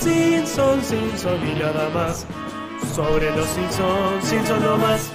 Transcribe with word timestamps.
Simpsons, 0.00 0.86
Simpsons 0.86 1.44
y 1.44 1.58
nada 1.58 1.90
más. 1.90 2.26
Sobre 2.94 3.30
los 3.36 3.46
Simpsons, 3.48 4.24
Simpsons 4.24 4.62
no 4.62 4.78
más. 4.78 5.12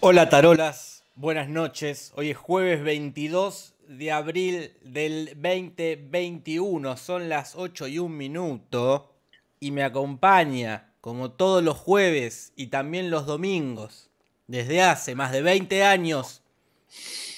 Hola 0.00 0.28
tarolas, 0.28 1.04
buenas 1.14 1.48
noches. 1.48 2.12
Hoy 2.14 2.28
es 2.28 2.36
jueves 2.36 2.82
22 2.82 3.76
de 3.88 4.12
abril 4.12 4.74
del 4.82 5.30
2021. 5.36 6.98
Son 6.98 7.30
las 7.30 7.56
8 7.56 7.88
y 7.88 7.98
un 7.98 8.14
minuto. 8.14 9.14
Y 9.58 9.70
me 9.70 9.84
acompaña, 9.84 10.92
como 11.00 11.30
todos 11.30 11.64
los 11.64 11.78
jueves 11.78 12.52
y 12.56 12.66
también 12.66 13.10
los 13.10 13.24
domingos, 13.24 14.10
desde 14.48 14.82
hace 14.82 15.14
más 15.14 15.32
de 15.32 15.40
20 15.40 15.82
años, 15.84 16.42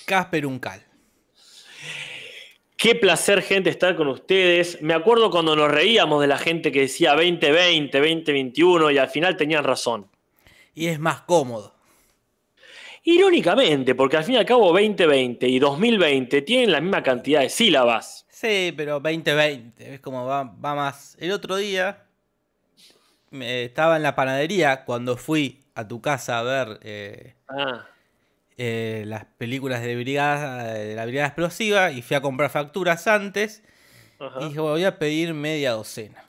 Casper 0.05 0.47
Uncal. 0.47 0.90
Qué 2.80 2.95
placer, 2.95 3.43
gente, 3.43 3.69
estar 3.69 3.95
con 3.95 4.09
ustedes. 4.09 4.80
Me 4.80 4.95
acuerdo 4.95 5.30
cuando 5.30 5.55
nos 5.55 5.70
reíamos 5.70 6.23
de 6.23 6.27
la 6.27 6.39
gente 6.39 6.73
que 6.73 6.80
decía 6.80 7.12
2020, 7.12 7.98
2021 7.98 8.91
y 8.91 8.97
al 8.97 9.11
final 9.11 9.37
tenían 9.37 9.65
razón. 9.65 10.06
Y 10.75 10.87
es 10.87 10.98
más 10.98 11.20
cómodo. 11.20 11.75
Irónicamente, 13.05 13.95
porque 13.95 14.16
al 14.16 14.25
fin 14.25 14.37
y 14.37 14.39
al 14.39 14.47
cabo 14.47 14.69
2020 14.73 15.47
y 15.47 15.59
2020 15.59 16.41
tienen 16.41 16.73
la 16.73 16.80
misma 16.80 17.03
cantidad 17.03 17.41
de 17.43 17.51
sílabas. 17.51 18.25
Sí, 18.30 18.73
pero 18.75 18.98
2020, 18.98 19.95
es 19.97 20.01
como 20.01 20.25
va, 20.25 20.45
va 20.45 20.75
más. 20.75 21.19
El 21.20 21.33
otro 21.33 21.56
día 21.56 22.06
me- 23.31 23.64
estaba 23.64 23.97
en 23.98 24.05
la 24.05 24.14
panadería 24.14 24.86
cuando 24.86 25.19
fui 25.19 25.61
a 25.75 25.86
tu 25.86 26.01
casa 26.01 26.39
a 26.39 26.42
ver 26.45 26.81
eh, 26.83 27.34
Ah, 27.47 27.86
eh, 28.62 29.05
las 29.06 29.25
películas 29.25 29.83
de, 29.83 29.97
brigada, 29.97 30.75
de 30.75 30.94
la 30.94 31.06
Brigada 31.06 31.28
Explosiva 31.28 31.91
y 31.92 32.03
fui 32.03 32.14
a 32.16 32.20
comprar 32.20 32.50
facturas 32.50 33.06
antes 33.06 33.62
ajá. 34.19 34.41
y 34.42 34.48
dije, 34.48 34.61
voy 34.61 34.84
a 34.84 34.98
pedir 34.98 35.33
media 35.34 35.72
docena. 35.72 36.25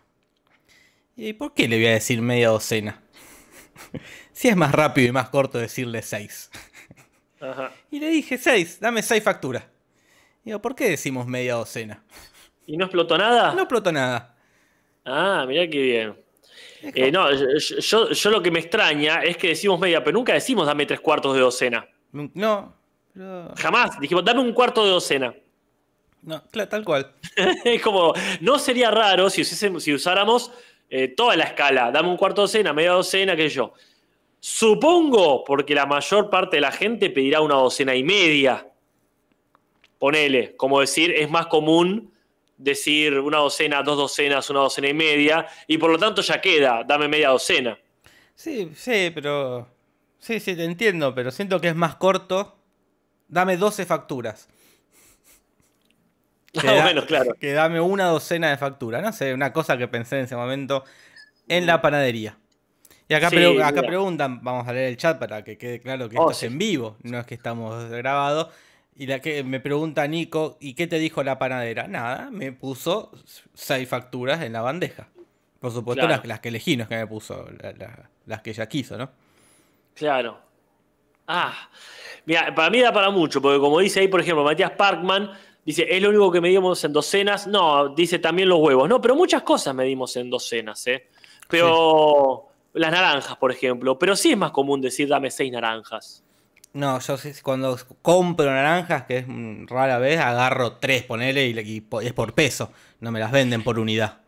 ¿Y 1.15 1.33
por 1.33 1.53
qué 1.53 1.67
le 1.67 1.75
voy 1.77 1.87
a 1.87 1.91
decir 1.91 2.21
media 2.21 2.49
docena? 2.49 3.01
si 4.31 4.47
es 4.47 4.55
más 4.55 4.71
rápido 4.71 5.09
y 5.09 5.11
más 5.11 5.29
corto 5.29 5.57
decirle 5.57 6.01
seis. 6.01 6.49
ajá. 7.39 7.71
Y 7.91 7.99
le 7.99 8.09
dije, 8.09 8.37
seis, 8.37 8.79
dame 8.79 9.01
seis 9.03 9.23
facturas. 9.23 9.65
Digo, 10.43 10.61
¿por 10.61 10.75
qué 10.75 10.89
decimos 10.89 11.27
media 11.27 11.55
docena? 11.55 12.03
¿Y 12.65 12.77
no 12.77 12.85
explotó 12.85 13.17
nada? 13.17 13.53
No 13.53 13.61
explotó 13.61 13.91
nada. 13.91 14.35
Ah, 15.05 15.45
mirá 15.47 15.67
qué 15.69 15.81
bien. 15.81 16.15
Eh, 16.81 17.11
no, 17.11 17.31
yo, 17.33 17.45
yo- 17.57 18.09
yo 18.11 18.29
lo 18.31 18.41
que 18.41 18.51
me 18.51 18.59
extraña 18.59 19.21
es 19.23 19.37
que 19.37 19.49
decimos 19.49 19.79
media, 19.79 20.03
pero 20.03 20.17
nunca 20.17 20.33
decimos 20.33 20.65
dame 20.65 20.85
tres 20.85 20.99
cuartos 20.99 21.33
de 21.35 21.41
docena. 21.41 21.87
No, 22.11 22.73
pero... 23.13 23.53
Jamás. 23.57 23.99
Dijimos 23.99 24.23
dame 24.23 24.41
un 24.41 24.53
cuarto 24.53 24.83
de 24.83 24.91
docena. 24.91 25.33
No, 26.23 26.43
claro, 26.51 26.69
tal 26.69 26.83
cual. 26.83 27.13
es 27.65 27.81
como, 27.81 28.13
no 28.41 28.59
sería 28.59 28.91
raro 28.91 29.29
si, 29.29 29.41
usáramos 29.93 30.51
eh, 30.89 31.09
toda 31.09 31.35
la 31.35 31.45
escala. 31.45 31.91
Dame 31.91 32.09
un 32.09 32.17
cuarto 32.17 32.41
de 32.41 32.43
docena, 32.43 32.73
media 32.73 32.91
docena, 32.91 33.35
qué 33.35 33.49
sé 33.49 33.55
yo. 33.55 33.73
Supongo, 34.39 35.43
porque 35.43 35.75
la 35.75 35.85
mayor 35.85 36.29
parte 36.29 36.57
de 36.57 36.61
la 36.61 36.71
gente 36.71 37.09
pedirá 37.09 37.41
una 37.41 37.55
docena 37.55 37.95
y 37.95 38.03
media. 38.03 38.67
Ponele, 39.99 40.55
como 40.55 40.79
decir, 40.79 41.11
es 41.11 41.29
más 41.29 41.45
común 41.47 42.11
decir 42.57 43.19
una 43.19 43.37
docena, 43.37 43.83
dos 43.83 43.97
docenas, 43.97 44.49
una 44.49 44.61
docena 44.61 44.87
y 44.87 44.93
media, 44.93 45.47
y 45.67 45.77
por 45.77 45.91
lo 45.91 45.97
tanto 45.97 46.21
ya 46.21 46.39
queda, 46.41 46.83
dame 46.83 47.07
media 47.07 47.29
docena. 47.29 47.77
Sí, 48.35 48.71
sí, 48.75 49.11
pero... 49.13 49.67
Sí, 50.21 50.39
sí, 50.39 50.55
te 50.55 50.63
entiendo, 50.63 51.13
pero 51.13 51.31
siento 51.31 51.59
que 51.59 51.67
es 51.67 51.75
más 51.75 51.95
corto. 51.95 52.57
Dame 53.27 53.57
12 53.57 53.85
facturas. 53.85 54.47
Que 56.53 56.67
Ah, 56.67 56.73
da- 56.73 56.83
bueno, 56.83 57.05
claro. 57.05 57.33
Que 57.39 57.53
dame 57.53 57.79
una 57.79 58.05
docena 58.07 58.49
de 58.49 58.57
facturas. 58.57 59.01
No 59.01 59.13
sé, 59.13 59.33
una 59.33 59.53
cosa 59.53 59.77
que 59.77 59.87
pensé 59.87 60.19
en 60.19 60.25
ese 60.25 60.35
momento 60.35 60.83
en 61.47 61.65
la 61.65 61.81
panadería. 61.81 62.37
Y 63.07 63.13
acá, 63.13 63.29
Sí, 63.29 63.35
pre- 63.37 63.63
acá 63.63 63.83
preguntan, 63.83 64.43
vamos 64.43 64.67
a 64.67 64.73
leer 64.73 64.89
el 64.89 64.97
chat 64.97 65.17
para 65.17 65.43
que 65.45 65.57
quede 65.57 65.79
claro 65.79 66.09
que 66.09 66.17
Oh, 66.17 66.29
esto 66.29 66.45
es 66.45 66.51
en 66.51 66.57
vivo, 66.57 66.97
no 67.03 67.19
es 67.19 67.25
que 67.25 67.35
estamos 67.35 67.85
grabados. 67.89 68.49
Y 68.97 69.07
la 69.07 69.19
que 69.19 69.43
me 69.45 69.59
pregunta 69.61 70.05
Nico, 70.07 70.57
¿y 70.59 70.73
qué 70.73 70.87
te 70.87 70.99
dijo 70.99 71.23
la 71.23 71.39
panadera? 71.39 71.87
Nada, 71.87 72.29
me 72.31 72.51
puso 72.51 73.11
seis 73.53 73.87
facturas 73.87 74.41
en 74.41 74.51
la 74.53 74.61
bandeja. 74.61 75.07
Por 75.61 75.71
supuesto, 75.71 76.05
Claro. 76.05 76.17
las, 76.21 76.27
las 76.27 76.39
que 76.41 76.49
elegí, 76.49 76.75
no 76.75 76.83
es 76.83 76.89
que 76.89 76.97
me 76.97 77.07
puso 77.07 77.47
la- 77.61 77.71
la- 77.71 78.09
las 78.25 78.41
que 78.41 78.49
ella 78.49 78.67
quiso, 78.67 78.97
¿no? 78.97 79.09
Claro. 79.93 80.39
Ah, 81.27 81.69
mira, 82.25 82.53
para 82.53 82.69
mí 82.69 82.81
da 82.81 82.91
para 82.91 83.09
mucho, 83.09 83.41
porque 83.41 83.59
como 83.59 83.79
dice 83.79 84.01
ahí, 84.01 84.07
por 84.07 84.21
ejemplo, 84.21 84.43
Matías 84.43 84.71
Parkman, 84.71 85.31
dice, 85.65 85.87
es 85.89 86.01
lo 86.01 86.09
único 86.09 86.31
que 86.31 86.41
medimos 86.41 86.83
en 86.83 86.93
docenas. 86.93 87.47
No, 87.47 87.89
dice 87.89 88.19
también 88.19 88.49
los 88.49 88.59
huevos. 88.59 88.89
No, 88.89 88.99
pero 88.99 89.15
muchas 89.15 89.43
cosas 89.43 89.73
medimos 89.75 90.15
en 90.17 90.29
docenas, 90.29 90.85
¿eh? 90.87 91.07
Pero 91.47 92.47
las 92.73 92.91
naranjas, 92.91 93.37
por 93.37 93.51
ejemplo. 93.51 93.97
Pero 93.97 94.15
sí 94.15 94.31
es 94.31 94.37
más 94.37 94.51
común 94.51 94.81
decir, 94.81 95.07
dame 95.07 95.31
seis 95.31 95.51
naranjas. 95.51 96.23
No, 96.73 96.99
yo 96.99 97.15
cuando 97.43 97.77
compro 98.01 98.45
naranjas, 98.45 99.03
que 99.03 99.17
es 99.17 99.25
mm, 99.27 99.67
rara 99.67 99.99
vez, 99.99 100.19
agarro 100.19 100.77
tres, 100.77 101.03
ponele, 101.03 101.47
y, 101.47 101.83
es 102.01 102.13
por 102.13 102.33
peso. 102.33 102.71
No 103.01 103.11
me 103.11 103.19
las 103.19 103.31
venden 103.31 103.63
por 103.63 103.77
unidad. 103.77 104.19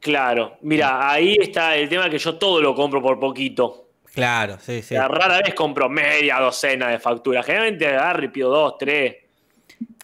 Claro, 0.00 0.58
mira, 0.62 1.10
ahí 1.10 1.36
está 1.40 1.76
el 1.76 1.88
tema 1.88 2.10
que 2.10 2.18
yo 2.18 2.36
todo 2.36 2.60
lo 2.60 2.74
compro 2.74 3.02
por 3.02 3.18
poquito. 3.18 3.83
Claro, 4.14 4.58
sí, 4.60 4.72
O 4.78 4.82
sí. 4.82 4.82
sea, 4.82 5.08
rara 5.08 5.38
vez 5.42 5.54
compro 5.54 5.88
media 5.88 6.38
docena 6.38 6.88
de 6.88 6.98
facturas. 6.98 7.44
Generalmente 7.44 7.86
agarro 7.88 8.24
y 8.24 8.28
pido 8.28 8.50
dos, 8.50 8.78
tres. 8.78 9.16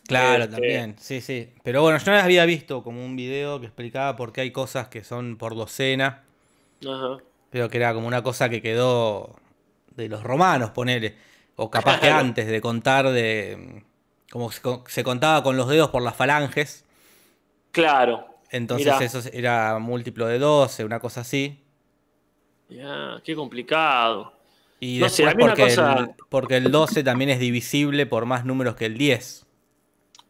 Claro, 0.06 0.44
Este- 0.44 0.54
también, 0.56 0.96
sí, 0.98 1.20
sí. 1.20 1.52
Pero 1.62 1.82
bueno, 1.82 1.98
yo 1.98 2.04
no 2.06 2.16
las 2.16 2.24
había 2.24 2.44
visto 2.44 2.82
como 2.82 3.04
un 3.04 3.14
video 3.14 3.60
que 3.60 3.66
explicaba 3.66 4.16
por 4.16 4.32
qué 4.32 4.40
hay 4.40 4.50
cosas 4.50 4.88
que 4.88 5.04
son 5.04 5.36
por 5.36 5.54
docena, 5.54 6.24
Ajá. 6.84 7.18
pero 7.50 7.68
que 7.68 7.76
era 7.76 7.94
como 7.94 8.08
una 8.08 8.22
cosa 8.22 8.48
que 8.48 8.60
quedó 8.60 9.36
de 9.94 10.08
los 10.08 10.24
romanos, 10.24 10.70
ponele. 10.70 11.14
O 11.56 11.70
capaz 11.70 12.00
que 12.00 12.08
antes 12.10 12.46
de 12.48 12.60
contar 12.60 13.10
de... 13.10 13.84
Como 14.32 14.50
se, 14.50 14.60
se 14.86 15.04
contaba 15.04 15.42
con 15.42 15.56
los 15.56 15.68
dedos 15.68 15.90
por 15.90 16.02
las 16.02 16.16
falanges, 16.16 16.84
Claro. 17.72 18.26
entonces 18.50 18.86
Mirá. 18.92 19.04
eso 19.04 19.20
era 19.32 19.78
múltiplo 19.78 20.26
de 20.26 20.38
12, 20.38 20.84
una 20.84 20.98
cosa 21.00 21.20
así. 21.20 21.62
Ya, 22.70 23.20
qué 23.24 23.34
complicado. 23.34 24.32
Y 24.78 24.98
No 25.00 25.08
sé, 25.08 25.24
después 25.24 25.44
una 25.44 25.54
porque, 25.54 25.62
cosa- 25.74 25.92
el, 25.98 26.10
porque 26.28 26.56
el 26.56 26.70
12 26.70 27.02
también 27.04 27.30
es 27.30 27.38
divisible 27.38 28.06
por 28.06 28.24
más 28.26 28.44
números 28.44 28.76
que 28.76 28.86
el 28.86 28.96
10. 28.96 29.46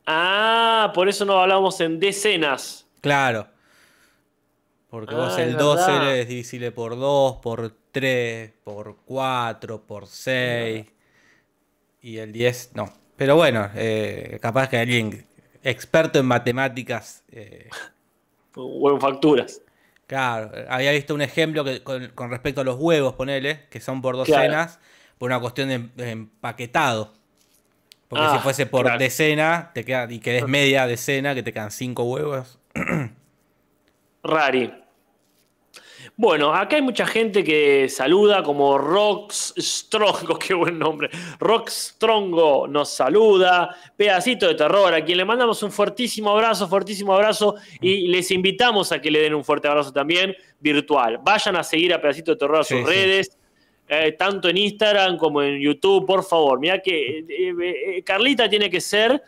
Ah, 0.06 0.90
por 0.94 1.08
eso 1.08 1.24
no 1.24 1.38
hablamos 1.38 1.80
en 1.80 2.00
decenas. 2.00 2.86
Claro. 3.00 3.46
Porque 4.88 5.14
vos 5.14 5.34
Ah, 5.36 5.42
el 5.42 5.50
es 5.50 5.56
12 5.58 5.92
verdad. 5.92 6.16
es 6.16 6.28
divisible 6.28 6.72
por 6.72 6.96
2, 6.98 7.36
por 7.36 7.72
3, 7.92 8.52
por 8.64 8.96
4, 9.04 9.82
por 9.82 10.06
6. 10.08 10.86
Y 12.02 12.16
el 12.18 12.32
10 12.32 12.72
no. 12.74 12.92
Pero 13.16 13.36
bueno, 13.36 13.70
eh, 13.76 14.38
capaz 14.42 14.68
que 14.68 14.78
alguien 14.78 15.26
experto 15.62 16.18
en 16.18 16.26
matemáticas. 16.26 17.22
eh, 17.30 17.68
O 18.56 18.90
en 18.90 19.00
facturas. 19.00 19.62
Claro, 20.10 20.50
había 20.68 20.90
visto 20.90 21.14
un 21.14 21.22
ejemplo 21.22 21.62
que, 21.62 21.84
con, 21.84 22.08
con 22.08 22.30
respecto 22.30 22.62
a 22.62 22.64
los 22.64 22.76
huevos, 22.80 23.14
ponele, 23.14 23.66
que 23.70 23.80
son 23.80 24.02
por 24.02 24.16
Claro. 24.16 24.42
docenas, 24.42 24.80
por 25.18 25.30
una 25.30 25.38
cuestión 25.38 25.68
de, 25.68 25.78
de 25.94 26.10
empaquetado. 26.10 27.14
Porque 28.08 28.24
Ah, 28.24 28.30
si 28.32 28.38
fuese 28.40 28.66
por 28.66 28.82
claro. 28.86 28.98
decena, 28.98 29.70
te 29.72 29.84
queda, 29.84 30.10
y 30.10 30.18
querés 30.18 30.48
media 30.48 30.88
decena, 30.88 31.32
que 31.36 31.44
te 31.44 31.52
quedan 31.52 31.70
5 31.70 32.02
huevos. 32.02 32.58
Rari. 34.24 34.72
Bueno, 36.22 36.52
acá 36.54 36.76
hay 36.76 36.82
mucha 36.82 37.06
gente 37.06 37.42
que 37.42 37.88
saluda, 37.88 38.42
como 38.42 38.76
Rox 38.76 39.54
Strongo, 39.56 40.38
qué 40.38 40.52
buen 40.52 40.78
nombre. 40.78 41.08
Rox 41.38 41.94
Strongo 41.94 42.66
nos 42.68 42.90
saluda. 42.90 43.74
Pedacito 43.96 44.46
de 44.46 44.54
terror, 44.54 44.92
a 44.92 45.02
quien 45.02 45.16
le 45.16 45.24
mandamos 45.24 45.62
un 45.62 45.72
fuertísimo 45.72 46.28
abrazo, 46.30 46.68
fuertísimo 46.68 47.14
abrazo. 47.14 47.54
Y 47.80 48.08
les 48.08 48.30
invitamos 48.32 48.92
a 48.92 49.00
que 49.00 49.10
le 49.10 49.20
den 49.20 49.32
un 49.34 49.42
fuerte 49.42 49.66
abrazo 49.68 49.92
también 49.94 50.36
virtual. 50.60 51.20
Vayan 51.22 51.56
a 51.56 51.64
seguir 51.64 51.94
a 51.94 52.00
Pedacito 52.02 52.32
de 52.32 52.36
Terror 52.36 52.60
a 52.60 52.64
sus 52.64 52.76
Sí, 52.76 52.84
sí. 52.84 52.90
redes. 52.90 53.38
eh, 53.88 54.12
tanto 54.12 54.50
en 54.50 54.58
Instagram 54.58 55.16
como 55.16 55.40
en 55.42 55.58
YouTube, 55.58 56.04
por 56.06 56.22
favor. 56.22 56.60
Mira 56.60 56.80
que 56.82 57.20
eh, 57.20 57.24
eh, 57.96 58.02
Carlita 58.04 58.46
tiene 58.46 58.68
que 58.68 58.82
ser 58.82 59.22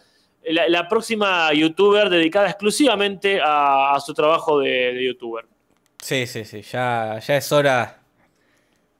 la, 0.44 0.68
la 0.68 0.86
próxima 0.88 1.54
youtuber 1.54 2.10
dedicada 2.10 2.48
exclusivamente 2.50 3.40
a, 3.40 3.94
a 3.94 3.98
su 4.00 4.12
trabajo 4.12 4.58
de, 4.58 4.92
de 4.92 5.04
youtuber. 5.06 5.46
Sí, 6.02 6.26
sí, 6.26 6.44
sí. 6.44 6.62
Ya, 6.62 7.19
ya 7.25 7.37
es 7.37 7.50
hora 7.52 8.00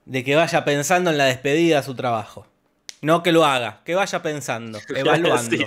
de 0.07 0.23
que 0.25 0.35
vaya 0.37 0.65
pensando 0.65 1.11
en 1.11 1.19
la 1.19 1.25
despedida 1.27 1.81
a 1.81 1.83
su 1.83 1.95
trabajo. 1.95 2.47
No 3.03 3.23
que 3.25 3.33
lo 3.33 3.45
haga, 3.45 3.81
que 3.85 3.95
vaya 3.97 4.23
pensando, 4.23 4.79
evaluando. 4.97 5.57
Sí. 5.57 5.67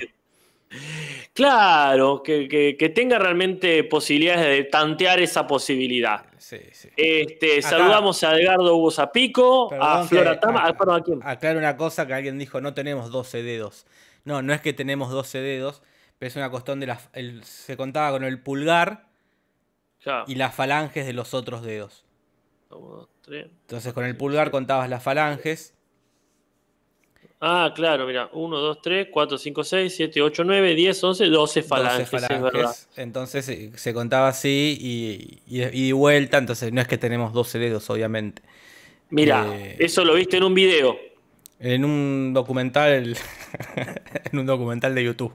Claro, 1.33 2.23
que, 2.23 2.47
que- 2.47 2.77
que 2.77 2.89
tenga 2.89 3.19
realmente 3.19 3.83
posibilidades 3.83 4.45
de 4.47 4.63
tantear 4.63 5.19
esa 5.19 5.45
posibilidad. 5.45 6.25
Sí, 6.37 6.59
sí. 6.71 6.89
Este, 6.95 7.59
Acá- 7.59 7.69
saludamos 7.69 8.23
a 8.23 8.39
Edgardo 8.39 8.75
Hugo 8.75 8.91
Zapico, 8.91 9.73
a 9.73 10.05
Flora 10.05 10.39
Tama, 10.39 10.61
a- 10.61 10.67
ah, 10.69 10.77
perdón, 10.77 10.95
¿a 11.01 11.03
quién? 11.03 11.19
Aclaro 11.23 11.59
una 11.59 11.75
cosa 11.75 12.07
que 12.07 12.13
alguien 12.13 12.39
dijo, 12.39 12.61
no 12.61 12.73
tenemos 12.73 13.11
12 13.11 13.43
dedos. 13.43 13.85
No, 14.23 14.41
no 14.41 14.53
es 14.53 14.61
que 14.61 14.71
tenemos 14.73 15.11
12 15.11 15.39
dedos, 15.39 15.81
pero 16.17 16.27
es 16.29 16.35
una 16.37 16.49
cuestión 16.49 16.79
de 16.79 16.87
la... 16.87 16.99
el- 17.13 17.43
se 17.43 17.75
contaba 17.75 18.11
con 18.11 18.23
el 18.23 18.39
pulgar 18.41 19.07
Claro. 20.05 20.25
y 20.27 20.35
las 20.35 20.53
falanges 20.53 21.07
de 21.07 21.13
los 21.13 21.33
otros 21.33 21.63
dedos. 21.63 22.05
Uno, 22.69 22.87
dos, 22.89 23.09
tres. 23.21 23.47
Entonces 23.61 23.91
con 23.91 24.05
el 24.05 24.15
pulgar 24.15 24.51
contabas 24.51 24.87
las 24.87 25.01
falanges. 25.01 25.73
Ah, 27.41 27.73
claro, 27.75 28.05
mira. 28.05 28.29
1, 28.31 28.57
2, 28.57 28.81
3, 28.81 29.07
4, 29.11 29.37
5, 29.37 29.63
6, 29.63 29.95
7, 29.95 30.21
8, 30.21 30.43
9, 30.43 30.75
10, 30.75 31.03
11, 31.03 31.25
12 31.25 31.63
falanges, 31.63 32.11
12 32.11 32.33
es 32.33 32.41
verdad. 32.41 32.75
Entonces 32.95 33.49
eh, 33.49 33.71
se 33.75 33.93
contaba 33.95 34.27
así 34.27 34.77
y, 34.79 35.41
y, 35.47 35.63
y 35.63 35.87
de 35.87 35.93
vuelta. 35.93 36.37
Entonces 36.37 36.71
no 36.71 36.81
es 36.81 36.87
que 36.87 36.97
tenemos 36.99 37.33
12 37.33 37.57
dedos, 37.59 37.89
obviamente. 37.89 38.43
Mira, 39.09 39.45
Eh, 39.55 39.75
eso 39.79 40.05
lo 40.05 40.13
viste 40.13 40.37
en 40.37 40.43
un 40.43 40.53
video. 40.53 40.97
En 41.59 41.83
un 41.83 42.31
documental. 42.33 43.17
en 44.31 44.39
un 44.39 44.45
documental 44.45 44.93
de 44.93 45.03
YouTube. 45.03 45.33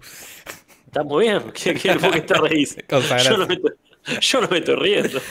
Está 0.86 1.02
muy 1.02 1.26
bien. 1.26 1.42
¿Qué, 1.54 1.74
qué, 1.74 1.94
¿Por 1.94 2.12
qué 2.12 2.20
te 2.22 2.34
reís? 2.34 2.76
Yo 2.88 3.36
no, 3.36 3.46
me 3.46 3.58
yo 4.20 4.40
no 4.40 4.48
me 4.48 4.58
estoy 4.58 4.76
riendo. 4.76 5.20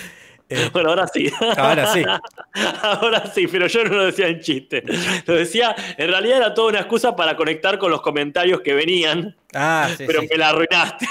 Eh, 0.51 0.67
Bueno, 0.73 0.89
ahora 0.89 1.05
sí. 1.07 1.31
ahora 1.57 1.93
sí. 1.93 2.03
Ahora 2.81 3.23
sí, 3.31 3.45
pero 3.45 3.67
yo 3.67 3.83
no 3.83 3.97
lo 3.97 4.05
decía 4.05 4.27
en 4.29 4.39
chiste. 4.39 4.83
Lo 5.27 5.35
decía, 5.35 5.75
en 5.95 6.07
realidad 6.09 6.37
era 6.37 6.53
toda 6.55 6.69
una 6.69 6.79
excusa 6.79 7.15
para 7.15 7.35
conectar 7.37 7.77
con 7.77 7.91
los 7.91 8.01
comentarios 8.01 8.61
que 8.61 8.73
venían, 8.73 9.35
Ah, 9.53 9.87
sí, 9.95 10.05
pero 10.07 10.21
sí. 10.21 10.27
me 10.31 10.37
la 10.37 10.49
arruinaste. 10.49 11.05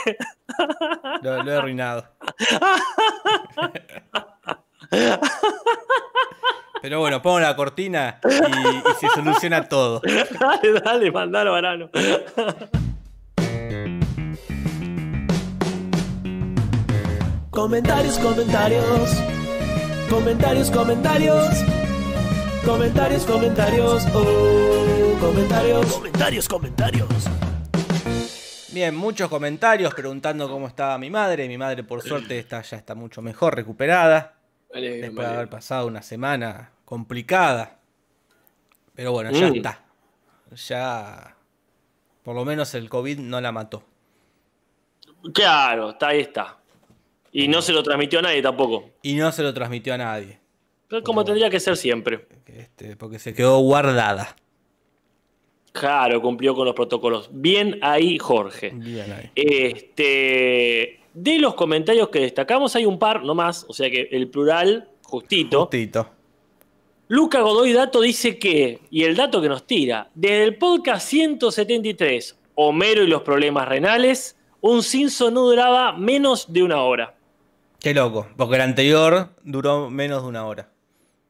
Lo, 1.22 1.44
lo 1.44 1.52
he 1.52 1.56
arruinado. 1.56 2.08
Pero 6.82 7.00
bueno, 7.00 7.22
pongo 7.22 7.38
la 7.40 7.54
cortina 7.54 8.18
y, 8.24 8.28
y 8.90 8.94
se 9.00 9.08
soluciona 9.14 9.68
todo. 9.68 10.00
dale, 10.40 10.72
dale, 10.80 11.12
mandalo, 11.12 11.52
varano. 11.52 11.90
Comentarios, 17.58 18.20
comentarios. 18.20 19.10
Comentarios, 20.08 20.70
comentarios. 20.70 21.48
Comentarios, 22.64 23.26
comentarios. 23.26 24.06
Oh, 24.14 25.16
comentarios. 25.18 25.92
Comentarios, 25.92 26.48
comentarios. 26.48 27.08
Bien, 28.72 28.94
muchos 28.94 29.28
comentarios 29.28 29.92
preguntando 29.92 30.48
cómo 30.48 30.68
estaba 30.68 30.98
mi 30.98 31.10
madre. 31.10 31.48
Mi 31.48 31.58
madre, 31.58 31.82
por 31.82 32.00
suerte, 32.00 32.38
está, 32.38 32.62
ya 32.62 32.76
está 32.76 32.94
mucho 32.94 33.22
mejor, 33.22 33.56
recuperada. 33.56 34.36
Después 34.72 35.26
de 35.28 35.34
haber 35.34 35.48
pasado 35.48 35.88
una 35.88 36.02
semana 36.02 36.70
complicada. 36.84 37.80
Pero 38.94 39.10
bueno, 39.10 39.32
ya 39.32 39.48
Mm. 39.48 39.56
está. 39.56 39.80
Ya. 40.54 41.34
Por 42.22 42.36
lo 42.36 42.44
menos 42.44 42.72
el 42.76 42.88
COVID 42.88 43.18
no 43.18 43.40
la 43.40 43.50
mató. 43.50 43.82
Claro, 45.34 45.90
está, 45.90 46.06
ahí 46.10 46.20
está. 46.20 46.57
Y 47.38 47.46
no 47.46 47.62
se 47.62 47.72
lo 47.72 47.84
transmitió 47.84 48.18
a 48.18 48.22
nadie 48.22 48.42
tampoco. 48.42 48.90
Y 49.00 49.14
no 49.14 49.30
se 49.30 49.44
lo 49.44 49.54
transmitió 49.54 49.94
a 49.94 49.98
nadie. 49.98 50.40
Pero 50.88 51.04
como 51.04 51.24
tendría 51.24 51.48
que 51.48 51.60
ser 51.60 51.76
siempre. 51.76 52.26
Este, 52.46 52.96
porque 52.96 53.20
se 53.20 53.32
quedó 53.32 53.60
guardada. 53.60 54.34
Claro, 55.70 56.20
cumplió 56.20 56.56
con 56.56 56.64
los 56.64 56.74
protocolos. 56.74 57.30
Bien 57.30 57.78
ahí, 57.80 58.18
Jorge. 58.18 58.70
Bien 58.74 59.12
ahí. 59.12 59.30
Este, 59.36 60.98
de 61.14 61.38
los 61.38 61.54
comentarios 61.54 62.08
que 62.08 62.18
destacamos, 62.18 62.74
hay 62.74 62.86
un 62.86 62.98
par, 62.98 63.22
no 63.22 63.36
más, 63.36 63.64
o 63.68 63.72
sea 63.72 63.88
que 63.88 64.08
el 64.10 64.26
plural, 64.26 64.88
justito. 65.04 65.60
Justito. 65.60 66.10
Luca 67.06 67.40
Godoy 67.42 67.72
Dato 67.72 68.00
dice 68.00 68.36
que, 68.36 68.80
y 68.90 69.04
el 69.04 69.14
dato 69.14 69.40
que 69.40 69.48
nos 69.48 69.64
tira, 69.64 70.10
desde 70.12 70.42
el 70.42 70.56
podcast 70.56 71.06
173, 71.06 72.36
Homero 72.56 73.04
y 73.04 73.06
los 73.06 73.22
problemas 73.22 73.68
renales, 73.68 74.36
un 74.60 74.82
Simpson 74.82 75.34
no 75.34 75.42
duraba 75.42 75.92
menos 75.92 76.52
de 76.52 76.64
una 76.64 76.82
hora. 76.82 77.14
Qué 77.80 77.94
loco, 77.94 78.26
porque 78.36 78.56
el 78.56 78.62
anterior 78.62 79.30
duró 79.44 79.88
menos 79.90 80.22
de 80.22 80.28
una 80.28 80.44
hora. 80.46 80.68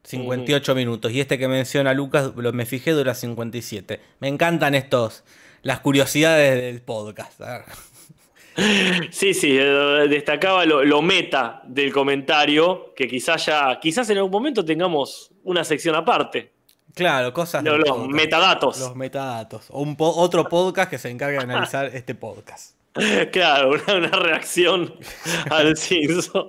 58 0.05 0.75
minutos. 0.75 1.13
Y 1.13 1.21
este 1.21 1.39
que 1.39 1.49
menciona 1.49 1.93
Lucas, 1.93 2.33
lo, 2.37 2.53
me 2.53 2.65
fijé, 2.65 2.93
dura 2.93 3.15
57. 3.15 4.01
Me 4.21 4.29
encantan 4.29 4.75
estos, 4.75 5.25
las 5.63 5.81
curiosidades 5.81 6.61
del 6.63 6.81
podcast. 6.83 7.41
Sí, 9.13 9.35
sí, 9.35 9.53
destacaba 10.09 10.65
lo, 10.65 10.85
lo 10.85 11.01
meta 11.01 11.63
del 11.65 11.93
comentario, 11.93 12.93
que 12.97 13.07
quizás 13.07 13.47
ya, 13.47 13.79
quizás 13.81 14.11
en 14.11 14.17
algún 14.17 14.33
momento 14.33 14.65
tengamos 14.65 15.31
una 15.45 15.63
sección 15.63 15.95
aparte. 15.95 16.51
Claro, 16.93 17.33
cosas 17.33 17.63
los 17.63 17.79
podcast. 17.89 18.11
metadatos. 18.11 18.81
Los 18.81 18.97
metadatos. 18.97 19.67
O 19.71 19.81
un 19.81 19.95
po- 19.95 20.11
otro 20.17 20.49
podcast 20.49 20.91
que 20.91 20.99
se 20.99 21.09
encargue 21.09 21.37
de 21.37 21.45
analizar 21.45 21.87
este 21.95 22.17
podcast. 22.17 22.75
Claro, 23.33 23.71
una, 23.71 23.95
una 23.97 24.19
reacción 24.19 24.95
al 25.51 25.77
Simpson. 25.77 26.49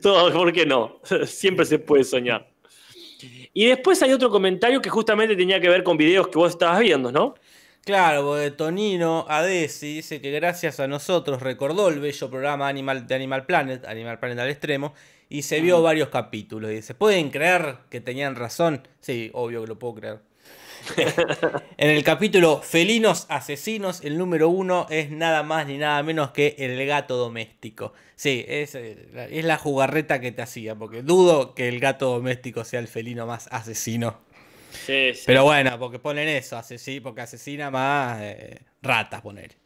Todo, 0.00 0.32
¿por 0.32 0.52
qué 0.52 0.64
no? 0.66 1.00
Siempre 1.26 1.66
se 1.66 1.78
puede 1.78 2.04
soñar. 2.04 2.48
Y 3.52 3.66
después 3.66 4.02
hay 4.02 4.12
otro 4.12 4.30
comentario 4.30 4.80
que 4.80 4.90
justamente 4.90 5.34
tenía 5.36 5.60
que 5.60 5.68
ver 5.68 5.82
con 5.82 5.96
videos 5.96 6.28
que 6.28 6.38
vos 6.38 6.52
estabas 6.52 6.80
viendo, 6.80 7.10
¿no? 7.10 7.34
Claro, 7.84 8.24
porque 8.24 8.50
Tonino 8.52 9.24
Adesi 9.28 9.96
dice 9.96 10.20
que 10.20 10.30
gracias 10.30 10.78
a 10.80 10.86
nosotros 10.86 11.42
recordó 11.42 11.88
el 11.88 11.98
bello 11.98 12.30
programa 12.30 12.68
Animal, 12.68 13.06
de 13.06 13.14
Animal 13.14 13.46
Planet, 13.46 13.84
Animal 13.86 14.20
Planet 14.20 14.38
al 14.38 14.50
extremo, 14.50 14.94
y 15.28 15.42
se 15.42 15.60
vio 15.60 15.82
varios 15.82 16.08
capítulos. 16.10 16.70
Y 16.70 16.74
dice, 16.76 16.94
¿pueden 16.94 17.30
creer 17.30 17.78
que 17.88 18.00
tenían 18.00 18.36
razón? 18.36 18.86
Sí, 19.00 19.30
obvio 19.32 19.62
que 19.62 19.68
lo 19.68 19.78
puedo 19.78 19.94
creer. 19.94 20.29
en 21.76 21.90
el 21.90 22.02
capítulo 22.04 22.62
Felinos 22.62 23.26
Asesinos, 23.28 24.02
el 24.02 24.18
número 24.18 24.48
uno 24.48 24.86
es 24.90 25.10
nada 25.10 25.42
más 25.42 25.66
ni 25.66 25.78
nada 25.78 26.02
menos 26.02 26.30
que 26.30 26.56
el 26.58 26.84
gato 26.86 27.16
doméstico. 27.16 27.92
Sí, 28.16 28.44
es, 28.48 28.74
eh, 28.74 29.28
es 29.30 29.44
la 29.44 29.56
jugarreta 29.56 30.20
que 30.20 30.32
te 30.32 30.42
hacía, 30.42 30.74
porque 30.74 31.02
dudo 31.02 31.54
que 31.54 31.68
el 31.68 31.80
gato 31.80 32.10
doméstico 32.10 32.64
sea 32.64 32.80
el 32.80 32.88
felino 32.88 33.26
más 33.26 33.48
asesino. 33.50 34.18
Sí, 34.72 35.12
sí. 35.14 35.22
Pero 35.26 35.44
bueno, 35.44 35.78
porque 35.78 35.98
ponen 35.98 36.28
eso, 36.28 36.60
porque 37.02 37.20
asesina 37.22 37.70
más 37.70 38.20
eh, 38.20 38.58
ratas, 38.82 39.20
poner. 39.20 39.56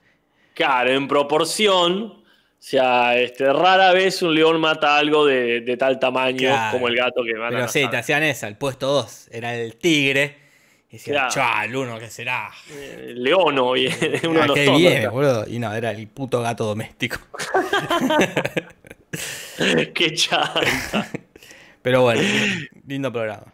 Claro, 0.54 0.90
en 0.90 1.08
proporción, 1.08 2.02
o 2.04 2.22
sea, 2.58 3.18
este, 3.18 3.52
rara 3.52 3.92
vez 3.92 4.22
un 4.22 4.34
león 4.34 4.60
mata 4.60 4.96
algo 4.96 5.26
de, 5.26 5.60
de 5.60 5.76
tal 5.76 5.98
tamaño 5.98 6.48
Claro. 6.50 6.72
como 6.72 6.88
el 6.88 6.96
gato 6.96 7.22
que 7.24 7.34
mata. 7.34 7.56
Pero 7.56 7.68
sí, 7.68 7.86
te 7.90 7.96
hacían 7.96 8.22
esa, 8.22 8.46
el 8.46 8.56
puesto 8.56 8.86
2 8.86 9.28
era 9.32 9.54
el 9.54 9.76
tigre. 9.76 10.43
Y 10.94 10.98
decían, 10.98 11.16
Claro. 11.16 11.30
chal, 11.34 11.74
uno 11.76 11.98
que 11.98 12.08
será. 12.08 12.50
Leono, 13.14 13.76
y 13.76 13.86
uno 14.28 14.34
de 14.34 14.40
Ah, 14.42 14.46
los 14.46 14.54
qué 14.54 14.70
bien, 14.70 15.10
boludo. 15.10 15.44
Y 15.48 15.58
no, 15.58 15.74
era 15.74 15.90
el 15.90 16.06
puto 16.06 16.40
gato 16.40 16.64
doméstico. 16.66 17.16
Qué 19.94 20.12
chanta. 20.14 21.10
Pero 21.82 22.02
bueno, 22.02 22.22
lindo 22.86 23.12
programa. 23.12 23.52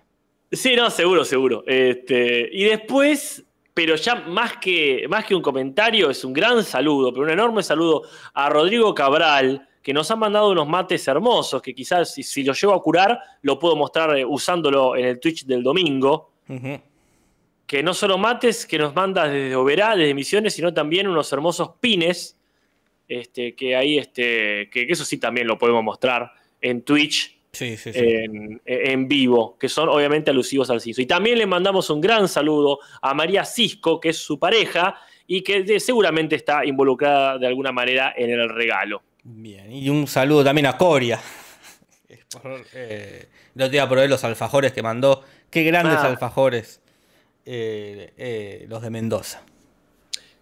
Sí, 0.53 0.75
no, 0.77 0.91
seguro, 0.91 1.25
seguro. 1.25 1.65
Este, 1.67 2.49
y 2.53 2.65
después, 2.65 3.45
pero 3.75 3.95
ya 3.97 4.17
más 4.17 4.57
que, 4.59 5.07
más 5.09 5.25
que 5.25 5.35
un 5.35 5.43
comentario, 5.43 6.11
es 6.11 6.25
un 6.25 6.33
gran 6.33 6.63
saludo, 6.65 7.13
pero 7.13 7.25
un 7.25 7.31
enorme 7.31 7.63
saludo 7.63 8.03
a 8.35 8.49
Rodrigo 8.49 8.95
Cabral, 8.95 9.67
que 9.83 9.93
nos 9.95 10.11
ha 10.11 10.17
mandado 10.17 10.51
unos 10.51 10.69
mates 10.69 11.07
hermosos, 11.09 11.63
que 11.63 11.75
quizás 11.75 12.13
si, 12.15 12.23
si 12.23 12.43
lo 12.45 12.53
llevo 12.53 12.75
a 12.75 12.83
curar, 12.83 13.19
lo 13.43 13.59
puedo 13.59 13.77
mostrar 13.77 14.17
eh, 14.19 14.25
usándolo 14.25 14.97
en 14.97 15.07
el 15.07 15.21
Twitch 15.21 15.45
del 15.47 15.63
domingo. 15.63 16.33
Ujú. 16.49 16.81
Que 17.71 17.85
no 17.85 17.95
solo 17.95 18.19
mates 18.19 18.67
que 18.67 18.79
nos 18.79 18.97
manda 18.97 19.29
desde 19.29 19.55
Oberá, 19.55 19.95
desde 19.95 20.13
Misiones, 20.13 20.55
sino 20.55 20.75
también 20.75 21.07
unos 21.07 21.33
hermosos 21.33 21.71
pines. 21.79 22.37
Este, 23.07 23.55
que 23.55 23.77
ahí, 23.77 23.97
este, 23.97 24.69
que, 24.73 24.89
que 24.89 24.93
eso 24.93 25.05
sí 25.05 25.19
también 25.19 25.47
lo 25.47 25.57
podemos 25.57 25.85
mostrar 25.85 26.33
en 26.61 26.83
Twitch 26.83 27.37
Sí, 27.53 27.77
sí, 27.77 27.93
sí. 27.93 27.99
en, 28.01 28.61
en 28.65 29.07
vivo, 29.07 29.57
que 29.57 29.69
son 29.69 29.89
obviamente 29.89 30.33
alusivos 30.33 30.69
al 30.69 30.81
CISO. 30.81 31.01
Y 31.01 31.07
también 31.07 31.39
le 31.39 31.47
mandamos 31.47 31.89
un 31.91 32.01
gran 32.01 32.27
saludo 32.29 32.81
a 33.03 33.15
María 33.15 33.45
Cisco, 33.45 34.01
que 34.01 34.09
es 34.09 34.17
su 34.19 34.41
pareja 34.41 34.97
y 35.29 35.43
que 35.43 35.63
de- 35.63 35.79
seguramente 35.79 36.35
está 36.35 36.65
involucrada 36.65 37.39
de 37.39 37.47
alguna 37.47 37.71
manera 37.71 38.13
en 38.17 38.31
el 38.31 38.49
regalo. 38.49 39.01
Bien, 39.23 39.71
y 39.73 39.89
un 39.91 40.09
saludo 40.09 40.43
también 40.43 40.67
a 40.67 40.77
Coria. 40.77 41.21
Por, 42.43 42.65
eh, 42.75 43.27
el 43.55 43.63
otro 43.63 43.71
día 43.73 43.89
probé 43.89 44.09
los 44.09 44.25
alfajores 44.25 44.73
que 44.73 44.83
mandó. 44.83 45.23
Qué 45.51 45.63
grandes 45.63 45.99
Ah. 45.99 46.07
alfajores 46.07 46.81
eh, 47.45 48.13
eh, 48.17 48.67
los 48.69 48.83
de 48.83 48.91
Mendoza. 48.91 49.43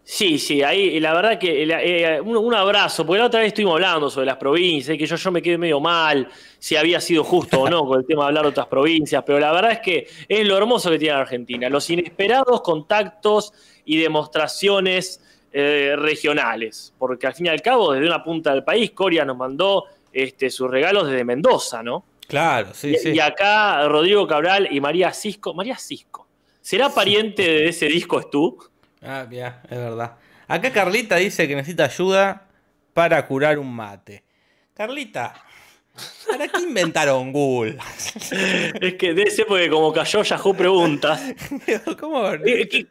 Sí, 0.02 0.38
sí, 0.38 0.62
ahí 0.62 0.98
la 1.00 1.12
verdad 1.12 1.38
que 1.38 1.64
eh, 1.64 2.20
un, 2.20 2.36
un 2.38 2.54
abrazo, 2.54 3.04
porque 3.04 3.18
la 3.18 3.26
otra 3.26 3.40
vez 3.40 3.48
estuvimos 3.48 3.74
hablando 3.74 4.08
sobre 4.08 4.26
las 4.26 4.38
provincias 4.38 4.94
y 4.94 4.98
que 4.98 5.06
yo, 5.06 5.16
yo 5.16 5.30
me 5.30 5.42
quedé 5.42 5.58
medio 5.58 5.80
mal 5.80 6.28
si 6.58 6.76
había 6.76 6.98
sido 7.00 7.24
justo 7.24 7.60
o 7.60 7.68
no 7.68 7.84
con 7.86 8.00
el 8.00 8.06
tema 8.06 8.22
de 8.22 8.28
hablar 8.28 8.44
de 8.44 8.50
otras 8.50 8.66
provincias, 8.68 9.22
pero 9.26 9.38
la 9.38 9.52
verdad 9.52 9.72
es 9.72 9.80
que 9.80 10.08
es 10.26 10.46
lo 10.46 10.56
hermoso 10.56 10.90
que 10.90 10.98
tiene 10.98 11.14
Argentina, 11.14 11.68
los 11.68 11.90
inesperados 11.90 12.62
contactos 12.62 13.52
y 13.84 13.98
demostraciones 13.98 15.22
regionales, 15.52 16.94
porque 16.98 17.26
al 17.26 17.34
fin 17.34 17.46
y 17.46 17.48
al 17.48 17.60
cabo 17.60 17.92
desde 17.92 18.06
una 18.06 18.22
punta 18.22 18.52
del 18.52 18.62
país 18.62 18.92
Coria 18.92 19.24
nos 19.24 19.36
mandó 19.36 19.86
este, 20.12 20.50
sus 20.50 20.70
regalos 20.70 21.06
desde 21.08 21.24
Mendoza, 21.24 21.82
¿no? 21.82 22.04
Claro, 22.26 22.68
sí, 22.74 22.90
y, 22.90 22.94
sí. 22.96 23.10
y 23.10 23.20
acá 23.20 23.88
Rodrigo 23.88 24.26
Cabral 24.26 24.68
y 24.70 24.80
María 24.80 25.12
Cisco, 25.12 25.54
María 25.54 25.78
Cisco, 25.78 26.17
¿será 26.68 26.90
pariente 26.90 27.40
de 27.42 27.68
ese 27.70 27.86
disco 27.86 28.20
es 28.20 28.28
tú? 28.28 28.58
Ah, 29.00 29.24
bien, 29.26 29.54
es 29.70 29.78
verdad. 29.78 30.16
Acá 30.46 30.70
Carlita 30.70 31.16
dice 31.16 31.48
que 31.48 31.56
necesita 31.56 31.84
ayuda 31.86 32.46
para 32.92 33.26
curar 33.26 33.58
un 33.58 33.74
mate. 33.74 34.22
Carlita, 34.74 35.32
¿para 36.30 36.46
qué 36.46 36.60
inventaron 36.60 37.32
Google? 37.32 37.78
Es 38.82 38.94
que 38.96 39.14
de 39.14 39.22
ese 39.22 39.46
porque 39.46 39.70
como 39.70 39.94
cayó 39.94 40.22
Yahoo 40.22 40.54
Preguntas. 40.54 41.22
¿Cómo? 41.98 42.28
Eh, 42.28 42.68
qui- 42.68 42.86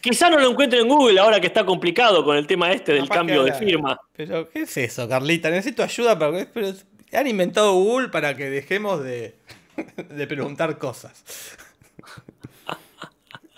Quizá 0.00 0.30
no 0.30 0.38
lo 0.38 0.50
encuentren 0.50 0.82
en 0.82 0.88
Google 0.88 1.20
ahora 1.20 1.38
que 1.40 1.48
está 1.48 1.64
complicado 1.66 2.24
con 2.24 2.36
el 2.36 2.46
tema 2.46 2.72
este 2.72 2.92
del 2.94 3.08
cambio 3.08 3.42
de 3.44 3.52
firma. 3.52 3.98
Pero, 4.14 4.48
¿qué 4.48 4.62
es 4.62 4.76
eso, 4.78 5.06
Carlita? 5.06 5.50
Necesito 5.50 5.82
ayuda 5.82 6.18
para 6.18 6.46
pero 6.52 6.72
han 7.12 7.26
inventado 7.26 7.72
Google 7.74 8.08
para 8.08 8.34
que 8.36 8.48
dejemos 8.50 9.02
de, 9.04 9.36
de 10.10 10.26
preguntar 10.26 10.76
cosas. 10.78 11.24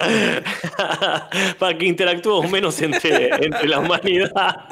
Para 1.59 1.77
que 1.79 1.87
interactuemos 1.87 2.51
menos 2.51 2.81
entre, 2.81 3.29
entre 3.45 3.69
la 3.69 3.81
humanidad. 3.81 4.67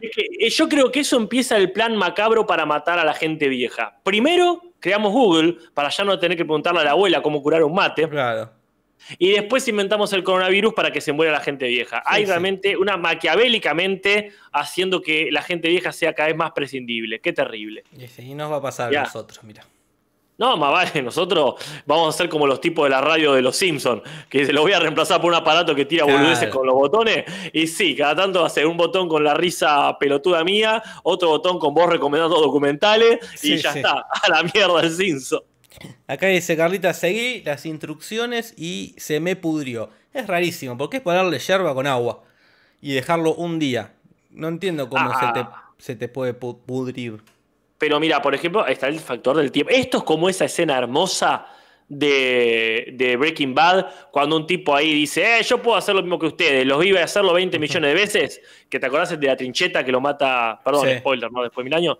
Es 0.00 0.10
que, 0.14 0.26
eh, 0.38 0.50
yo 0.50 0.68
creo 0.68 0.90
que 0.90 1.00
eso 1.00 1.16
empieza 1.16 1.56
el 1.56 1.72
plan 1.72 1.96
macabro 1.96 2.46
para 2.46 2.66
matar 2.66 2.98
a 2.98 3.04
la 3.04 3.14
gente 3.14 3.48
vieja. 3.48 3.98
Primero, 4.02 4.62
creamos 4.80 5.12
Google 5.12 5.56
para 5.74 5.88
ya 5.88 6.04
no 6.04 6.18
tener 6.18 6.36
que 6.36 6.44
preguntarle 6.44 6.80
a 6.80 6.84
la 6.84 6.90
abuela 6.92 7.22
cómo 7.22 7.42
curar 7.42 7.62
un 7.62 7.74
mate. 7.74 8.08
Claro. 8.08 8.50
Y 9.18 9.32
después 9.32 9.66
inventamos 9.68 10.12
el 10.14 10.22
coronavirus 10.24 10.72
para 10.72 10.90
que 10.90 11.00
se 11.00 11.12
muera 11.12 11.30
la 11.32 11.40
gente 11.40 11.66
vieja. 11.66 12.02
Hay 12.06 12.22
sí. 12.22 12.28
realmente 12.28 12.76
una 12.76 12.96
maquiavélicamente 12.96 14.32
haciendo 14.52 15.02
que 15.02 15.28
la 15.30 15.42
gente 15.42 15.68
vieja 15.68 15.92
sea 15.92 16.14
cada 16.14 16.28
vez 16.28 16.36
más 16.36 16.52
prescindible. 16.52 17.20
Qué 17.20 17.32
terrible. 17.32 17.84
Y 18.18 18.34
nos 18.34 18.50
va 18.50 18.56
a 18.56 18.62
pasar 18.62 18.90
Ya. 18.92 19.02
a 19.02 19.04
nosotros, 19.04 19.44
mira. 19.44 19.64
No, 20.36 20.56
más 20.56 20.72
vale, 20.72 21.00
nosotros 21.02 21.54
vamos 21.86 22.12
a 22.14 22.18
ser 22.18 22.28
como 22.28 22.46
los 22.46 22.60
tipos 22.60 22.84
de 22.84 22.90
la 22.90 23.00
radio 23.00 23.34
de 23.34 23.42
los 23.42 23.56
Simpsons, 23.56 24.02
que 24.28 24.44
se 24.44 24.52
lo 24.52 24.62
voy 24.62 24.72
a 24.72 24.80
reemplazar 24.80 25.20
por 25.20 25.30
un 25.30 25.36
aparato 25.36 25.74
que 25.76 25.84
tira 25.84 26.04
Claro. 26.04 26.18
boludeces 26.20 26.48
con 26.48 26.66
los 26.66 26.74
botones. 26.74 27.24
Y 27.52 27.66
sí, 27.68 27.94
cada 27.94 28.16
tanto 28.16 28.40
va 28.40 28.46
a 28.48 28.50
ser 28.50 28.66
un 28.66 28.76
botón 28.76 29.08
con 29.08 29.22
la 29.22 29.34
risa 29.34 29.96
pelotuda 29.98 30.42
mía, 30.42 30.82
otro 31.04 31.28
botón 31.28 31.58
con 31.60 31.72
vos 31.72 31.88
recomendando 31.88 32.40
documentales, 32.40 33.18
Sí, 33.36 33.54
y 33.54 33.56
ya 33.58 33.72
sí. 33.72 33.78
está, 33.78 33.92
a 34.10 34.28
la 34.28 34.42
mierda 34.42 34.80
el 34.82 34.90
Simpson. 34.90 35.40
Acá 36.08 36.26
dice 36.28 36.56
Carlita, 36.56 36.92
seguí 36.94 37.42
las 37.44 37.64
instrucciones 37.66 38.54
y 38.56 38.94
se 38.98 39.20
me 39.20 39.36
pudrió. 39.36 39.90
Es 40.12 40.26
rarísimo, 40.26 40.76
porque 40.76 40.96
es 40.98 41.02
ponerle 41.02 41.38
yerba 41.38 41.74
con 41.74 41.86
agua 41.86 42.22
y 42.80 42.92
dejarlo 42.92 43.34
un 43.34 43.58
día. 43.58 43.92
No 44.30 44.48
entiendo 44.48 44.88
cómo 44.88 45.10
Ah. 45.12 45.32
se, 45.34 45.40
te, 45.42 45.48
se 45.84 45.96
te 45.96 46.08
puede 46.08 46.38
pu- 46.38 46.58
pudrir. 46.64 47.22
Pero 47.84 48.00
mira, 48.00 48.22
por 48.22 48.34
ejemplo, 48.34 48.66
está 48.66 48.88
el 48.88 48.98
factor 48.98 49.36
del 49.36 49.52
tiempo. 49.52 49.70
Esto 49.70 49.98
es 49.98 50.04
como 50.04 50.30
esa 50.30 50.46
escena 50.46 50.78
hermosa 50.78 51.44
de, 51.86 52.94
de 52.94 53.14
Breaking 53.18 53.54
Bad, 53.54 54.10
cuando 54.10 54.36
un 54.36 54.46
tipo 54.46 54.74
ahí 54.74 54.94
dice, 54.94 55.38
eh, 55.38 55.42
yo 55.42 55.60
puedo 55.60 55.76
hacer 55.76 55.94
lo 55.94 56.00
mismo 56.00 56.18
que 56.18 56.24
ustedes, 56.24 56.64
los 56.64 56.80
vi 56.80 56.96
a 56.96 57.04
hacerlo 57.04 57.34
20 57.34 57.58
millones 57.58 57.90
de 57.90 57.94
veces, 57.94 58.40
que 58.70 58.80
te 58.80 58.86
acordás 58.86 59.20
de 59.20 59.26
la 59.26 59.36
trincheta 59.36 59.84
que 59.84 59.92
lo 59.92 60.00
mata, 60.00 60.62
perdón, 60.64 60.88
Sí. 60.88 60.96
spoiler, 60.96 61.30
¿no? 61.30 61.42
Después 61.42 61.62
de 61.62 61.68
mil 61.68 61.74
años, 61.74 61.98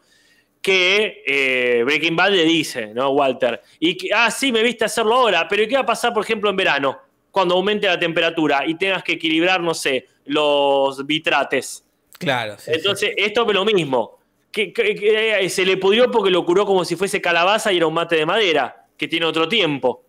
que 0.62 1.22
eh, 1.26 1.82
Breaking 1.84 2.16
Bad 2.16 2.30
le 2.30 2.44
dice, 2.44 2.94
¿no? 2.94 3.10
Walter, 3.10 3.60
y 3.78 3.94
que, 3.94 4.08
ah, 4.14 4.30
sí, 4.30 4.52
me 4.52 4.62
viste 4.62 4.86
hacerlo 4.86 5.16
ahora, 5.16 5.46
pero 5.46 5.64
¿y 5.64 5.68
qué 5.68 5.74
va 5.74 5.82
a 5.82 5.86
pasar, 5.86 6.14
por 6.14 6.24
ejemplo, 6.24 6.48
en 6.48 6.56
verano? 6.56 6.98
Cuando 7.30 7.56
aumente 7.56 7.86
la 7.86 7.98
temperatura 7.98 8.62
y 8.66 8.74
tengas 8.76 9.04
que 9.04 9.12
equilibrar, 9.12 9.60
no 9.60 9.74
sé, 9.74 10.06
los 10.24 11.04
bitrates. 11.04 11.84
Claro, 12.18 12.56
sí, 12.56 12.64
sí. 12.64 12.70
Entonces, 12.72 13.10
esto 13.18 13.46
es 13.46 13.54
lo 13.54 13.66
mismo. 13.66 14.23
Que, 14.54 14.72
que- 14.72 14.94
que, 14.94 15.40
eh, 15.44 15.48
se 15.50 15.66
le 15.66 15.76
pudrió 15.76 16.10
porque 16.12 16.30
lo 16.30 16.46
curó 16.46 16.64
como 16.64 16.84
si 16.84 16.94
fuese 16.94 17.20
calabaza 17.20 17.72
y 17.72 17.78
era 17.78 17.88
un 17.88 17.94
mate 17.94 18.14
de 18.14 18.24
madera, 18.24 18.86
que 18.96 19.08
tiene 19.08 19.26
otro 19.26 19.48
tiempo. 19.48 20.04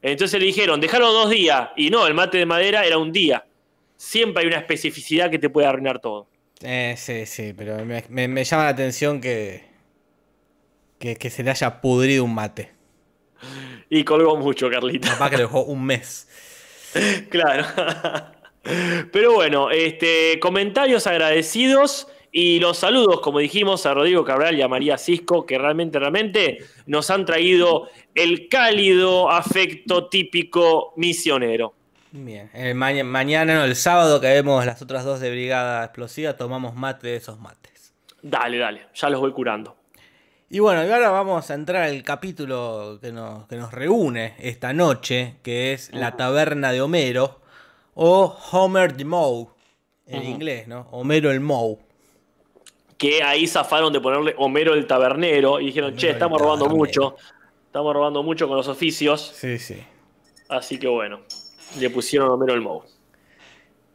Entonces 0.00 0.38
le 0.38 0.46
dijeron, 0.46 0.80
déjalo 0.80 1.12
dos 1.12 1.28
días. 1.28 1.70
Y 1.76 1.90
no, 1.90 2.06
el 2.06 2.14
mate 2.14 2.38
de 2.38 2.46
madera 2.46 2.86
era 2.86 2.98
un 2.98 3.10
día. 3.10 3.44
Siempre 3.96 4.42
hay 4.42 4.46
una 4.46 4.58
especificidad 4.58 5.28
que 5.28 5.40
te 5.40 5.50
puede 5.50 5.66
arruinar 5.66 5.98
todo. 6.00 6.28
Eh, 6.62 6.94
sí, 6.96 7.26
sí, 7.26 7.52
pero 7.52 7.84
me, 7.84 8.04
me- 8.08 8.28
me 8.28 8.44
llama 8.44 8.62
la 8.64 8.68
atención 8.70 9.20
que, 9.20 9.64
que, 11.00 11.16
que 11.16 11.28
se 11.28 11.42
le 11.42 11.50
haya 11.50 11.80
pudrido 11.80 12.22
un 12.24 12.34
mate. 12.34 12.70
Y 13.88 14.04
colgó 14.04 14.36
mucho, 14.36 14.70
Carlita. 14.70 15.08
Capaz 15.10 15.30
que 15.30 15.36
lo 15.38 15.42
dejó 15.42 15.62
un 15.64 15.84
mes. 15.84 16.28
claro. 17.28 17.66
Pero 19.10 19.32
bueno, 19.34 19.70
este, 19.70 20.38
comentarios 20.38 21.06
agradecidos 21.08 22.06
y 22.32 22.60
los 22.60 22.78
saludos, 22.78 23.20
como 23.20 23.40
dijimos, 23.40 23.86
a 23.86 23.94
Rodrigo 23.94 24.24
Cabral 24.24 24.56
y 24.56 24.62
a 24.62 24.68
María 24.68 24.98
Cisco, 24.98 25.44
que 25.44 25.58
realmente, 25.58 25.98
realmente 25.98 26.58
nos 26.86 27.10
han 27.10 27.24
traído 27.24 27.88
el 28.14 28.48
cálido 28.48 29.30
afecto 29.30 30.08
típico 30.08 30.92
misionero. 30.96 31.74
Bien. 32.12 32.50
Mañana, 32.74 33.54
no, 33.54 33.64
el 33.64 33.76
sábado 33.76 34.20
que 34.20 34.28
vemos 34.28 34.64
las 34.64 34.80
otras 34.82 35.04
dos 35.04 35.20
de 35.20 35.30
Brigada 35.30 35.84
Explosiva, 35.84 36.36
tomamos 36.36 36.74
mate 36.74 37.08
de 37.08 37.16
esos 37.16 37.38
mates. 37.40 37.94
Dale, 38.22 38.58
dale, 38.58 38.86
ya 38.94 39.10
los 39.10 39.20
voy 39.20 39.32
curando. 39.32 39.76
Y 40.48 40.58
bueno, 40.58 40.84
y 40.84 40.90
ahora 40.90 41.10
vamos 41.10 41.48
a 41.50 41.54
entrar 41.54 41.84
al 41.84 42.02
capítulo 42.02 42.98
que 43.00 43.12
nos, 43.12 43.46
que 43.46 43.56
nos 43.56 43.72
reúne 43.72 44.34
esta 44.38 44.72
noche, 44.72 45.36
que 45.42 45.72
es 45.72 45.92
La 45.92 46.16
Taberna 46.16 46.72
de 46.72 46.80
Homero, 46.80 47.40
o 47.94 48.36
Homer 48.50 48.96
the 48.96 49.04
Moe, 49.04 49.46
en 50.06 50.24
inglés, 50.24 50.66
¿no? 50.66 50.88
Homero 50.90 51.30
el 51.30 51.40
Moe. 51.40 51.78
Que 53.00 53.22
ahí 53.22 53.46
zafaron 53.46 53.90
de 53.94 54.00
ponerle 54.00 54.34
Homero 54.36 54.74
el 54.74 54.86
tabernero 54.86 55.58
y 55.58 55.66
dijeron, 55.66 55.96
che, 55.96 56.10
estamos 56.10 56.38
robando 56.38 56.68
mucho. 56.68 57.16
Estamos 57.64 57.94
robando 57.94 58.22
mucho 58.22 58.46
con 58.46 58.58
los 58.58 58.68
oficios. 58.68 59.32
Sí, 59.34 59.58
sí. 59.58 59.82
Así 60.50 60.78
que 60.78 60.86
bueno, 60.86 61.20
le 61.78 61.88
pusieron 61.88 62.28
Homero 62.30 62.52
el 62.52 62.60
Mou. 62.60 62.82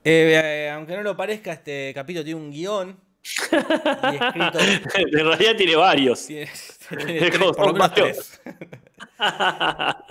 Eh, 0.03 0.41
eh, 0.43 0.71
aunque 0.73 0.95
no 0.95 1.03
lo 1.03 1.15
parezca, 1.15 1.53
este 1.53 1.91
capítulo 1.93 2.23
tiene 2.25 2.39
un 2.39 2.49
guion. 2.51 2.97
y 3.51 4.15
escrito. 4.15 4.59
en 4.95 5.25
realidad 5.27 5.55
tiene 5.55 5.75
varios. 5.75 6.25
tiene- 6.25 6.49
tiene 6.89 7.19
tres- 7.31 7.39
por 7.39 7.67
lo 7.67 7.73
menos 7.73 7.93
tres. 7.93 8.41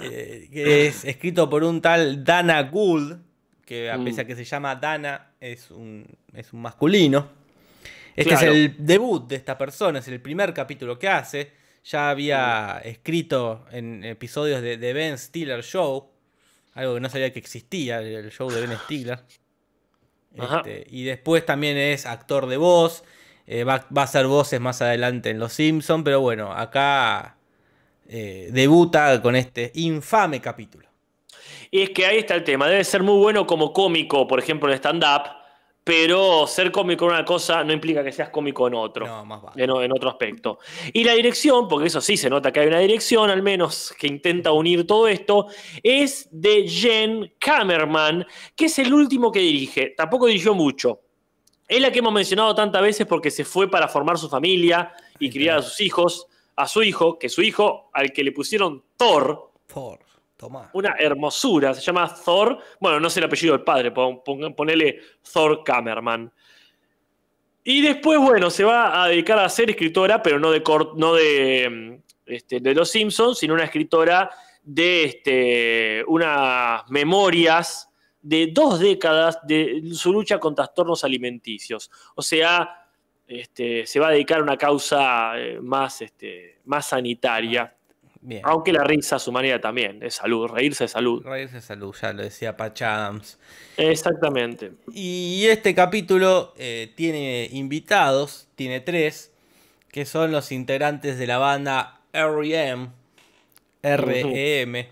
Eh, 0.00 0.48
que 0.52 0.86
es 0.86 1.04
escrito 1.04 1.50
por 1.50 1.64
un 1.64 1.80
tal 1.82 2.22
Dana 2.22 2.62
Gould, 2.62 3.18
que 3.66 3.90
a 3.90 3.98
Mm. 3.98 4.04
pesar 4.04 4.26
que 4.28 4.36
se 4.36 4.44
llama 4.44 4.76
Dana, 4.76 5.32
es 5.40 5.72
un, 5.72 6.06
es 6.32 6.52
un 6.52 6.62
masculino. 6.62 7.28
Este 8.18 8.36
Claro. 8.36 8.52
es 8.52 8.56
el 8.56 8.74
debut 8.78 9.28
de 9.28 9.36
esta 9.36 9.56
persona, 9.58 10.00
es 10.00 10.08
el 10.08 10.20
primer 10.20 10.52
capítulo 10.54 10.98
que 10.98 11.08
hace. 11.08 11.52
Ya 11.84 12.10
había 12.10 12.80
escrito 12.84 13.64
en 13.70 14.04
episodios 14.04 14.60
de, 14.62 14.76
de 14.76 14.92
Ben 14.92 15.16
Stiller 15.18 15.62
Show, 15.62 16.10
algo 16.74 16.94
que 16.94 17.00
no 17.00 17.08
sabía 17.08 17.32
que 17.32 17.38
existía, 17.38 18.00
el 18.00 18.30
show 18.30 18.50
de 18.50 18.60
Ben 18.66 18.76
Stiller. 18.78 19.20
Este, 20.34 20.86
y 20.90 21.04
después 21.04 21.44
también 21.46 21.76
es 21.76 22.06
actor 22.06 22.46
de 22.46 22.56
voz. 22.58 23.02
eh, 23.46 23.64
va, 23.64 23.86
va 23.96 24.02
a 24.02 24.04
hacer 24.04 24.26
voces 24.26 24.60
más 24.60 24.80
adelante 24.82 25.30
en 25.30 25.38
Los 25.38 25.54
Simpsons. 25.54 26.04
Pero 26.04 26.20
bueno, 26.20 26.52
acá 26.52 27.36
eh, 28.08 28.48
debuta 28.52 29.20
con 29.22 29.34
este 29.36 29.72
infame 29.74 30.40
capítulo. 30.40 30.86
Y 31.70 31.82
es 31.82 31.90
que 31.90 32.06
ahí 32.06 32.18
está 32.18 32.34
el 32.34 32.44
tema. 32.44 32.68
Debe 32.68 32.84
ser 32.84 33.02
muy 33.02 33.18
bueno 33.18 33.46
como 33.46 33.72
cómico, 33.72 34.28
por 34.28 34.38
ejemplo, 34.38 34.68
en 34.70 34.74
stand-up, 34.76 35.22
pero 35.88 36.46
ser 36.46 36.70
cómico 36.70 37.06
en 37.06 37.12
una 37.12 37.24
cosa 37.24 37.64
no 37.64 37.72
implica 37.72 38.04
que 38.04 38.12
seas 38.12 38.28
cómico 38.28 38.68
en 38.68 38.74
otro. 38.74 39.06
No, 39.06 39.24
más 39.24 39.40
vale. 39.40 39.64
en, 39.64 39.70
en 39.70 39.90
otro 39.90 40.10
aspecto. 40.10 40.58
Y 40.92 41.02
la 41.02 41.14
dirección, 41.14 41.66
porque 41.66 41.86
eso 41.86 42.02
sí 42.02 42.18
se 42.18 42.28
nota 42.28 42.52
que 42.52 42.60
hay 42.60 42.66
una 42.66 42.80
dirección, 42.80 43.30
al 43.30 43.42
menos 43.42 43.94
que 43.98 44.06
intenta 44.06 44.52
unir 44.52 44.86
todo 44.86 45.08
esto, 45.08 45.46
es 45.82 46.28
de 46.30 46.68
Jen 46.68 47.32
Kamerman, 47.38 48.26
que 48.54 48.66
es 48.66 48.78
el 48.80 48.92
último 48.92 49.32
que 49.32 49.38
dirige. 49.38 49.94
Tampoco 49.96 50.26
dirigió 50.26 50.52
mucho. 50.52 51.00
Es 51.66 51.80
la 51.80 51.90
que 51.90 52.00
hemos 52.00 52.12
mencionado 52.12 52.54
tantas 52.54 52.82
veces 52.82 53.06
porque 53.06 53.30
se 53.30 53.46
fue 53.46 53.70
para 53.70 53.88
formar 53.88 54.18
su 54.18 54.28
familia 54.28 54.92
y 55.18 55.30
criar 55.30 55.60
a 55.60 55.62
sus 55.62 55.80
hijos, 55.80 56.26
a 56.54 56.68
su 56.68 56.82
hijo, 56.82 57.18
que 57.18 57.30
su 57.30 57.40
hijo, 57.40 57.88
al 57.94 58.12
que 58.12 58.22
le 58.22 58.32
pusieron 58.32 58.84
Thor, 58.98 59.52
Thor, 59.66 60.00
una 60.72 60.94
hermosura, 60.98 61.74
se 61.74 61.80
llama 61.80 62.14
Thor, 62.24 62.58
bueno, 62.80 63.00
no 63.00 63.10
sé 63.10 63.18
el 63.20 63.26
apellido 63.26 63.54
del 63.54 63.64
padre, 63.64 63.90
pon- 63.90 64.22
pon- 64.24 64.54
ponele 64.54 65.00
Thor 65.32 65.64
Kamerman. 65.64 66.32
Y 67.64 67.82
después, 67.82 68.18
bueno, 68.18 68.48
se 68.48 68.64
va 68.64 69.02
a 69.02 69.08
dedicar 69.08 69.38
a 69.38 69.48
ser 69.48 69.68
escritora, 69.70 70.22
pero 70.22 70.38
no 70.38 70.50
de, 70.50 70.62
no 70.96 71.14
de, 71.14 71.68
mm, 71.70 72.02
este, 72.26 72.60
de 72.60 72.74
Los 72.74 72.90
Simpsons, 72.90 73.38
sino 73.38 73.54
una 73.54 73.64
escritora 73.64 74.30
de 74.62 75.04
este, 75.04 76.04
unas 76.06 76.88
memorias 76.90 77.90
de 78.22 78.48
dos 78.52 78.78
décadas 78.80 79.38
de 79.46 79.82
su 79.92 80.12
lucha 80.12 80.38
con 80.38 80.54
trastornos 80.54 81.04
alimenticios. 81.04 81.90
O 82.14 82.22
sea, 82.22 82.86
este, 83.26 83.86
se 83.86 84.00
va 84.00 84.08
a 84.08 84.12
dedicar 84.12 84.40
a 84.40 84.42
una 84.42 84.56
causa 84.56 85.38
eh, 85.38 85.58
más, 85.60 86.00
este, 86.02 86.60
más 86.64 86.86
sanitaria. 86.86 87.74
Bien. 88.28 88.42
Aunque 88.44 88.74
la 88.74 88.84
risa 88.84 89.16
a 89.16 89.18
su 89.18 89.32
manera 89.32 89.58
también, 89.58 90.02
es 90.02 90.16
salud, 90.16 90.48
reírse 90.48 90.84
es 90.84 90.90
salud. 90.90 91.24
Reírse 91.24 91.54
de 91.54 91.60
salud, 91.62 91.96
ya 91.98 92.12
lo 92.12 92.22
decía 92.22 92.58
Patch 92.58 92.82
Adams. 92.82 93.38
Exactamente. 93.78 94.72
Y 94.92 95.46
este 95.46 95.74
capítulo 95.74 96.52
eh, 96.58 96.92
tiene 96.94 97.48
invitados, 97.50 98.46
tiene 98.54 98.80
tres, 98.80 99.32
que 99.90 100.04
son 100.04 100.30
los 100.30 100.52
integrantes 100.52 101.18
de 101.18 101.26
la 101.26 101.38
banda 101.38 102.02
R.E.M. 102.12 102.90
R.E.M. 103.80 104.88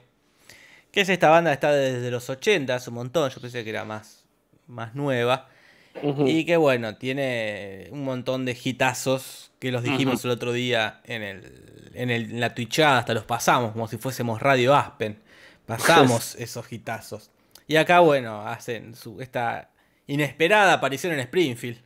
Que 0.90 1.00
es 1.02 1.08
esta 1.10 1.28
banda 1.28 1.50
que 1.50 1.54
está 1.56 1.72
desde 1.72 2.10
los 2.10 2.30
80, 2.30 2.74
hace 2.74 2.88
un 2.88 2.96
montón, 2.96 3.28
yo 3.28 3.38
pensé 3.42 3.62
que 3.64 3.68
era 3.68 3.84
más, 3.84 4.24
más 4.66 4.94
nueva. 4.94 5.50
Y 6.26 6.44
que 6.44 6.56
bueno, 6.56 6.96
tiene 6.96 7.88
un 7.90 8.04
montón 8.04 8.44
de 8.44 8.56
hitazos 8.62 9.50
que 9.58 9.72
los 9.72 9.82
dijimos 9.82 10.24
el 10.24 10.30
otro 10.30 10.52
día 10.52 11.00
en, 11.04 11.22
el, 11.22 11.90
en, 11.94 12.10
el- 12.10 12.30
en 12.32 12.40
la 12.40 12.54
Twitchada, 12.54 12.98
hasta 12.98 13.14
los 13.14 13.24
pasamos 13.24 13.72
como 13.72 13.88
si 13.88 13.96
fuésemos 13.96 14.40
Radio 14.42 14.74
Aspen. 14.74 15.18
Pasamos 15.64 16.34
esos 16.38 16.70
hitazos. 16.72 17.30
Y 17.66 17.76
acá, 17.76 18.00
bueno, 18.00 18.46
hacen 18.46 18.94
su, 18.94 19.20
esta 19.20 19.70
inesperada 20.06 20.74
aparición 20.74 21.12
en 21.14 21.20
Springfield. 21.20 21.78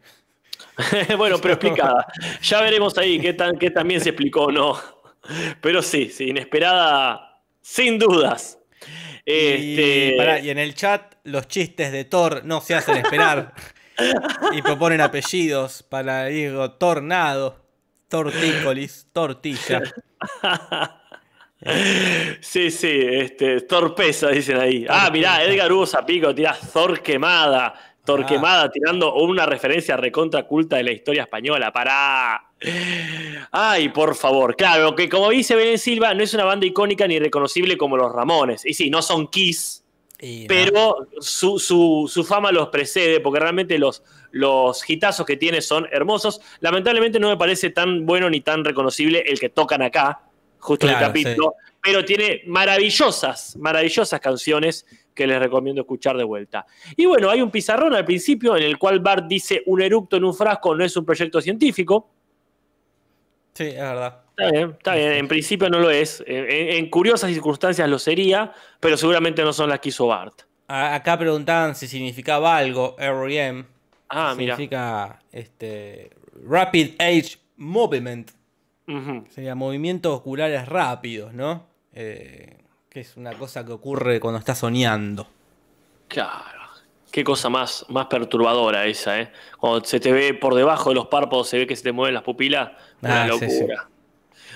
bueno, 1.16 1.38
pero 1.40 1.54
explicada. 1.54 2.06
Ya 2.42 2.60
veremos 2.60 2.98
ahí 2.98 3.18
qué, 3.20 3.32
tan, 3.32 3.56
qué 3.58 3.70
también 3.70 4.00
se 4.00 4.10
explicó 4.10 4.44
o 4.44 4.52
no. 4.52 4.78
Pero 5.60 5.80
sí, 5.82 6.10
sí, 6.10 6.28
inesperada, 6.30 7.40
sin 7.62 7.98
dudas. 7.98 8.58
Este, 9.24 10.12
Y, 10.14 10.16
pará, 10.16 10.40
y 10.40 10.50
en 10.50 10.58
el 10.58 10.74
chat 10.74 11.14
los 11.24 11.46
chistes 11.46 11.92
de 11.92 12.04
Thor 12.04 12.42
no 12.44 12.60
se 12.60 12.74
hacen 12.74 12.96
esperar. 12.96 13.54
y 14.52 14.62
proponen 14.62 15.00
apellidos 15.00 15.82
para, 15.82 16.26
digo, 16.26 16.70
Tornado, 16.72 17.56
Tortícolis, 18.08 19.06
Tortilla. 19.12 19.82
Sí, 22.40 22.70
sí, 22.70 22.88
este, 22.90 23.60
torpeza, 23.62 24.28
dicen 24.28 24.58
ahí. 24.58 24.86
Ah, 24.88 25.10
mirá, 25.12 25.42
Edgar 25.44 25.70
Hugo 25.70 25.86
Zapico 25.86 26.34
tira 26.34 26.56
Thor 26.72 27.02
quemada. 27.02 27.74
Thor 28.02 28.22
Ah. 28.24 28.26
quemada 28.26 28.70
tirando 28.70 29.14
una 29.14 29.44
referencia 29.44 29.94
recontra 29.96 30.44
culta 30.44 30.76
de 30.76 30.84
la 30.84 30.92
historia 30.92 31.22
española. 31.24 31.70
Pará. 31.70 32.42
Ay, 33.52 33.90
por 33.90 34.14
favor. 34.14 34.56
Claro, 34.56 34.94
que 34.94 35.08
como 35.08 35.28
dice 35.28 35.54
Belén 35.54 35.78
Silva, 35.78 36.14
no 36.14 36.22
es 36.22 36.32
una 36.32 36.44
banda 36.44 36.64
icónica 36.64 37.06
ni 37.06 37.18
reconocible 37.18 37.76
como 37.76 37.98
los 37.98 38.10
Ramones. 38.10 38.64
Y 38.64 38.72
sí, 38.72 38.88
no 38.88 39.02
son 39.02 39.28
Kiss, 39.28 39.79
Y 40.22 40.42
no. 40.42 40.46
pero 40.48 41.08
su, 41.20 41.58
su- 41.58 42.06
su 42.12 42.24
fama 42.24 42.52
los 42.52 42.68
precede, 42.68 43.20
porque 43.20 43.40
realmente 43.40 43.78
los, 43.78 44.02
los 44.32 44.88
hitazos 44.88 45.24
que 45.24 45.36
tiene 45.36 45.60
son 45.62 45.86
hermosos. 45.90 46.40
Lamentablemente 46.60 47.18
no 47.18 47.28
me 47.30 47.36
parece 47.38 47.70
tan 47.70 48.04
bueno 48.04 48.28
ni 48.28 48.40
tan 48.42 48.64
reconocible 48.64 49.24
el 49.26 49.40
que 49.40 49.48
tocan 49.48 49.80
acá, 49.82 50.22
justo 50.58 50.86
en 50.86 50.92
el 50.92 50.98
capítulo, 51.06 51.54
pero 51.82 52.04
tiene 52.04 52.42
maravillosas, 52.46 53.56
maravillosas 53.56 54.20
canciones 54.20 54.84
que 55.14 55.26
les 55.26 55.38
recomiendo 55.38 55.80
escuchar 55.82 56.16
de 56.18 56.24
vuelta. 56.24 56.66
Y 56.96 57.06
bueno, 57.06 57.30
hay 57.30 57.40
un 57.40 57.50
pizarrón 57.50 57.94
al 57.94 58.04
principio 58.04 58.56
en 58.56 58.62
el 58.64 58.76
cual 58.78 59.00
Bart 59.00 59.26
dice 59.26 59.62
un 59.66 59.80
eructo 59.80 60.16
en 60.18 60.24
un 60.24 60.34
frasco 60.34 60.74
no 60.74 60.84
es 60.84 60.94
un 60.96 61.04
proyecto 61.06 61.40
científico. 61.40 62.10
Sí, 63.54 63.64
es 63.64 63.74
verdad. 63.76 64.20
Está 64.40 64.50
bien, 64.52 64.70
está 64.70 64.94
bien. 64.94 65.12
En 65.12 65.28
principio 65.28 65.68
no 65.70 65.78
lo 65.78 65.90
es. 65.90 66.22
En, 66.26 66.88
curiosas 66.90 67.30
circunstancias 67.30 67.88
lo 67.88 67.98
sería, 67.98 68.52
pero 68.80 68.96
seguramente 68.96 69.42
no 69.42 69.52
son 69.52 69.68
las 69.68 69.80
que 69.80 69.90
hizo 69.90 70.06
Bart. 70.06 70.42
A- 70.68 70.94
Acá 70.94 71.18
preguntaban 71.18 71.74
si 71.74 71.86
significaba 71.88 72.56
algo, 72.56 72.96
REM. 72.98 73.64
Ah, 74.08 74.34
mira. 74.36 74.56
Significa 74.56 75.20
este, 75.32 76.10
Rapid 76.46 76.94
Age 77.00 77.36
Movement. 77.56 78.30
Sería 79.28 79.54
movimientos 79.54 80.12
oculares 80.16 80.66
rápidos, 80.68 81.32
¿no? 81.32 81.66
Eh, 81.92 82.56
que 82.88 83.00
es 83.00 83.16
una 83.16 83.32
cosa 83.34 83.64
que 83.64 83.70
ocurre 83.70 84.18
cuando 84.18 84.38
estás 84.40 84.58
soñando. 84.58 85.28
Claro. 86.08 86.58
Qué 87.12 87.22
cosa 87.24 87.48
más, 87.48 87.84
más 87.88 88.06
perturbadora 88.06 88.86
esa, 88.86 89.20
¿eh? 89.20 89.32
Cuando 89.58 89.84
se 89.84 89.98
te 90.00 90.12
ve 90.12 90.34
por 90.34 90.54
debajo 90.54 90.88
de 90.90 90.94
los 90.96 91.06
párpados, 91.06 91.48
se 91.48 91.58
ve 91.58 91.66
que 91.66 91.76
se 91.76 91.82
te 91.82 91.92
mueven 91.92 92.14
las 92.14 92.22
pupilas. 92.22 92.70
Una 93.02 93.24
Ah, 93.24 93.28
sí, 93.38 93.46
locura. 93.46 93.88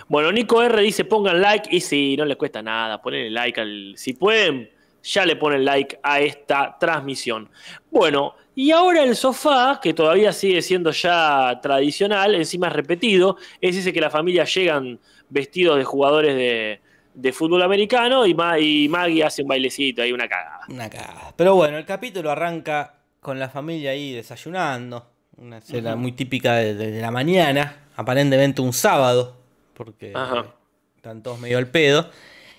Bueno, 0.08 0.30
Nico 0.32 0.62
R 0.62 0.82
dice 0.82 1.04
pongan 1.04 1.40
like 1.40 1.68
y 1.74 1.80
si 1.80 2.16
no 2.16 2.24
les 2.24 2.36
cuesta 2.36 2.62
nada, 2.62 3.00
ponle 3.00 3.30
like 3.30 3.60
al. 3.60 3.94
Si 3.96 4.12
pueden, 4.12 4.70
ya 5.02 5.24
le 5.26 5.36
ponen 5.36 5.64
like 5.64 5.98
a 6.02 6.20
esta 6.20 6.76
transmisión. 6.78 7.48
Bueno, 7.90 8.34
y 8.54 8.70
ahora 8.70 9.02
el 9.02 9.16
sofá, 9.16 9.80
que 9.82 9.94
todavía 9.94 10.32
sigue 10.32 10.62
siendo 10.62 10.90
ya 10.92 11.58
tradicional, 11.62 12.34
encima 12.34 12.68
es 12.68 12.72
repetido, 12.72 13.36
es 13.60 13.76
ese 13.76 13.92
que 13.92 14.00
la 14.00 14.10
familia 14.10 14.44
llegan 14.44 14.98
vestidos 15.28 15.76
de 15.78 15.84
jugadores 15.84 16.36
de, 16.36 16.80
de 17.14 17.32
fútbol 17.32 17.62
americano 17.62 18.26
y, 18.26 18.34
Ma- 18.34 18.58
y 18.58 18.88
Maggie 18.88 19.24
hace 19.24 19.42
un 19.42 19.48
bailecito 19.48 20.02
ahí, 20.02 20.12
una 20.12 20.28
cagada. 20.28 20.60
Una 20.68 20.88
cagada. 20.88 21.34
Pero 21.36 21.54
bueno, 21.56 21.78
el 21.78 21.84
capítulo 21.84 22.30
arranca 22.30 22.94
con 23.20 23.38
la 23.38 23.48
familia 23.48 23.90
ahí 23.90 24.12
desayunando. 24.12 25.10
Una 25.36 25.58
escena 25.58 25.96
muy 25.96 26.12
típica 26.12 26.54
de, 26.56 26.74
de 26.74 27.00
la 27.00 27.10
mañana. 27.10 27.88
Aparentemente 27.96 28.62
un 28.62 28.72
sábado. 28.72 29.43
Porque 29.74 30.12
Ajá. 30.14 30.54
están 30.96 31.22
todos 31.22 31.38
medio 31.40 31.58
al 31.58 31.68
pedo. 31.68 32.08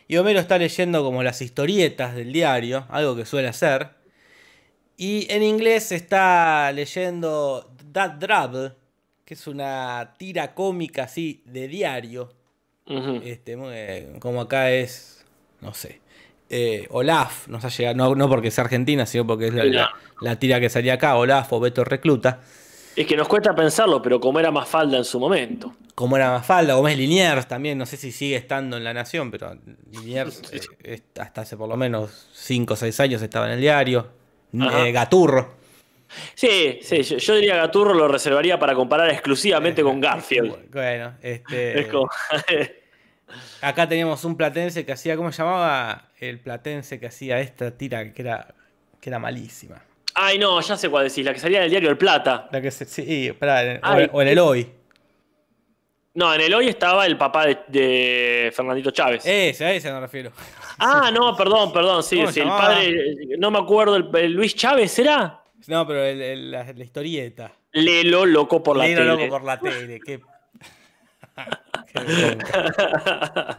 Y 0.08 0.18
Homero 0.18 0.40
está 0.40 0.58
leyendo 0.58 1.04
como 1.04 1.24
las 1.24 1.42
historietas 1.42 2.16
del 2.16 2.32
diario. 2.32 2.86
Algo 2.90 3.16
que 3.16 3.26
suele 3.26 3.48
hacer. 3.48 3.90
Y 4.98 5.28
en 5.32 5.44
inglés 5.44 5.92
está 5.92 6.72
leyendo 6.72 7.74
That 7.92 8.12
Drabble. 8.20 8.74
Que 9.26 9.34
es 9.34 9.48
una 9.48 10.14
tira 10.20 10.54
cómica 10.54 11.04
así 11.04 11.42
de 11.46 11.68
diario. 11.68 12.32
Este, 13.24 13.58
muy, 13.58 13.74
como 14.20 14.42
acá 14.42 14.70
es, 14.72 15.26
no 15.62 15.74
sé, 15.74 16.02
eh, 16.52 16.86
Olaf, 16.92 17.48
nos 17.48 17.66
ha 17.66 17.70
llegado, 17.70 17.96
no, 17.96 18.14
no 18.14 18.30
porque 18.30 18.52
sea 18.52 18.66
argentina, 18.66 19.08
sino 19.08 19.26
porque 19.26 19.48
es 19.48 19.56
la, 19.56 19.66
la- 19.66 19.90
la 20.22 20.36
tira 20.40 20.60
que 20.60 20.70
salía 20.70 20.94
acá, 20.94 21.16
Olaf 21.16 21.52
o 21.54 21.60
Beto 21.60 21.84
Recluta. 21.84 22.42
Es 22.96 23.06
que 23.08 23.16
nos 23.18 23.28
cuesta 23.28 23.54
pensarlo, 23.54 24.02
pero 24.02 24.20
como 24.20 24.40
era 24.40 24.52
más 24.52 24.68
falda 24.70 24.98
en 24.98 25.04
su 25.04 25.20
momento. 25.20 25.76
Como 25.96 26.16
era 26.18 26.32
Mafalda, 26.32 26.76
Gómez 26.76 26.98
Liniers 26.98 27.48
también, 27.48 27.78
no 27.78 27.86
sé 27.86 27.98
si 27.98 28.12
sigue 28.12 28.36
estando 28.36 28.78
en 28.78 28.84
La 28.84 28.94
Nación, 28.94 29.32
pero 29.32 29.58
Liniers 29.92 30.42
eh, 30.54 30.62
es- 30.84 31.04
hasta 31.20 31.42
hace 31.42 31.58
por 31.58 31.68
lo 31.70 31.78
menos 31.78 32.30
5 32.34 32.74
o 32.74 32.78
6 32.78 33.00
años 33.00 33.22
estaba 33.22 33.48
en 33.48 33.54
el 33.54 33.62
diario. 33.62 34.08
Eh, 34.54 34.92
Gaturro. 34.94 35.56
Sí, 36.36 36.80
sí, 36.82 37.02
yo, 37.02 37.18
yo 37.18 37.36
diría 37.36 37.56
Gaturro 37.58 37.94
lo 37.94 38.08
reservaría 38.08 38.58
para 38.60 38.74
comparar 38.76 39.10
exclusivamente 39.10 39.82
con 39.84 40.00
Garfield. 40.00 40.56
Bueno, 40.72 41.14
este, 41.22 41.80
Es 41.82 41.88
como- 41.88 42.10
acá 43.62 43.88
teníamos 43.90 44.24
un 44.24 44.38
platense 44.38 44.86
que 44.86 44.92
hacía, 44.94 45.18
¿cómo 45.18 45.32
se 45.32 45.42
llamaba? 45.44 46.10
El 46.20 46.40
platense 46.40 47.00
que 47.00 47.08
hacía 47.08 47.40
esta 47.42 47.72
tira 47.72 48.14
que 48.14 48.22
era, 48.22 48.54
que 49.02 49.10
era 49.10 49.20
malísima. 49.20 49.82
Ay, 50.16 50.40
no, 50.40 50.60
ya 50.62 50.78
sé 50.78 50.90
cuál 50.90 51.08
decís, 51.08 51.26
la 51.26 51.34
que 51.34 51.40
salía 51.40 51.58
en 51.60 51.66
el 51.66 51.70
diario 51.70 51.90
El 51.90 51.98
Plata. 51.98 52.48
La 52.52 52.62
que 52.62 52.72
se, 52.72 52.86
sí, 52.86 53.32
pará, 53.38 53.64
en- 53.64 53.78
o, 53.78 53.80
Ay, 53.84 54.10
o 54.12 54.22
en 54.22 54.28
el 54.30 54.40
hoy. 54.40 54.72
No, 56.14 56.34
en 56.34 56.40
el 56.40 56.54
hoy 56.54 56.70
estaba 56.70 57.06
el 57.06 57.18
papá 57.18 57.46
de, 57.46 57.58
de 57.68 58.52
Fernandito 58.56 58.92
Chávez. 58.92 59.26
Ese, 59.26 59.66
a 59.66 59.74
ese 59.74 59.92
me 59.92 60.00
refiero. 60.00 60.32
ah, 60.80 61.12
no, 61.14 61.36
perdón, 61.36 61.74
perdón, 61.74 62.02
sí, 62.04 62.16
¿Cómo 62.18 62.32
sí, 62.32 62.40
el 62.40 62.48
padre, 62.48 63.16
no 63.38 63.52
me 63.52 63.60
acuerdo, 63.60 63.98
el, 63.98 64.10
el 64.16 64.32
Luis 64.32 64.56
Chávez, 64.56 64.92
¿será? 64.92 65.42
No, 65.68 65.86
pero 65.86 66.04
el- 66.06 66.22
el- 66.22 66.52
la, 66.52 66.64
la 66.72 66.84
historieta. 66.84 67.52
Lelo, 67.74 68.26
loco 68.26 68.64
por 68.64 68.78
la 68.78 68.86
tele. 68.86 69.04
loco 69.04 69.28
por 69.28 69.44
la 69.44 69.60
tele. 69.60 70.00
Qué. 70.00 70.22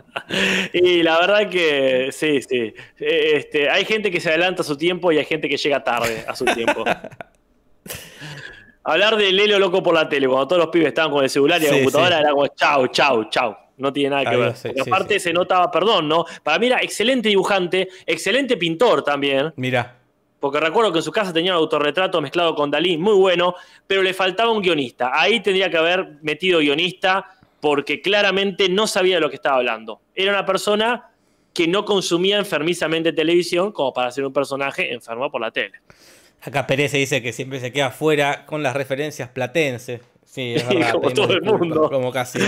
y 0.72 1.02
la 1.02 1.18
verdad 1.18 1.48
que 1.48 2.08
sí, 2.12 2.40
sí. 2.42 2.74
Eh, 2.98 3.32
Este, 3.36 3.68
hay 3.70 3.84
gente 3.84 4.10
que 4.10 4.20
se 4.20 4.28
adelanta 4.28 4.62
a 4.62 4.64
su 4.64 4.76
tiempo 4.76 5.10
y 5.12 5.18
hay 5.18 5.24
gente 5.24 5.48
que 5.48 5.56
llega 5.56 5.82
tarde 5.82 6.24
a 6.26 6.34
su 6.36 6.44
tiempo. 6.44 6.84
Hablar 8.84 9.16
de 9.16 9.32
Lelo 9.32 9.58
loco 9.58 9.82
por 9.82 9.94
la 9.94 10.08
tele, 10.08 10.28
cuando 10.28 10.46
todos 10.46 10.62
los 10.62 10.70
pibes 10.70 10.88
estaban 10.88 11.10
con 11.10 11.24
el 11.24 11.30
celular 11.30 11.60
y 11.60 11.64
la 11.64 11.70
Sí, 11.70 11.76
computadora, 11.78 12.16
sí. 12.18 12.22
era 12.22 12.30
como 12.30 12.46
chau, 12.48 12.86
chau, 12.88 13.24
chau. 13.30 13.56
No 13.78 13.92
tiene 13.92 14.10
nada 14.10 14.30
que 14.30 14.36
ver. 14.36 14.56
sí, 14.56 14.70
aparte 14.80 15.18
se 15.20 15.32
notaba, 15.32 15.70
perdón, 15.70 16.08
¿no? 16.08 16.24
Para 16.42 16.58
mí 16.58 16.68
era 16.68 16.78
excelente 16.80 17.28
dibujante, 17.28 17.88
excelente 18.06 18.56
pintor 18.56 19.02
también. 19.02 19.52
Mirá. 19.56 19.96
Porque 20.38 20.60
recuerdo 20.60 20.92
que 20.92 20.98
en 21.00 21.02
su 21.02 21.10
casa 21.10 21.32
tenía 21.32 21.52
un 21.52 21.58
autorretrato 21.58 22.20
mezclado 22.20 22.54
con 22.54 22.70
Dalí, 22.70 22.96
muy 22.96 23.14
bueno, 23.14 23.54
pero 23.86 24.02
le 24.02 24.14
faltaba 24.14 24.52
un 24.52 24.62
guionista. 24.62 25.10
Ahí 25.12 25.40
tendría 25.40 25.68
que 25.68 25.76
haber 25.78 26.18
metido 26.22 26.60
guionista 26.60 27.26
porque 27.60 28.00
claramente 28.00 28.68
no 28.68 28.86
sabía 28.86 29.16
de 29.16 29.20
lo 29.20 29.30
que 29.30 29.36
estaba 29.36 29.56
hablando. 29.56 30.00
Era 30.14 30.32
una 30.32 30.46
persona 30.46 31.10
que 31.52 31.66
no 31.66 31.84
consumía 31.84 32.38
enfermizamente 32.38 33.12
televisión 33.12 33.72
como 33.72 33.92
para 33.92 34.10
ser 34.10 34.26
un 34.26 34.32
personaje 34.32 34.92
enfermo 34.92 35.30
por 35.30 35.40
la 35.40 35.50
tele. 35.50 35.80
Acá 36.42 36.66
Pérez 36.66 36.90
se 36.90 36.98
dice 36.98 37.22
que 37.22 37.32
siempre 37.32 37.60
se 37.60 37.72
queda 37.72 37.90
fuera 37.90 38.44
con 38.46 38.62
las 38.62 38.74
referencias 38.74 39.30
platenses. 39.30 40.02
Sí, 40.24 40.54
es 40.54 40.68
verdad. 40.68 40.92
Como 40.92 41.10
todo 41.10 41.32
el 41.32 41.42
mundo. 41.42 41.88
Como 41.90 42.12
casi 42.12 42.38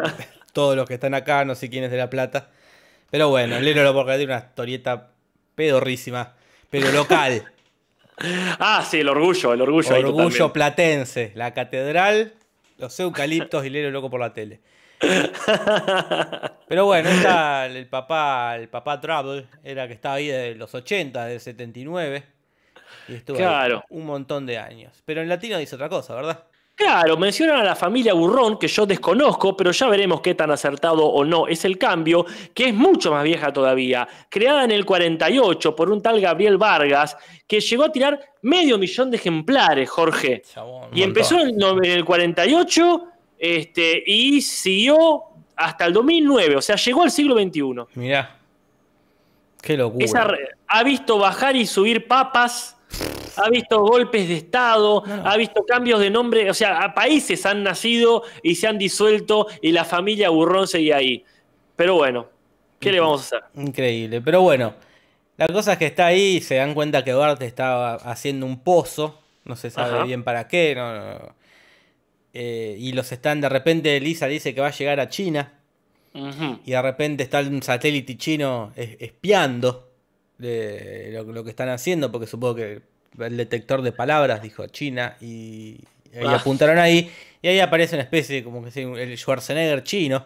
todos 0.52 0.76
los 0.76 0.88
que 0.88 0.94
están 0.94 1.14
acá, 1.14 1.44
no 1.44 1.54
sé 1.54 1.68
quién 1.68 1.84
es 1.84 1.90
de 1.90 1.98
La 1.98 2.08
Plata. 2.08 2.50
Pero 3.10 3.28
bueno, 3.28 3.60
Lero 3.60 3.92
porque 3.92 4.16
tiene 4.16 4.32
una 4.32 4.46
historieta 4.46 5.10
pedorrísima, 5.54 6.34
pero 6.70 6.90
local. 6.90 7.44
Ah, 8.60 8.86
sí, 8.88 9.00
el 9.00 9.08
orgullo, 9.08 9.54
el 9.54 9.60
orgullo. 9.60 9.96
Orgullo 9.96 10.52
platense, 10.52 11.32
la 11.34 11.52
catedral, 11.52 12.34
los 12.78 12.98
eucaliptos 13.00 13.64
y 13.64 13.70
Lero 13.70 13.90
loco 13.90 14.10
por 14.10 14.20
la 14.20 14.32
tele. 14.32 14.60
Pero 16.68 16.86
bueno, 16.86 17.08
está 17.08 17.66
el 17.66 17.86
papá, 17.86 18.56
el 18.56 18.68
papá 18.68 19.00
Trouble, 19.00 19.46
era 19.62 19.86
que 19.86 19.94
estaba 19.94 20.16
ahí 20.16 20.28
de 20.28 20.54
los 20.54 20.74
80, 20.74 21.26
del 21.26 21.40
79. 21.40 22.24
Y 23.08 23.14
estuvo 23.16 23.36
ahí 23.36 23.42
Claro. 23.42 23.84
un 23.90 24.06
montón 24.06 24.46
de 24.46 24.58
años. 24.58 25.02
Pero 25.04 25.20
en 25.20 25.28
latino 25.28 25.58
dice 25.58 25.74
otra 25.74 25.88
cosa, 25.88 26.14
¿verdad? 26.14 26.44
Claro, 26.76 27.16
mencionan 27.16 27.58
a 27.60 27.64
la 27.64 27.76
familia 27.76 28.14
Burrón, 28.14 28.58
que 28.58 28.66
yo 28.66 28.84
desconozco, 28.84 29.56
pero 29.56 29.70
ya 29.70 29.86
veremos 29.86 30.20
qué 30.20 30.34
tan 30.34 30.50
acertado 30.50 31.06
o 31.06 31.24
no 31.24 31.46
es 31.46 31.64
el 31.64 31.78
cambio, 31.78 32.26
que 32.52 32.68
es 32.68 32.74
mucho 32.74 33.12
más 33.12 33.22
vieja 33.22 33.52
todavía, 33.52 34.08
creada 34.28 34.64
en 34.64 34.72
el 34.72 34.84
48 34.84 35.76
por 35.76 35.90
un 35.90 36.02
tal 36.02 36.20
Gabriel 36.20 36.58
Vargas, 36.58 37.16
que 37.46 37.60
llegó 37.60 37.84
a 37.84 37.92
tirar 37.92 38.20
medio 38.42 38.76
millón 38.76 39.10
de 39.10 39.18
ejemplares, 39.18 39.88
Jorge. 39.88 40.42
Chabón, 40.52 40.90
y 40.92 41.02
empezó 41.04 41.40
en 41.40 41.84
el 41.84 42.04
48 42.04 43.04
este, 43.38 44.02
y 44.04 44.40
siguió 44.40 45.22
hasta 45.56 45.86
el 45.86 45.92
2009, 45.92 46.56
o 46.56 46.62
sea, 46.62 46.74
llegó 46.74 47.02
al 47.02 47.10
siglo 47.12 47.36
XXI. 47.36 47.62
Mirá. 47.94 48.36
Qué 49.62 49.76
locura. 49.76 50.04
Esa 50.04 50.28
ha 50.66 50.82
visto 50.82 51.18
bajar 51.18 51.54
y 51.54 51.66
subir 51.66 52.08
papas, 52.08 52.76
ha 53.38 53.48
visto 53.50 53.80
golpes 53.80 54.28
de 54.28 54.36
Estado, 54.36 55.02
ha 55.06 55.36
visto 55.36 55.64
cambios 55.64 56.00
de 56.00 56.10
nombre, 56.10 56.50
o 56.50 56.54
sea, 56.54 56.82
a 56.82 56.94
países 56.94 57.44
han 57.46 57.62
nacido 57.62 58.22
y 58.42 58.54
se 58.56 58.66
han 58.66 58.78
disuelto 58.78 59.46
y 59.62 59.72
la 59.72 59.84
familia 59.84 60.30
Burrón 60.30 60.66
seguía 60.68 60.96
ahí. 60.96 61.24
Pero 61.76 61.94
bueno, 61.94 62.28
¿qué 62.80 62.92
le 62.92 63.00
vamos 63.00 63.20
a 63.32 63.38
hacer? 63.38 63.48
Increíble. 63.62 64.20
Pero 64.20 64.42
bueno, 64.42 64.74
la 65.36 65.48
cosa 65.48 65.72
es 65.72 65.78
que 65.78 65.86
está 65.86 66.06
ahí 66.06 66.40
se 66.40 66.54
dan 66.56 66.74
cuenta 66.74 67.02
que 67.04 67.10
Duarte 67.12 67.46
estaba 67.46 67.94
haciendo 67.94 68.46
un 68.46 68.60
pozo. 68.60 69.20
No 69.44 69.56
se 69.56 69.70
sabe 69.70 69.96
Ajá. 69.96 70.04
bien 70.04 70.22
para 70.24 70.48
qué. 70.48 70.74
no. 70.76 71.34
Eh, 72.32 72.76
y 72.78 72.92
los 72.92 73.12
están, 73.12 73.40
de 73.40 73.48
repente 73.48 74.00
Lisa 74.00 74.26
dice 74.26 74.54
que 74.54 74.60
va 74.60 74.68
a 74.68 74.72
llegar 74.72 74.98
a 75.00 75.08
China. 75.08 75.52
Y 76.64 76.70
de 76.70 76.80
repente 76.82 77.24
está 77.24 77.40
un 77.40 77.60
satélite 77.62 78.16
chino 78.16 78.72
es- 78.76 78.96
espiando 79.00 79.90
de 80.38 81.10
lo, 81.12 81.24
lo 81.24 81.42
que 81.42 81.50
están 81.50 81.68
haciendo. 81.68 82.10
Porque 82.12 82.26
supongo 82.28 82.54
que 82.54 82.82
el 83.18 83.36
detector 83.36 83.82
de 83.82 83.92
palabras 83.92 84.42
dijo 84.42 84.66
China. 84.66 85.16
Y, 85.20 85.78
Ah. 86.22 86.36
apuntaron 86.36 86.78
ahí. 86.78 87.10
Y 87.42 87.48
ahí 87.48 87.60
aparece 87.60 87.96
una 87.96 88.04
especie 88.04 88.44
como 88.44 88.64
que 88.64 88.82
el 88.82 89.18
Schwarzenegger 89.18 89.82
chino. 89.82 90.24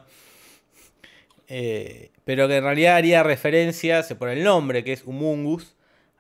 Eh, 1.49 2.11
pero 2.25 2.47
que 2.47 2.57
en 2.57 2.65
realidad 2.65 2.97
haría 2.97 3.23
referencia, 3.23 4.03
se 4.03 4.15
pone 4.15 4.35
el 4.35 4.45
nombre, 4.45 4.85
que 4.85 4.93
es 4.93 5.03
Humungus, 5.05 5.75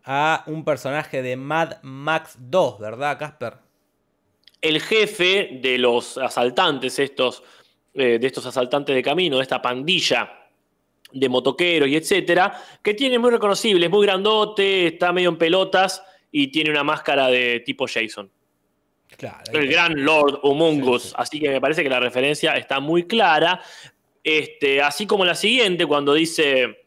a 0.04 0.42
un 0.46 0.64
personaje 0.64 1.20
de 1.20 1.36
Mad 1.36 1.82
Max 1.82 2.36
2, 2.38 2.78
¿verdad, 2.80 3.18
Casper? 3.18 3.54
El 4.62 4.80
jefe 4.80 5.60
de 5.60 5.76
los 5.76 6.16
asaltantes, 6.16 6.98
estos, 6.98 7.42
eh, 7.92 8.18
de 8.18 8.26
estos 8.26 8.46
asaltantes 8.46 8.94
de 8.96 9.02
camino, 9.02 9.36
de 9.36 9.42
esta 9.42 9.60
pandilla 9.60 10.32
de 11.12 11.28
motoqueros 11.28 11.88
y 11.88 11.96
etcétera, 11.96 12.52
que 12.82 12.94
tiene 12.94 13.18
muy 13.18 13.30
reconocible, 13.30 13.86
es 13.86 13.92
muy 13.92 14.06
grandote, 14.06 14.88
está 14.88 15.12
medio 15.12 15.28
en 15.28 15.36
pelotas 15.38 16.02
y 16.30 16.48
tiene 16.48 16.70
una 16.70 16.84
máscara 16.84 17.28
de 17.28 17.60
tipo 17.60 17.86
Jason. 17.86 18.30
Claro. 19.16 19.42
El 19.52 19.68
gran 19.68 20.04
Lord 20.04 20.40
Humungus. 20.42 21.02
Sí, 21.02 21.08
sí. 21.08 21.14
Así 21.16 21.40
que 21.40 21.48
me 21.48 21.60
parece 21.60 21.82
que 21.82 21.88
la 21.88 22.00
referencia 22.00 22.56
está 22.56 22.80
muy 22.80 23.04
clara. 23.06 23.60
Este, 24.22 24.82
así 24.82 25.06
como 25.06 25.24
la 25.24 25.34
siguiente, 25.34 25.86
cuando 25.86 26.14
dice. 26.14 26.84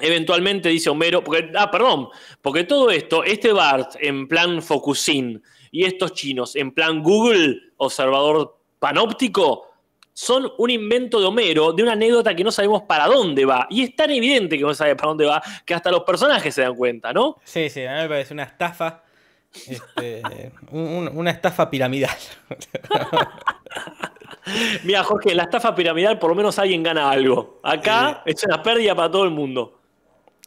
Eventualmente 0.00 0.70
dice 0.70 0.88
Homero. 0.88 1.22
Porque, 1.22 1.50
ah, 1.54 1.70
perdón. 1.70 2.08
Porque 2.40 2.64
todo 2.64 2.90
esto, 2.90 3.22
este 3.22 3.52
Bart 3.52 3.96
en 4.00 4.26
plan 4.26 4.62
Focusin 4.62 5.42
y 5.70 5.84
estos 5.84 6.14
chinos 6.14 6.56
en 6.56 6.72
plan 6.72 7.02
Google, 7.02 7.60
observador 7.76 8.58
panóptico, 8.78 9.69
son 10.12 10.50
un 10.58 10.70
invento 10.70 11.20
de 11.20 11.26
Homero, 11.26 11.72
de 11.72 11.82
una 11.82 11.92
anécdota 11.92 12.34
que 12.34 12.44
no 12.44 12.52
sabemos 12.52 12.82
para 12.82 13.06
dónde 13.06 13.44
va. 13.44 13.66
Y 13.70 13.82
es 13.84 13.96
tan 13.96 14.10
evidente 14.10 14.56
que 14.58 14.64
no 14.64 14.74
sabe 14.74 14.96
para 14.96 15.08
dónde 15.08 15.26
va 15.26 15.42
que 15.64 15.74
hasta 15.74 15.90
los 15.90 16.02
personajes 16.04 16.54
se 16.54 16.62
dan 16.62 16.74
cuenta, 16.74 17.12
¿no? 17.12 17.36
Sí, 17.44 17.68
sí, 17.70 17.84
a 17.84 17.94
mí 17.94 18.00
me 18.02 18.08
parece 18.08 18.34
una 18.34 18.44
estafa. 18.44 19.02
este, 19.66 20.22
un- 20.70 20.86
un- 20.88 21.10
una 21.16 21.30
estafa 21.32 21.68
piramidal. 21.70 22.16
Mira, 24.84 25.04
Jorge, 25.04 25.34
la 25.34 25.44
estafa 25.44 25.74
piramidal 25.74 26.18
por 26.18 26.30
lo 26.30 26.36
menos 26.36 26.58
alguien 26.58 26.82
gana 26.82 27.10
algo. 27.10 27.60
Acá 27.62 28.22
es 28.26 28.42
una 28.44 28.62
pérdida 28.62 28.94
para 28.94 29.10
todo 29.10 29.24
el 29.24 29.30
mundo. 29.30 29.78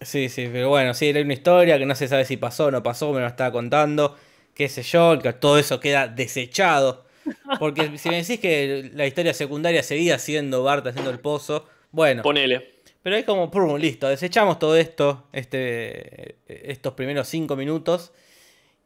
Sí, 0.02 0.28
sí, 0.30 0.49
pero 0.52 0.69
bueno, 0.69 0.93
sí, 0.93 1.08
era 1.10 1.21
una 1.21 1.34
historia 1.34 1.78
que 1.78 1.86
no 1.86 1.95
se 1.95 2.08
sabe 2.08 2.26
si 2.26 2.38
pasó 2.38 2.65
o 2.65 2.71
no 2.71 2.84
pasó, 2.84 3.12
me 3.13 3.21
lo 3.21 3.28
estaba 3.28 3.52
contando, 3.52 4.17
qué 4.54 4.67
sé 4.67 4.84
yo, 4.84 5.17
que 5.19 5.32
todo 5.34 5.58
eso 5.58 5.80
queda 5.80 6.08
desechado. 6.08 7.06
Porque 7.59 7.97
si 7.97 8.09
me 8.09 8.17
decís 8.17 8.39
que 8.39 8.91
la 8.93 9.05
historia 9.05 9.33
secundaria 9.33 9.83
seguía 9.83 10.19
siendo 10.19 10.63
Bart 10.63 10.88
haciendo 10.88 11.12
el 11.12 11.19
pozo, 11.19 11.67
bueno, 11.91 12.23
Ponele. 12.23 12.81
pero 13.01 13.15
es 13.15 13.25
como, 13.25 13.51
pum, 13.51 13.77
listo, 13.77 14.07
desechamos 14.07 14.59
todo 14.59 14.75
esto, 14.75 15.27
este, 15.31 16.38
estos 16.47 16.93
primeros 16.93 17.27
cinco 17.27 17.55
minutos, 17.55 18.12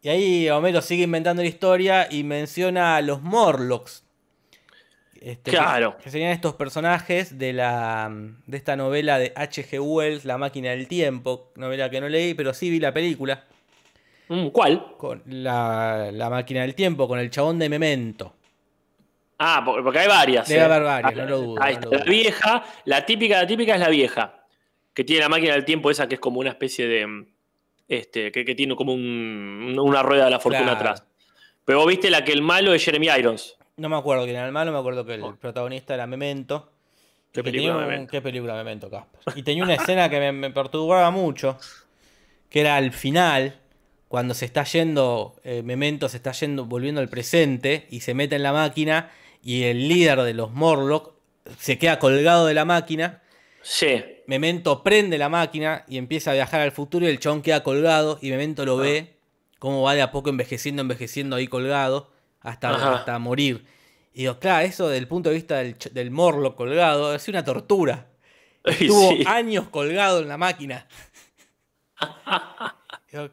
y 0.02 0.10
ahí 0.10 0.50
Homero 0.50 0.82
sigue 0.82 1.04
inventando 1.04 1.42
la 1.42 1.50
historia 1.50 2.08
y 2.10 2.24
menciona 2.24 2.98
a 2.98 3.02
los 3.02 3.22
Morlocks. 3.22 4.04
Este, 5.20 5.52
Claro. 5.52 5.98
Que, 5.98 6.12
serían 6.12 6.32
estos 6.32 6.54
personajes 6.56 7.40
de 7.40 7.54
la 7.54 8.12
de 8.46 8.58
esta 8.58 8.76
novela 8.76 9.18
de 9.18 9.34
H.G. 9.36 9.80
Wells, 9.80 10.26
La 10.26 10.38
máquina 10.38 10.70
del 10.70 10.88
tiempo, 10.88 11.52
novela 11.56 11.90
que 11.90 12.00
no 12.00 12.08
leí, 12.08 12.36
pero 12.36 12.54
sí 12.54 12.70
vi 12.70 12.80
la 12.80 12.94
película, 12.94 13.46
¿Cuál? 14.52 14.96
con 14.98 15.22
la, 15.28 16.10
la 16.12 16.30
máquina 16.30 16.62
del 16.62 16.76
tiempo, 16.76 17.08
con 17.08 17.20
el 17.20 17.30
chabón 17.30 17.60
de 17.60 17.70
Memento. 17.70 18.34
Ah, 19.40 19.62
porque, 19.64 20.00
hay 20.00 20.08
varias. 20.08 20.48
Debe 20.48 20.62
eh. 20.62 20.66
haber 20.66 20.84
varias, 20.84 21.14
Ah, 21.14 21.16
no 21.16 21.26
lo 21.30 21.38
dudo, 21.42 21.62
ahí 21.64 21.78
no 21.78 21.92
la 21.92 22.04
vieja, 22.04 22.64
la 22.86 23.06
típica, 23.06 23.40
la 23.42 23.48
típica 23.48 23.74
es 23.76 23.80
la 23.80 23.90
vieja. 23.90 24.34
Que 24.94 25.04
tiene 25.04 25.22
la 25.22 25.30
máquina 25.30 25.54
del 25.54 25.64
tiempo 25.64 25.92
esa 25.92 26.08
que 26.08 26.16
es 26.16 26.20
como 26.22 26.40
una 26.40 26.50
especie 26.50 26.88
de. 26.88 27.06
mm, 27.08 27.26
Este, 27.88 28.32
que, 28.34 28.44
que 28.44 28.54
tiene 28.56 28.76
como 28.76 28.94
un- 28.94 29.78
una 29.80 30.04
rueda 30.04 30.26
de 30.26 30.32
la 30.32 30.40
fortuna 30.42 30.64
Claro. 30.64 30.78
atrás. 30.78 31.04
Pero 31.64 31.78
vos 31.80 31.88
viste 31.88 32.10
la 32.10 32.24
que 32.26 32.34
el 32.34 32.42
malo 32.42 32.74
es 32.74 32.84
Jeremy 32.84 33.08
Irons. 33.18 33.58
No 33.78 33.88
me 33.90 33.96
acuerdo 33.96 34.24
quién 34.26 34.36
era 34.36 34.46
el 34.46 34.52
malo, 34.52 34.72
me 34.74 34.80
acuerdo 34.80 35.06
que 35.06 35.14
el 35.14 35.24
Oh. 35.24 35.36
protagonista 35.36 35.94
era 35.94 36.06
Memento. 36.08 36.72
¿Qué 37.32 37.44
película 37.44 37.76
un- 37.78 37.82
Memento? 37.86 38.12
¿Qué 38.12 38.22
película 38.22 38.56
Memento, 38.56 38.90
Casper? 38.90 39.38
Y 39.38 39.44
tenía 39.44 39.64
una 39.64 39.76
escena 39.90 40.10
que 40.10 40.20
me, 40.20 40.32
me 40.34 40.50
perturbaba 40.50 41.12
mucho, 41.12 41.58
que 42.50 42.60
era 42.62 42.76
al 42.76 42.92
final, 42.92 43.56
cuando 44.08 44.34
se 44.34 44.46
está 44.46 44.64
yendo, 44.64 45.36
eh, 45.44 45.62
Memento 45.64 46.08
se 46.10 46.18
está 46.18 46.32
yendo, 46.32 46.66
volviendo 46.66 47.02
al 47.02 47.10
presente, 47.10 47.88
y 47.90 48.00
se 48.02 48.14
mete 48.14 48.36
en 48.38 48.44
la 48.44 48.54
máquina, 48.54 49.12
y 49.44 49.64
el 49.64 49.88
líder 49.88 50.22
de 50.22 50.34
los 50.34 50.52
Morlock 50.54 51.14
se 51.60 51.78
queda 51.78 52.00
colgado 52.00 52.46
de 52.46 52.54
la 52.54 52.66
máquina, 52.66 53.22
Sí. 53.62 54.02
Memento 54.28 54.82
prende 54.82 55.18
la 55.18 55.28
máquina 55.28 55.84
y 55.90 55.98
empieza 55.98 56.32
a 56.32 56.34
viajar 56.36 56.62
al 56.62 56.72
futuro, 56.72 57.06
y 57.06 57.10
el 57.10 57.20
chabón 57.20 57.42
queda 57.42 57.64
colgado, 57.64 58.18
y 58.22 58.30
Memento 58.30 58.66
lo 58.66 58.78
Ah. 58.78 58.82
ve, 58.82 59.18
cómo 59.60 59.82
va 59.82 59.94
de 59.94 60.02
a 60.02 60.12
poco 60.12 60.30
envejeciendo, 60.30 60.82
envejeciendo 60.82 61.36
ahí 61.36 61.48
colgado, 61.48 62.10
hasta, 62.42 62.70
hasta 62.96 63.20
morir. 63.20 63.66
Y 64.14 64.22
digo, 64.22 64.40
claro, 64.40 64.66
eso 64.66 64.88
desde 64.88 65.00
el 65.00 65.08
punto 65.10 65.30
de 65.30 65.36
vista 65.36 65.58
del, 65.58 65.76
del 65.92 66.12
Morlock 66.12 66.56
colgado, 66.56 67.14
es 67.14 67.28
una 67.28 67.44
tortura. 67.44 68.08
Estuvo 68.64 69.10
Sí. 69.12 69.24
años 69.26 69.68
colgado 69.70 70.22
en 70.22 70.30
la 70.30 70.38
máquina. 70.38 70.88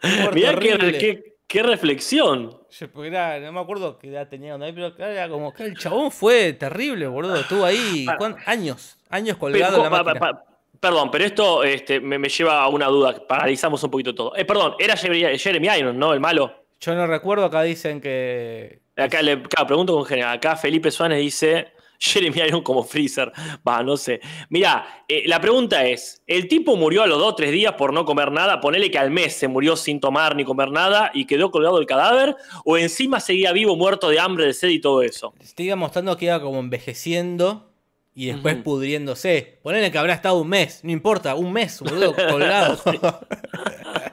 Mirá 0.35 0.59
qué, 0.59 0.77
qué- 0.99 1.35
qué 1.47 1.63
reflexión. 1.63 2.59
Yo, 2.71 2.91
porque 2.91 3.09
era- 3.09 3.39
no 3.41 3.53
me 3.53 3.61
acuerdo 3.61 3.99
qué 3.99 4.09
edad 4.09 4.29
tenía 4.29 4.51
cuando 4.53 4.67
ahí, 4.67 4.73
pero 4.73 4.95
claro, 4.95 5.13
era 5.13 5.29
como 5.29 5.53
que 5.53 5.65
el 5.65 5.77
chabón 5.77 6.11
fue 6.11 6.53
terrible, 6.55 7.07
boludo. 7.07 7.37
Estuvo 7.37 7.65
ahí 7.65 8.07
¿cuán- 8.19 8.37
años, 8.47 8.99
años 9.11 9.37
colgado 9.37 9.73
Pero, 9.77 9.87
en 9.87 9.93
la 9.93 10.03
máquina. 10.03 10.21
pa- 10.21 10.33
pa- 10.33 10.45
perdón, 10.81 11.11
pero 11.11 11.25
esto 11.25 11.63
este, 11.65 12.01
me, 12.01 12.19
me 12.19 12.29
lleva 12.29 12.63
a 12.63 12.69
una 12.69 12.87
duda. 12.87 13.15
Paralizamos 13.27 13.83
un 13.85 13.91
poquito 13.91 14.15
todo. 14.15 14.37
Eh, 14.37 14.45
perdón, 14.45 14.75
era 14.79 14.97
Jeremy, 14.97 15.39
Jeremy 15.39 15.69
Irons, 15.79 15.97
¿no? 15.99 16.13
El 16.13 16.21
malo. 16.21 16.65
Yo 16.81 16.95
no 16.95 17.07
recuerdo, 17.07 17.45
acá 17.47 17.63
dicen 17.63 18.01
que. 18.01 18.81
Acá 18.97 19.23
le 19.23 19.41
claro, 19.43 19.67
pregunto 19.67 19.95
con 19.95 20.05
general. 20.05 20.37
Acá 20.37 20.57
Felipe 20.57 20.91
Suárez 20.91 21.19
dice 21.19 21.69
Jeremy 21.99 22.41
Irons 22.41 22.65
como 22.65 22.83
Freezer. 22.83 23.33
Va, 23.67 23.83
no 23.83 23.97
sé. 23.97 24.21
Mirá, 24.49 25.05
eh, 25.09 25.23
la 25.27 25.41
pregunta 25.41 25.87
es: 25.87 26.23
¿el 26.27 26.49
tipo 26.49 26.77
murió 26.77 27.03
a 27.03 27.07
los 27.07 27.19
dos 27.19 27.33
o 27.33 27.35
tres 27.35 27.53
días 27.53 27.75
por 27.75 27.93
no 27.93 28.05
comer 28.05 28.33
nada? 28.33 28.61
Ponele 28.61 28.91
que 28.91 28.99
al 28.99 29.11
mes 29.11 29.35
se 29.35 29.49
murió 29.49 29.77
sin 29.77 30.01
tomar 30.01 30.37
ni 30.37 30.45
comer 30.45 30.71
nada 30.71 31.11
y 31.15 31.27
quedó 31.27 31.51
colgado 31.51 31.79
el 31.79 31.87
cadáver. 31.87 32.37
¿O 32.65 32.77
encima 32.77 33.21
seguía 33.21 33.53
vivo, 33.53 33.77
muerto 33.77 34.09
de 34.09 34.21
hambre, 34.21 34.47
de 34.47 34.55
sed 34.55 34.69
y 34.69 34.81
todo 34.81 35.03
eso? 35.03 35.35
Te 35.55 35.63
iba 35.63 35.77
mostrando 35.77 36.17
que 36.17 36.27
iba 36.27 36.41
como 36.41 36.61
envejeciendo 36.61 37.71
y 38.15 38.27
después 38.27 38.57
pudriéndose. 38.57 39.59
Ponele 39.63 39.91
que 39.91 39.99
habrá 39.99 40.15
estado 40.15 40.41
un 40.41 40.49
mes, 40.49 40.81
no 40.85 40.93
importa, 40.93 41.35
un 41.35 41.53
mes, 41.53 41.81
boludo, 41.81 42.15
colgado. 42.31 42.79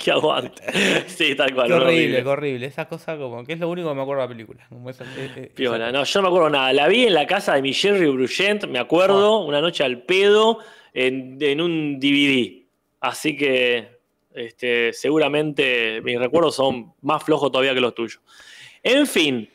Que 0.03 0.11
aguante. 0.11 0.63
Sí, 1.07 1.35
tal 1.35 1.53
cual. 1.53 1.67
Qué 1.67 1.73
horrible, 1.73 1.93
horrible. 1.95 2.23
qué 2.23 2.29
horrible. 2.29 2.65
Esa 2.67 2.87
cosa 2.87 3.17
como 3.17 3.43
que 3.43 3.53
es 3.53 3.59
lo 3.59 3.69
único 3.69 3.89
que 3.89 3.95
me 3.95 4.01
acuerdo 4.01 4.21
de 4.23 4.27
la 4.27 4.33
película. 4.33 4.65
Como 4.69 4.89
esa- 4.89 5.03
eh, 5.03 5.31
eh, 5.35 5.41
esa 5.45 5.55
Piola, 5.55 5.91
no, 5.91 6.03
yo 6.03 6.21
no 6.21 6.23
me 6.23 6.27
acuerdo 6.29 6.49
nada. 6.49 6.73
La 6.73 6.87
vi 6.87 7.05
en 7.05 7.13
la 7.13 7.25
casa 7.27 7.53
de 7.55 7.61
mi 7.61 7.73
Jerry 7.73 8.07
Brugent, 8.09 8.65
me 8.67 8.79
acuerdo, 8.79 9.39
una 9.45 9.61
noche 9.61 9.83
al 9.83 10.01
pedo, 10.03 10.59
en, 10.93 11.37
en 11.41 11.61
un 11.61 11.99
DVD. 11.99 12.63
Así 12.99 13.35
que 13.35 13.99
este, 14.33 14.93
seguramente 14.93 16.01
mis 16.01 16.17
recuerdos 16.19 16.55
son 16.55 16.93
más 17.01 17.23
flojos 17.23 17.51
todavía 17.51 17.73
que 17.73 17.81
los 17.81 17.93
tuyos. 17.95 18.21
En 18.83 19.05
fin, 19.07 19.49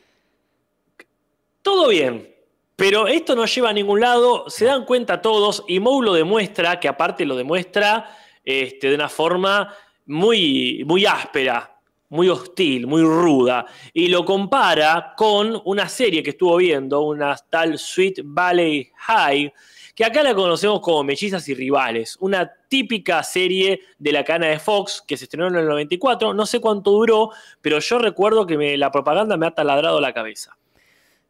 todo 1.61 1.89
bien. 1.89 2.33
Pero 2.75 3.07
esto 3.07 3.35
no 3.35 3.45
lleva 3.45 3.69
a 3.71 3.73
ningún 3.73 3.99
lado, 3.99 4.49
se 4.49 4.65
dan 4.65 4.85
cuenta 4.85 5.19
todos, 5.21 5.63
y 5.67 5.79
Moe 5.79 6.05
lo 6.05 6.13
demuestra, 6.13 6.79
que 6.79 6.87
aparte 6.87 7.25
lo 7.25 7.35
demuestra 7.35 8.15
este, 8.45 8.89
de 8.89 8.95
una 8.95 9.09
forma 9.09 9.73
muy, 10.07 10.83
muy 10.85 11.05
áspera. 11.05 11.73
muy 12.09 12.29
hostil, 12.29 12.87
muy 12.87 13.01
ruda, 13.01 13.65
y 13.93 14.07
lo 14.07 14.23
compara 14.23 15.13
con 15.17 15.61
una 15.65 15.89
serie 15.89 16.23
que 16.23 16.29
estuvo 16.29 16.55
viendo, 16.55 17.01
una 17.01 17.35
tal 17.35 17.77
Sweet 17.77 18.21
Valley 18.23 18.89
High, 18.95 19.53
que 19.93 20.05
acá 20.05 20.23
la 20.23 20.33
conocemos 20.35 20.79
como 20.79 21.03
Mellizas 21.03 21.49
y 21.49 21.53
Rivales, 21.53 22.17
una 22.21 22.49
típica 22.69 23.23
serie 23.23 23.81
de 23.97 24.11
la 24.11 24.23
cana 24.23 24.47
de 24.47 24.59
Fox 24.59 25.03
que 25.05 25.17
se 25.17 25.25
estrenó 25.25 25.47
en 25.47 25.55
el 25.55 25.65
94, 25.65 26.33
no 26.33 26.45
sé 26.45 26.61
cuánto 26.61 26.91
duró, 26.91 27.31
pero 27.61 27.79
yo 27.79 27.97
recuerdo 27.97 28.45
que 28.45 28.77
la 28.77 28.91
propaganda 28.91 29.35
me 29.35 29.47
ha 29.47 29.51
taladrado 29.51 29.99
la 29.99 30.13
cabeza. 30.13 30.55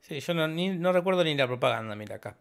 Sí, 0.01 0.19
yo 0.19 0.33
no, 0.33 0.91
recuerdo 0.91 1.23
ni 1.23 1.33
la 1.35 1.47
propaganda, 1.47 1.95
mira 1.95 2.17
acá. 2.17 2.35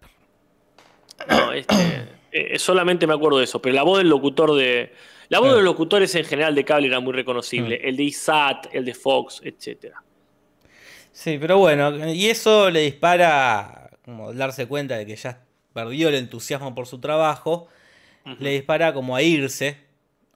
No, 1.28 1.52
este, 1.52 2.08
eh, 2.32 2.58
solamente 2.58 3.06
me 3.06 3.14
acuerdo 3.14 3.38
de 3.38 3.44
eso, 3.44 3.62
pero 3.62 3.74
la 3.74 3.82
voz 3.82 3.98
del 3.98 4.08
locutor 4.08 4.54
de... 4.54 4.92
La 5.28 5.40
voz 5.40 5.48
de 5.50 5.54
los 5.56 5.64
locutores 5.64 6.14
en 6.14 6.24
general 6.24 6.54
de 6.54 6.64
cable 6.64 6.88
era 6.88 7.00
muy 7.00 7.12
reconocible, 7.12 7.78
mm. 7.78 7.88
el 7.88 7.96
de 7.96 8.02
ISAT, 8.04 8.68
el 8.72 8.84
de 8.84 8.94
Fox, 8.94 9.40
etc. 9.44 9.94
Sí, 11.12 11.38
pero 11.40 11.58
bueno, 11.58 12.12
y 12.12 12.26
eso 12.26 12.70
le 12.70 12.80
dispara, 12.80 13.90
como 14.04 14.32
darse 14.32 14.66
cuenta 14.66 14.96
de 14.96 15.06
que 15.06 15.16
ya 15.16 15.42
perdió 15.72 16.08
el 16.08 16.14
entusiasmo 16.16 16.74
por 16.74 16.86
su 16.86 17.00
trabajo, 17.00 17.68
le 18.40 18.50
dispara 18.50 18.92
como 18.92 19.14
a 19.14 19.22
irse 19.22 19.78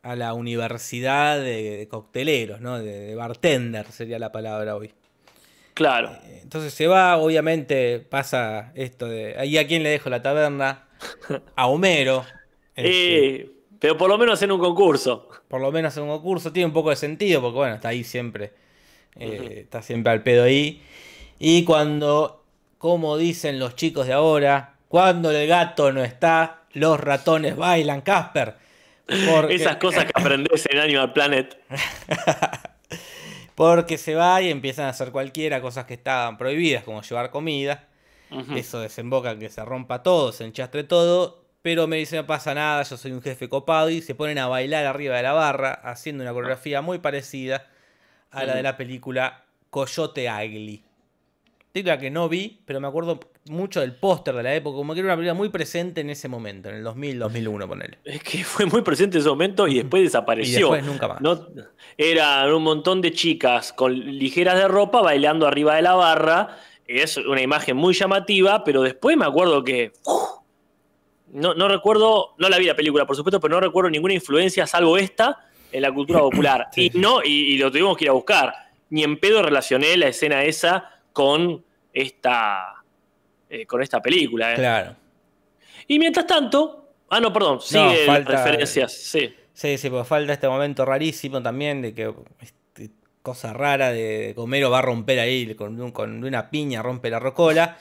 a 0.03 0.17
la 0.17 0.33
universidad 0.33 1.41
de, 1.41 1.87
cocteleros, 1.91 2.61
¿no? 2.61 2.79
De, 2.79 3.15
bartender 3.15 3.87
sería 3.87 4.19
la 4.19 4.33
palabra 4.33 4.77
hoy. 4.77 4.93
Claro. 5.75 6.11
Eh, 6.25 6.41
entonces 6.43 6.73
se 6.73 6.87
va, 6.87 7.17
obviamente 7.19 7.99
pasa 8.01 8.73
esto 8.75 9.09
de, 9.09 9.35
ahí 9.39 9.59
a 9.59 9.67
quién 9.67 9.83
le 9.83 9.91
dejo 9.91 10.09
la 10.11 10.23
taberna, 10.23 10.89
a 11.57 11.67
Homero. 11.67 12.25
Este, 12.75 13.51
pero 13.81 13.97
por 13.97 14.09
lo 14.09 14.19
menos 14.19 14.41
en 14.43 14.53
un 14.53 14.61
concurso. 14.61 15.29
Por 15.49 15.61
lo 15.61 15.73
menos 15.73 15.97
en 15.97 16.05
un 16.05 16.11
concurso 16.11 16.53
tiene 16.53 16.67
un 16.67 16.73
poco 16.73 16.91
de 16.91 16.97
sentido, 16.97 17.41
porque 17.41 17.57
bueno, 17.57 17.75
está 17.75 17.89
ahí 17.89 18.05
siempre, 18.05 18.53
eh, 19.17 19.63
está 19.63 19.83
siempre 19.83 20.13
al 20.13 20.23
pedo 20.23 20.45
ahí. 20.45 20.83
Y 21.39 21.65
cuando, 21.65 22.45
como 22.79 23.17
dicen 23.17 23.59
los 23.59 23.75
chicos 23.75 24.07
de 24.07 24.13
ahora, 24.13 24.75
cuando 24.89 25.31
el 25.31 25.49
gato 25.49 25.91
no 25.93 26.05
está, 26.05 26.65
los 26.73 27.01
ratones 27.01 27.57
bailan, 27.57 28.03
Casper. 28.03 28.55
Esas 29.49 29.77
cosas 29.79 30.05
que 30.05 30.13
aprendes 30.15 30.69
en 30.71 30.79
Animal 30.79 31.13
Planet. 31.13 31.59
porque 33.55 33.99
se 33.99 34.15
va 34.15 34.41
y 34.41 34.51
empiezan 34.51 34.87
a 34.87 34.91
hacer 34.91 35.11
cualquiera, 35.11 35.61
cosas 35.61 35.87
que 35.87 35.95
estaban 35.95 36.39
prohibidas, 36.39 36.85
como 36.85 37.03
llevar 37.03 37.31
comida. 37.31 37.89
Eso 38.55 38.81
desemboca 38.81 39.33
en 39.33 39.41
que 39.41 39.51
se 39.51 39.65
rompa 39.65 40.03
todo, 40.03 40.33
se 40.33 40.45
enchastre 40.45 40.85
todo. 40.85 41.43
Pero 41.63 41.87
me 41.87 41.97
dice, 41.97 42.17
no 42.17 42.27
pasa 42.27 42.55
nada, 42.55 42.83
yo 42.83 42.97
soy 42.97 43.13
un 43.13 43.23
jefe 43.23 43.49
copado. 43.49 43.91
Y 43.91 44.01
se 44.01 44.15
ponen 44.15 44.39
a 44.39 44.49
bailar 44.49 44.87
arriba 44.87 45.17
de 45.17 45.23
la 45.23 45.33
barra, 45.33 45.73
haciendo 45.73 46.23
una 46.23 46.33
coreografía 46.33 46.81
muy 46.81 46.99
parecida 46.99 47.67
a 48.31 48.45
la 48.45 48.55
de 48.55 48.63
la 48.63 48.77
película 48.77 49.45
Coyote 49.71 50.29
Ugly. 50.31 50.85
Película 51.73 51.99
que 51.99 52.11
no 52.11 52.29
vi, 52.29 52.61
pero 52.65 52.81
me 52.81 52.89
acuerdo 52.89 53.21
mucho 53.49 53.81
del 53.81 53.95
póster 53.95 54.35
de 54.35 54.43
la 54.43 54.55
época, 54.55 54.77
como 54.77 54.93
que 54.93 55.01
era 55.01 55.09
una 55.09 55.17
película 55.17 55.35
muy 55.35 55.51
presente 55.51 56.01
en 56.01 56.11
ese 56.11 56.29
momento, 56.29 56.69
en 56.69 56.77
el 56.77 56.83
2000, 56.83 57.19
2001, 57.21 57.69
ponele. 57.69 57.99
Es 58.05 58.23
que 58.23 58.43
fue 58.45 58.67
muy 58.67 58.83
presente 58.83 59.19
en 59.19 59.21
ese 59.21 59.29
momento 59.29 59.69
y 59.69 59.77
después 59.77 60.03
desapareció. 60.05 60.59
y 60.59 60.61
después 60.63 60.85
nunca 60.85 61.09
más. 61.09 61.21
No, 61.21 61.47
eran 61.97 62.53
un 62.53 62.63
montón 62.63 63.01
de 63.01 63.13
chicas 63.13 63.73
con 63.73 63.95
ligeras 63.95 64.57
de 64.57 64.67
ropa 64.67 65.01
bailando 65.01 65.47
arriba 65.47 65.77
de 65.77 65.83
la 65.83 65.95
barra. 65.95 66.57
Es 66.87 67.17
una 67.17 67.41
imagen 67.41 67.77
muy 67.77 67.95
llamativa, 67.95 68.65
pero 68.65 68.83
después 68.83 69.17
me 69.17 69.25
acuerdo 69.25 69.63
que... 69.63 69.93
no, 71.33 71.69
recuerdo, 71.69 72.35
no 72.39 72.49
la 72.49 72.59
vi 72.59 72.67
la 72.67 72.77
película, 72.77 73.07
por 73.07 73.17
supuesto, 73.17 73.41
pero 73.41 73.55
no 73.55 73.61
recuerdo 73.61 73.91
ninguna 73.91 74.15
influencia, 74.15 74.67
salvo 74.67 74.99
esta, 74.99 75.49
en 75.73 75.83
la 75.83 75.93
cultura 75.93 76.21
popular. 76.31 76.69
Y 76.77 76.91
no, 76.95 77.23
y, 77.25 77.55
y 77.55 77.59
lo 77.59 77.71
tuvimos 77.71 77.97
que 77.97 78.05
ir 78.05 78.11
a 78.11 78.15
buscar. 78.15 78.53
Ni 78.91 79.05
en 79.05 79.19
pedo 79.19 79.43
relacioné 79.43 79.97
la 79.97 80.09
escena 80.09 80.43
esa 80.43 81.01
con 81.13 81.65
esta 81.93 82.81
eh, 83.53 83.67
con 83.67 83.83
esta 83.83 84.01
película. 84.01 84.53
¿eh? 84.53 84.55
Claro. 84.55 84.95
Y 85.89 85.99
mientras 85.99 86.25
tanto, 86.25 86.93
ah, 87.09 87.19
no, 87.19 87.33
perdón, 87.33 87.61
sigue 87.61 88.07
referencias, 88.07 88.93
sí. 88.93 89.35
Sí, 89.53 89.77
sí, 89.77 89.91
porque 89.91 90.05
falta 90.05 90.33
este 90.33 90.49
momento 90.49 90.85
rarísimo 90.85 91.43
también 91.43 91.83
de 91.83 91.93
que 91.93 92.15
este, 92.41 92.91
cosa 93.23 93.53
rara 93.53 93.91
de 93.91 94.35
Homero 94.37 94.71
va 94.71 94.79
a 94.79 94.83
romper 94.83 95.19
ahí 95.19 95.53
con, 95.57 95.91
con 95.91 96.23
una 96.23 96.49
piña, 96.49 96.81
rompe 96.81 97.11
la 97.11 97.19
rocola. 97.19 97.77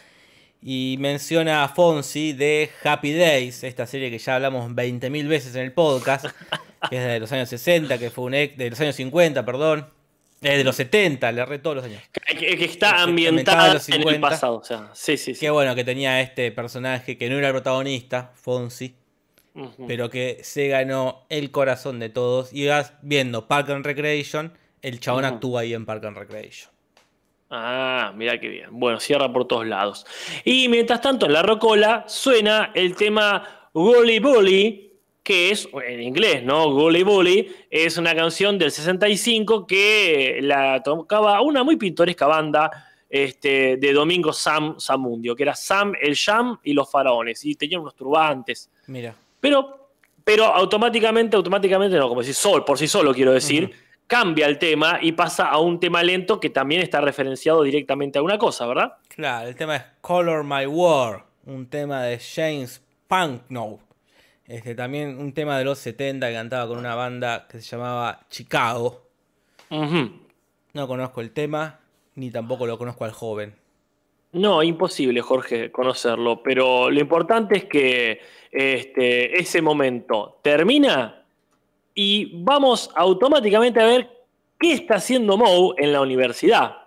Y 0.62 0.98
menciona 1.00 1.64
a 1.64 1.70
Fonsi 1.70 2.34
de 2.34 2.70
Happy 2.84 3.14
Days, 3.14 3.64
esta 3.64 3.88
serie 3.88 4.12
que 4.12 4.18
ya 4.18 4.36
hablamos 4.36 4.72
20.000 4.72 5.28
veces 5.28 5.56
en 5.56 5.62
el 5.62 5.72
podcast, 5.72 6.26
que 6.90 6.98
es 6.98 7.04
de 7.04 7.20
los 7.20 7.32
años 7.32 7.48
60, 7.50 7.98
que 7.98 8.10
fue 8.10 8.26
un 8.26 8.34
ex, 8.34 8.58
de 8.58 8.70
los 8.70 8.80
años 8.82 8.96
50, 8.96 9.46
perdón, 9.46 9.88
es 10.42 10.58
de 10.58 10.64
los 10.64 10.76
70, 10.76 11.32
le 11.32 11.42
erré 11.42 11.60
todos 11.60 11.78
los 11.78 11.86
años. 11.86 12.02
Que, 12.26 12.64
está 12.64 13.04
ambientada 13.04 13.80
en, 13.88 14.08
el 14.08 14.20
pasado. 14.22 14.58
O 14.58 14.64
sea, 14.64 14.90
sí, 14.94 15.18
sí, 15.18 15.34
Qué 15.34 15.50
bueno 15.50 15.76
que 15.76 15.84
tenía 15.84 16.22
este 16.22 16.52
personaje 16.52 17.18
que 17.18 17.30
no 17.30 17.38
era 17.38 17.48
el 17.48 17.54
protagonista, 17.54 18.32
Fonsi, 18.36 18.96
pero 19.88 20.10
que 20.10 20.40
se 20.44 20.70
ganó 20.70 21.26
el 21.30 21.52
corazón 21.52 22.00
de 22.00 22.10
todos. 22.10 22.54
Y 22.54 22.68
vas 22.68 22.94
viendo 23.02 23.48
Park 23.48 23.70
and 23.72 23.86
Recreation, 23.86 24.54
el 24.82 25.00
chabón 25.02 25.26
actúa 25.26 25.62
ahí 25.62 25.74
en 25.74 25.86
Park 25.86 26.06
and 26.06 26.18
Recreation. 26.18 26.72
Ah, 27.50 28.14
mira 28.16 28.40
qué 28.40 28.48
bien. 28.48 28.70
Bueno, 28.72 29.00
cierra 29.00 29.32
por 29.32 29.48
todos 29.48 29.66
lados. 29.66 30.06
Y 30.44 30.68
mientras 30.70 31.02
tanto, 31.02 31.26
en 31.26 31.34
la 31.34 31.42
rocola 31.42 32.06
suena 32.08 32.72
el 32.74 32.96
tema 32.96 33.70
Gully 33.74 34.20
Bully 34.20 34.90
que 35.30 35.52
es, 35.52 35.70
en 35.86 36.02
inglés, 36.02 36.44
¿no? 36.44 36.72
Gully 36.72 37.04
Bully, 37.04 37.52
es 37.70 38.00
una 38.00 38.16
canción 38.16 38.58
del 38.58 38.72
65 38.72 39.68
que 39.68 40.40
la 40.42 40.82
tocaba 40.82 41.40
una 41.42 41.64
muy 41.64 41.76
pintoresca 41.76 42.26
banda 42.26 42.72
este, 43.08 43.78
de 43.78 43.94
Domingo 43.94 44.34
Sam 44.34 44.80
Samundio, 44.80 45.36
que 45.36 45.44
era 45.44 45.54
Sam 45.54 45.94
el 46.02 46.16
Sham 46.16 46.58
y 46.64 46.74
los 46.74 46.90
faraones, 46.90 47.46
y 47.46 47.54
tenían 47.54 47.82
unos 47.82 47.96
turbantes. 47.96 48.72
Mira. 48.88 49.14
Pero, 49.40 49.92
pero 50.24 50.46
automáticamente, 50.46 51.36
automáticamente, 51.36 51.96
no, 51.98 52.10
como 52.10 52.24
si 52.24 52.34
sol, 52.34 52.66
por 52.66 52.80
sí 52.80 52.88
solo 52.88 53.14
quiero 53.14 53.32
decir, 53.32 53.72
cambia 54.10 54.48
el 54.48 54.58
tema 54.58 54.98
y 55.00 55.12
pasa 55.12 55.48
a 55.48 55.60
un 55.60 55.80
tema 55.80 56.02
lento 56.02 56.40
que 56.40 56.50
también 56.50 56.82
está 56.82 57.00
referenciado 57.00 57.62
directamente 57.62 58.18
a 58.18 58.24
una 58.24 58.40
cosa, 58.40 58.66
¿verdad? 58.66 58.94
Claro, 59.08 59.48
el 59.48 59.56
tema 59.56 59.76
es 59.76 59.84
Color 60.02 60.44
My 60.44 60.66
War, 60.66 61.26
un 61.46 61.68
tema 61.68 62.02
de 62.02 62.20
James 62.20 62.84
Punknow. 63.08 63.80
Este, 64.48 64.74
también 64.74 65.20
un 65.20 65.32
tema 65.32 65.60
de 65.60 65.64
los 65.64 65.78
70 65.78 66.28
que 66.28 66.34
cantaba 66.34 66.68
con 66.68 66.80
una 66.80 66.96
banda 66.96 67.48
que 67.48 67.62
se 67.62 67.70
llamaba 67.70 68.22
Chicago. 68.32 69.04
No 69.70 70.88
conozco 70.88 71.22
el 71.22 71.30
tema, 71.30 71.80
ni 72.16 72.32
tampoco 72.32 72.66
lo 72.66 72.80
conozco 72.80 73.06
al 73.06 73.12
joven. 73.12 73.54
No, 74.32 74.64
imposible, 74.64 75.22
Jorge, 75.22 75.72
conocerlo. 75.72 76.42
Pero 76.42 76.90
lo 76.90 77.00
importante 77.00 77.58
es 77.58 77.66
que 77.66 78.22
este, 78.52 79.40
ese 79.40 79.62
momento 79.62 80.40
termina 80.42 81.19
y 82.02 82.32
vamos 82.34 82.90
automáticamente 82.96 83.82
a 83.82 83.86
ver 83.86 84.10
qué 84.58 84.72
está 84.72 84.96
haciendo 84.96 85.36
Moe 85.36 85.74
en 85.78 85.92
la 85.92 86.00
universidad. 86.00 86.78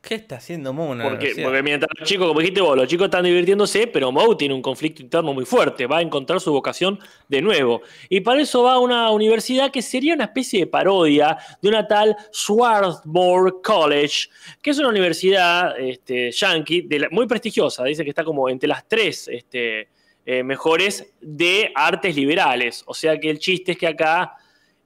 ¿Qué 0.00 0.14
está 0.14 0.36
haciendo 0.36 0.72
Moe 0.72 0.96
porque, 1.02 1.34
porque, 1.42 1.62
mientras 1.62 1.90
los 1.98 2.08
chicos, 2.08 2.26
como 2.26 2.40
dijiste 2.40 2.62
vos, 2.62 2.74
los 2.74 2.88
chicos 2.88 3.04
están 3.04 3.24
divirtiéndose, 3.24 3.86
pero 3.88 4.10
Moe 4.10 4.34
tiene 4.34 4.54
un 4.54 4.62
conflicto 4.62 5.02
interno 5.02 5.34
muy 5.34 5.44
fuerte, 5.44 5.86
va 5.86 5.98
a 5.98 6.00
encontrar 6.00 6.40
su 6.40 6.50
vocación 6.54 6.98
de 7.28 7.42
nuevo. 7.42 7.82
Y 8.08 8.20
para 8.20 8.40
eso 8.40 8.62
va 8.62 8.72
a 8.72 8.78
una 8.78 9.10
universidad 9.10 9.70
que 9.70 9.82
sería 9.82 10.14
una 10.14 10.24
especie 10.24 10.60
de 10.60 10.66
parodia 10.68 11.36
de 11.60 11.68
una 11.68 11.86
tal 11.86 12.16
Swarthmore 12.30 13.56
College, 13.62 14.30
que 14.62 14.70
es 14.70 14.78
una 14.78 14.88
universidad 14.88 15.78
este, 15.78 16.30
yankee 16.30 16.88
muy 17.10 17.26
prestigiosa, 17.26 17.84
dice 17.84 18.04
que 18.04 18.08
está 18.10 18.24
como 18.24 18.48
entre 18.48 18.70
las 18.70 18.88
tres 18.88 19.28
este, 19.28 19.90
eh, 20.24 20.42
mejores 20.42 21.12
de 21.20 21.70
artes 21.74 22.16
liberales. 22.16 22.82
O 22.86 22.94
sea 22.94 23.20
que 23.20 23.28
el 23.28 23.38
chiste 23.38 23.72
es 23.72 23.78
que 23.78 23.88
acá 23.88 24.38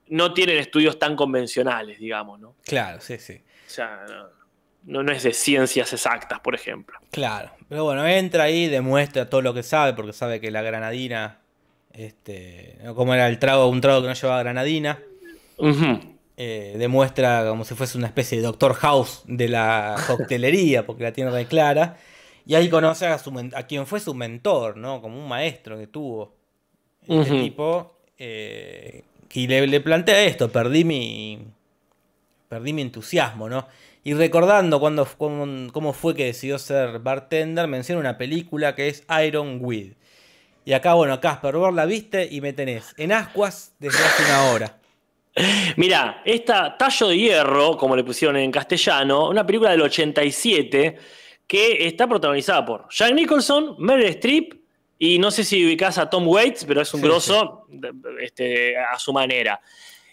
no 0.08 0.32
tienen 0.32 0.58
estudios 0.58 0.98
tan 0.98 1.16
convencionales, 1.16 1.98
digamos, 1.98 2.40
¿no? 2.40 2.54
Claro, 2.64 3.00
sí, 3.00 3.18
sí. 3.18 3.34
O 3.66 3.70
sea, 3.70 4.04
no 4.08 4.36
no, 4.86 5.12
es 5.12 5.24
de 5.24 5.32
ciencias 5.32 5.92
exactas, 5.92 6.40
por 6.40 6.54
ejemplo. 6.54 6.98
Claro, 7.10 7.50
pero 7.68 7.84
bueno, 7.84 8.06
entra 8.06 8.44
ahí, 8.44 8.68
demuestra 8.68 9.28
todo 9.28 9.42
lo 9.42 9.52
que 9.52 9.62
sabe, 9.62 9.94
porque 9.94 10.12
sabe 10.12 10.40
que 10.40 10.50
la 10.50 10.62
granadina, 10.62 11.40
este, 11.92 12.78
como 12.94 13.12
era 13.12 13.26
el 13.28 13.38
trago, 13.38 13.68
un 13.68 13.80
trago 13.80 14.02
que 14.02 14.08
no 14.08 14.14
llevaba 14.14 14.42
granadina, 14.42 15.00
eh, 16.36 16.76
demuestra 16.78 17.44
como 17.48 17.64
si 17.64 17.74
fuese 17.74 17.98
una 17.98 18.06
especie 18.06 18.38
de 18.38 18.44
Doctor 18.44 18.74
House 18.74 19.22
de 19.26 19.48
la 19.48 19.96
coctelería, 20.06 20.86
porque 20.86 21.02
la 21.02 21.12
tiene 21.12 21.30
re 21.32 21.46
clara, 21.46 21.96
y 22.46 22.54
ahí 22.54 22.68
conoce 22.68 23.06
a, 23.06 23.18
quien 23.66 23.86
fue 23.86 23.98
su 23.98 24.14
mentor, 24.14 24.76
¿no? 24.76 25.02
Como 25.02 25.18
un 25.20 25.28
maestro 25.28 25.76
que 25.76 25.88
tuvo. 25.88 26.36
Este 27.08 27.40
tipo, 27.40 27.98
eh, 28.18 29.02
y 29.32 29.46
le, 29.46 29.66
le 29.66 29.82
esto, 30.26 30.50
perdí 30.50 30.84
mi, 30.84 31.38
perdí 32.48 32.72
mi 32.72 32.82
entusiasmo, 32.82 33.48
¿no? 33.48 33.66
Y 34.04 34.14
recordando 34.14 34.78
cuando, 34.78 35.04
cómo, 35.18 35.92
fue 35.92 36.14
que 36.14 36.26
decidió 36.26 36.58
ser 36.58 37.00
bartender, 37.00 37.66
menciona 37.66 38.00
una 38.00 38.16
película 38.16 38.74
que 38.76 38.88
es 38.88 39.04
Iron 39.26 39.58
Weed. 39.60 39.94
Y 40.64 40.72
acá, 40.72 40.94
bueno, 40.94 41.20
Casper, 41.20 41.56
vos 41.56 41.74
la 41.74 41.86
viste 41.86 42.28
y 42.30 42.40
me 42.40 42.52
tenés 42.52 42.94
en 42.98 43.12
ascuas 43.12 43.74
desde 43.80 43.98
hace 43.98 44.24
una 44.24 44.52
hora. 44.52 44.78
Mira, 45.76 46.22
esta 46.24 46.76
Tallo 46.78 47.08
de 47.08 47.18
Hierro, 47.18 47.76
como 47.76 47.96
le 47.96 48.04
pusieron 48.04 48.36
en 48.36 48.52
castellano, 48.52 49.28
una 49.28 49.44
película 49.44 49.72
del 49.72 49.82
87 49.82 50.96
que 51.46 51.86
está 51.86 52.08
protagonizada 52.08 52.64
por 52.64 52.86
Jack 52.90 53.12
Nicholson, 53.12 53.74
Meryl 53.78 54.06
Streep 54.06 54.65
y 54.98 55.18
no 55.18 55.30
sé 55.30 55.44
si 55.44 55.64
ubicás 55.64 55.98
a 55.98 56.08
Tom 56.08 56.26
Waits, 56.26 56.64
pero 56.64 56.80
es 56.80 56.92
un 56.94 57.00
Sí, 57.00 57.06
grosso 57.06 57.66
este, 58.20 58.76
a 58.76 58.98
su 58.98 59.12
manera. 59.12 59.60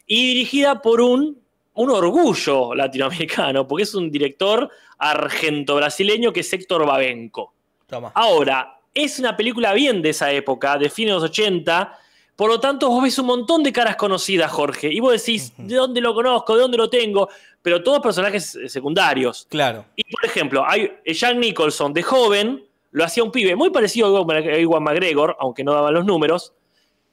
Y 0.06 0.28
dirigida 0.28 0.82
por 0.82 1.00
un, 1.00 1.40
un 1.76 1.90
orgullo 1.90 2.76
latinoamericano, 2.76 3.68
porque 3.68 3.84
es 3.84 3.96
un 3.96 4.12
director 4.12 4.70
argento-brasileño 4.98 6.34
que 6.34 6.42
es 6.42 6.54
Héctor 6.54 6.86
Babenco. 6.86 7.54
Toma. 7.88 8.12
Ahora, 8.14 8.80
es 8.94 9.20
una 9.20 9.36
película 9.36 9.74
bien 9.74 10.02
de 10.02 10.10
esa 10.10 10.32
época, 10.32 10.78
de 10.78 10.90
fines 10.90 11.12
de 11.12 11.16
los 11.16 11.24
80. 11.24 12.00
Por 12.36 12.50
lo 12.50 12.60
tanto, 12.60 12.90
vos 12.90 13.04
ves 13.04 13.18
un 13.20 13.28
montón 13.28 13.64
de 13.64 13.72
caras 13.72 13.96
conocidas, 13.96 14.52
Jorge. 14.52 14.92
Y 14.92 15.00
vos 15.00 15.14
decís, 15.14 15.54
¿de 15.58 15.76
dónde 15.76 16.02
lo 16.02 16.14
conozco? 16.14 16.56
¿De 16.56 16.62
dónde 16.62 16.78
lo 16.78 16.90
tengo? 16.90 17.30
Pero 17.62 17.82
todos 17.82 18.02
personajes 18.02 18.56
eh, 18.56 18.70
secundarios. 18.70 19.48
Claro. 19.50 19.86
Y 19.96 20.04
por 20.04 20.26
ejemplo, 20.26 20.64
hay 20.68 20.92
Jack 21.06 21.38
Nicholson 21.38 21.94
de 21.94 22.04
joven, 22.04 22.66
lo 22.94 23.04
hacía 23.04 23.24
un 23.24 23.32
pibe 23.32 23.56
muy 23.56 23.70
parecido 23.70 24.08
a 24.18 24.22
Iwan- 24.22 24.82
McGregor, 24.82 25.36
aunque 25.40 25.64
no 25.64 25.74
daban 25.74 25.94
los 25.94 26.06
números. 26.06 26.54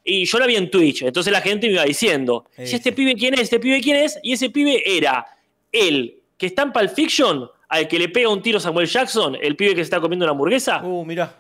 Y 0.05 0.25
yo 0.25 0.39
la 0.39 0.47
vi 0.47 0.57
en 0.57 0.71
Twitch, 0.71 1.03
entonces 1.03 1.31
la 1.33 1.41
gente 1.43 1.67
me 1.67 1.75
iba 1.75 1.85
diciendo, 1.85 2.47
si 2.57 2.77
este 2.77 2.93
pibe 2.93 3.15
quién 3.17 3.35
es, 3.35 3.41
este 3.41 3.59
pibe 3.61 3.81
quién 3.83 3.97
es, 3.97 4.19
y 4.23 4.33
ese 4.33 4.49
pibe 4.49 4.83
era 4.87 5.27
el 5.73 6.23
que 6.39 6.47
está 6.47 6.63
en 6.63 6.73
Pulp 6.73 6.91
Fiction, 6.95 7.51
al 7.69 7.87
que 7.87 7.99
le 7.99 8.09
pega 8.09 8.29
un 8.31 8.41
tiro 8.41 8.59
Samuel 8.59 8.87
Jackson, 8.87 9.37
el 9.41 9.57
pibe 9.57 9.71
que 9.71 9.77
se 9.77 9.83
está 9.83 10.01
comiendo 10.01 10.25
una 10.25 10.33
hamburguesa, 10.33 10.83
Uh, 10.83 11.05
mirá. 11.05 11.35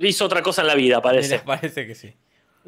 Hizo 0.00 0.24
otra 0.26 0.42
cosa 0.42 0.60
en 0.62 0.68
la 0.68 0.74
vida, 0.74 1.00
parece. 1.00 1.34
mirá, 1.36 1.44
parece 1.44 1.86
que 1.86 1.94
sí. 1.94 2.12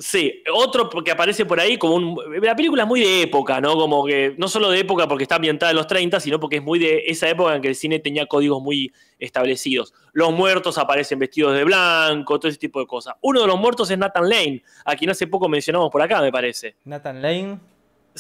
Sí, 0.01 0.43
otro 0.55 0.89
que 0.89 1.11
aparece 1.11 1.45
por 1.45 1.59
ahí 1.59 1.77
como 1.77 1.95
un... 1.97 2.17
La 2.41 2.55
película 2.55 2.85
es 2.85 2.89
muy 2.89 3.01
de 3.01 3.23
época, 3.23 3.61
¿no? 3.61 3.75
Como 3.75 4.07
que 4.07 4.33
no 4.39 4.47
solo 4.47 4.71
de 4.71 4.79
época 4.79 5.09
porque 5.09 5.25
está 5.25 5.35
ambientada 5.35 5.71
en 5.71 5.77
los 5.77 5.89
30, 5.89 6.21
sino 6.21 6.39
porque 6.39 6.59
es 6.59 6.63
muy 6.63 6.79
de 6.79 7.03
esa 7.09 7.29
época 7.29 7.57
en 7.57 7.61
que 7.63 7.67
el 7.69 7.75
cine 7.75 7.99
tenía 7.99 8.27
códigos 8.27 8.63
muy 8.63 8.93
establecidos. 9.19 9.93
Los 10.13 10.33
muertos 10.33 10.79
aparecen 10.79 11.19
vestidos 11.19 11.55
de 11.57 11.65
blanco, 11.65 12.39
todo 12.39 12.49
ese 12.49 12.59
tipo 12.59 12.79
de 12.79 12.87
cosas. 12.87 13.15
Uno 13.23 13.41
de 13.41 13.49
los 13.49 13.59
muertos 13.59 13.91
es 13.91 13.99
Nathan 13.99 14.29
Lane, 14.29 14.63
a 14.85 14.95
quien 14.95 15.11
hace 15.11 15.27
poco 15.27 15.49
mencionamos 15.49 15.91
por 15.91 16.01
acá, 16.01 16.21
me 16.23 16.31
parece. 16.31 16.77
Nathan 16.85 17.21
Lane. 17.21 17.59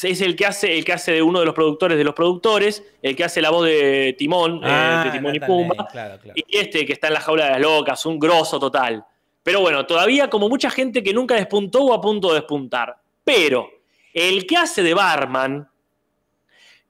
Es 0.03 0.21
el 0.21 0.35
que 0.37 0.47
hace, 0.47 0.77
el 0.79 0.85
que 0.85 0.93
hace 0.93 1.13
de 1.13 1.23
uno 1.23 1.41
de 1.41 1.47
los 1.47 1.55
productores 1.55 1.97
de 1.97 2.05
los 2.05 2.15
productores, 2.15 2.85
el 3.03 3.15
que 3.17 3.25
hace 3.25 3.41
la 3.41 3.51
voz 3.51 3.67
de 3.67 4.15
Timón, 4.19 4.61
eh, 4.65 5.03
de 5.05 5.11
Timón 5.13 5.35
y 5.35 5.39
Ah, 5.43 5.47
Pumba. 5.47 5.75
Lane, 5.77 5.89
Claro, 5.93 6.19
claro. 6.21 6.35
Y 6.37 6.57
este 6.57 6.85
que 6.87 6.93
está 6.93 7.09
en 7.09 7.15
la 7.15 7.21
jaula 7.21 7.45
de 7.47 7.51
las 7.53 7.61
locas, 7.61 8.05
un 8.07 8.19
grosso 8.19 8.59
total. 8.61 9.05
Pero 9.43 9.61
bueno, 9.61 9.87
todavía 9.87 10.29
como 10.29 10.49
mucha 10.49 10.71
gente 10.71 11.03
que 11.03 11.15
nunca 11.15 11.35
despuntó 11.35 11.83
o 11.85 11.95
a 11.95 12.01
punto 12.01 12.29
de 12.29 12.37
despuntar. 12.37 12.97
Pero 13.25 13.71
el 14.13 14.47
que 14.47 14.57
hace 14.57 14.83
de 14.83 14.95
barman, 14.95 15.69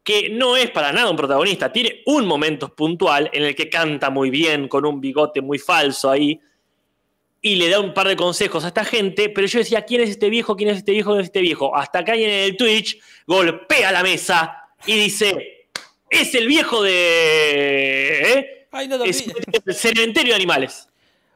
que 0.03 0.31
no 0.31 0.57
es 0.57 0.71
para 0.71 0.93
nada 0.93 1.11
un 1.11 1.17
protagonista, 1.17 1.73
tiene 1.73 2.03
un 2.07 2.27
momento 2.27 2.75
puntual 2.75 3.31
en 3.33 3.45
el 3.45 3.55
que 3.55 3.69
canta 3.69 4.11
muy 4.11 4.31
bien, 4.31 4.69
con 4.69 4.87
un 4.87 5.01
bigote 5.01 5.41
muy 5.41 5.59
falso 5.59 6.11
ahí, 6.11 6.41
y 7.41 7.57
le 7.57 7.69
da 7.69 7.81
un 7.81 7.95
par 7.95 8.09
de 8.09 8.17
consejos 8.17 8.65
a 8.65 8.69
esta 8.69 8.85
gente, 8.85 9.29
pero 9.29 9.47
yo 9.47 9.61
decía, 9.61 9.83
¿quién 9.83 10.01
es 10.01 10.11
este 10.11 10.29
viejo? 10.29 10.57
¿Quién 10.57 10.71
es 10.71 10.79
este 10.79 10.93
viejo? 10.93 11.11
¿Quién 11.11 11.21
es 11.21 11.27
este 11.27 11.41
viejo? 11.41 11.77
Hasta 11.77 11.99
alguien 12.01 12.31
en 12.31 12.45
el 12.45 12.57
Twitch 12.57 12.99
golpea 13.27 13.93
la 13.93 14.03
mesa 14.03 14.69
y 14.87 14.95
dice, 14.95 15.69
es 16.11 16.35
el 16.35 16.47
viejo 16.47 16.83
de... 16.83 18.23
¿eh? 18.23 18.69
Ay, 18.73 18.89
no 18.89 18.99
te 18.99 19.09
Es 19.09 19.25
el 19.67 19.75
cementerio 19.75 20.33
de 20.33 20.37
animales. 20.37 20.88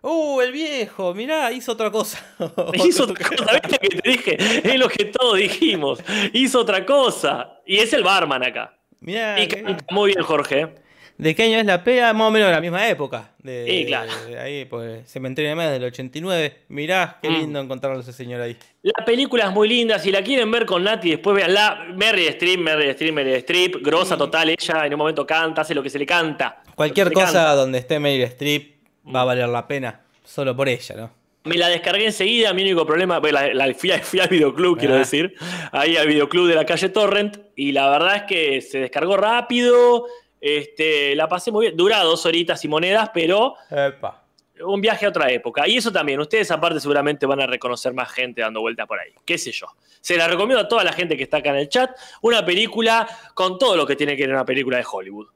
Uh, 0.02 0.40
el 0.40 0.50
viejo, 0.52 1.14
mirá, 1.14 1.52
hizo 1.52 1.72
otra 1.72 1.90
cosa. 1.90 2.18
Hizo 2.74 3.04
otra 3.04 3.24
cosa, 3.28 3.52
¿viste 3.52 3.78
que 3.78 3.88
te 4.00 4.10
dije? 4.10 4.36
Es 4.68 4.78
lo 4.78 4.88
que 4.88 5.04
todos 5.06 5.36
dijimos. 5.38 6.00
Hizo 6.32 6.60
otra 6.60 6.84
cosa. 6.84 7.60
Y 7.64 7.76
es 7.78 7.92
el 7.92 8.02
barman 8.02 8.42
acá. 8.44 8.76
Mirá, 9.00 9.40
Y 9.40 9.46
canta 9.48 9.84
muy 9.90 10.12
bien, 10.12 10.24
Jorge. 10.24 10.74
¿de 11.18 11.36
qué 11.36 11.44
año 11.44 11.58
es 11.60 11.66
la 11.66 11.84
pea? 11.84 12.12
Más 12.14 12.26
o 12.26 12.30
menos 12.32 12.48
de 12.48 12.54
la 12.54 12.60
misma 12.60 12.88
época. 12.88 13.30
De, 13.38 13.64
Sí, 13.68 13.86
claro. 13.86 14.10
de 14.26 14.40
ahí, 14.40 14.64
pues, 14.64 15.08
Cementerio 15.08 15.50
de 15.50 15.54
Más 15.54 15.70
del 15.70 15.84
89. 15.84 16.64
Mirá, 16.68 17.18
qué 17.22 17.30
Mm. 17.30 17.34
lindo 17.38 17.60
encontrarlo 17.60 17.98
a 17.98 18.02
ese 18.02 18.12
señor 18.12 18.40
ahí. 18.40 18.56
La 18.82 19.04
película 19.04 19.44
es 19.44 19.52
muy 19.52 19.68
linda. 19.68 20.00
Si 20.00 20.10
la 20.10 20.22
quieren 20.22 20.50
ver 20.50 20.66
con 20.66 20.82
Nati, 20.82 21.10
después 21.10 21.36
veanla. 21.36 21.86
Merry 21.94 22.26
Streep, 22.26 22.58
Merry 22.58 22.88
Streep, 22.88 23.14
Merry 23.14 23.34
Streep. 23.34 23.76
Grosa 23.84 24.16
total. 24.16 24.48
Ella 24.48 24.84
en 24.86 24.94
un 24.94 24.98
momento 24.98 25.24
canta, 25.24 25.60
hace 25.60 25.74
lo 25.76 25.82
que 25.82 25.90
se 25.90 25.98
le 26.00 26.06
canta. 26.06 26.60
Cualquier 26.74 27.08
que 27.08 27.14
cosa 27.14 27.26
canta. 27.26 27.54
donde 27.54 27.78
esté 27.78 28.00
Meryl 28.00 28.22
Streep 28.24 28.71
va 29.06 29.22
a 29.22 29.24
valer 29.24 29.48
la 29.48 29.66
pena. 29.66 30.00
Solo 30.24 30.54
por 30.56 30.68
ella, 30.68 30.94
¿no? 30.96 31.10
Me 31.44 31.56
la 31.56 31.68
descargué 31.68 32.06
enseguida. 32.06 32.52
Mi 32.54 32.62
único 32.62 32.86
problema. 32.86 33.18
bueno, 33.18 33.40
La, 33.40 33.52
la- 33.66 33.74
fui, 33.74 33.90
fui 34.02 34.20
al 34.20 34.28
videoclub, 34.28 34.78
quiero 34.78 34.94
Ah. 34.94 34.98
decir. 34.98 35.34
Ahí 35.72 35.96
al 35.96 36.06
videoclub 36.06 36.46
de 36.48 36.54
la 36.54 36.64
calle 36.64 36.88
Torrent. 36.88 37.38
Y 37.56 37.72
la 37.72 37.90
verdad 37.90 38.16
es 38.16 38.22
que 38.24 38.60
se 38.60 38.78
descargó 38.78 39.16
rápido. 39.16 40.06
Este, 40.40 41.14
la 41.16 41.28
pasé 41.28 41.50
muy 41.50 41.66
bien. 41.66 41.76
Dura 41.76 42.00
dos 42.02 42.24
horitas 42.26 42.64
y 42.64 42.68
monedas, 42.68 43.10
pero 43.14 43.54
Epa. 43.70 44.24
un 44.64 44.80
viaje 44.80 45.06
a 45.06 45.08
otra 45.08 45.30
época. 45.30 45.66
Y 45.66 45.76
eso 45.78 45.90
también, 45.92 46.20
ustedes 46.20 46.50
aparte 46.52 46.78
seguramente 46.80 47.26
van 47.26 47.40
a 47.40 47.46
reconocer 47.46 47.92
más 47.92 48.10
gente 48.12 48.40
dando 48.40 48.60
vuelta 48.60 48.86
por 48.86 49.00
ahí. 49.00 49.10
¿Qué 49.24 49.36
sé 49.38 49.50
yo? 49.52 49.66
Se 50.00 50.16
la 50.16 50.26
recomiendo 50.28 50.60
a 50.64 50.68
toda 50.68 50.82
la 50.84 50.92
gente 50.92 51.16
que 51.16 51.22
está 51.24 51.38
acá 51.38 51.50
en 51.50 51.56
el 51.56 51.68
chat. 51.68 51.90
Una 52.22 52.44
película 52.44 53.06
con 53.34 53.58
todo 53.58 53.76
lo 53.76 53.86
que 53.86 53.94
tiene 53.96 54.16
que 54.16 54.26
ver 54.26 54.34
una 54.34 54.44
película 54.44 54.76
de 54.78 54.84
Hollywood. 54.90 55.26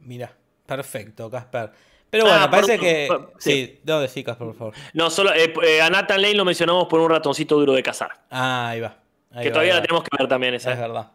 Mirá, 0.00 0.34
perfecto, 0.66 1.30
Casper. 1.30 1.70
Pero 2.12 2.24
bueno, 2.26 2.40
Ah, 2.42 2.50
parece 2.50 2.78
que. 2.78 3.06
perdón, 3.08 3.30
Sí, 3.38 3.80
no 3.84 3.98
decís, 4.00 4.22
Casper, 4.22 4.46
por 4.48 4.54
favor. 4.56 4.74
No, 4.92 5.08
solo 5.08 5.32
eh, 5.32 5.50
eh, 5.66 5.80
a 5.80 5.88
Nathan 5.88 6.20
Lane 6.20 6.34
lo 6.34 6.44
mencionamos 6.44 6.86
por 6.86 7.00
un 7.00 7.08
ratoncito 7.08 7.58
duro 7.58 7.72
de 7.72 7.82
cazar. 7.82 8.10
Ah, 8.30 8.68
ahí 8.68 8.80
va. 8.80 8.98
Ahí 9.30 9.44
que 9.44 9.48
va, 9.48 9.54
todavía 9.54 9.74
la 9.76 9.80
tenemos 9.80 10.04
que 10.04 10.10
ver 10.18 10.28
también 10.28 10.52
esa. 10.52 10.72
Es 10.74 10.78
verdad. 10.78 11.12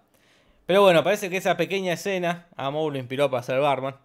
Pero 0.65 0.81
bueno, 0.81 1.03
parece 1.03 1.29
que 1.29 1.37
esa 1.37 1.55
pequeña 1.55 1.93
escena 1.93 2.47
a 2.55 2.71
Moe 2.71 2.91
lo 2.91 2.97
inspiró 2.97 3.29
para 3.29 3.43
ser 3.43 3.59
barman. 3.59 3.95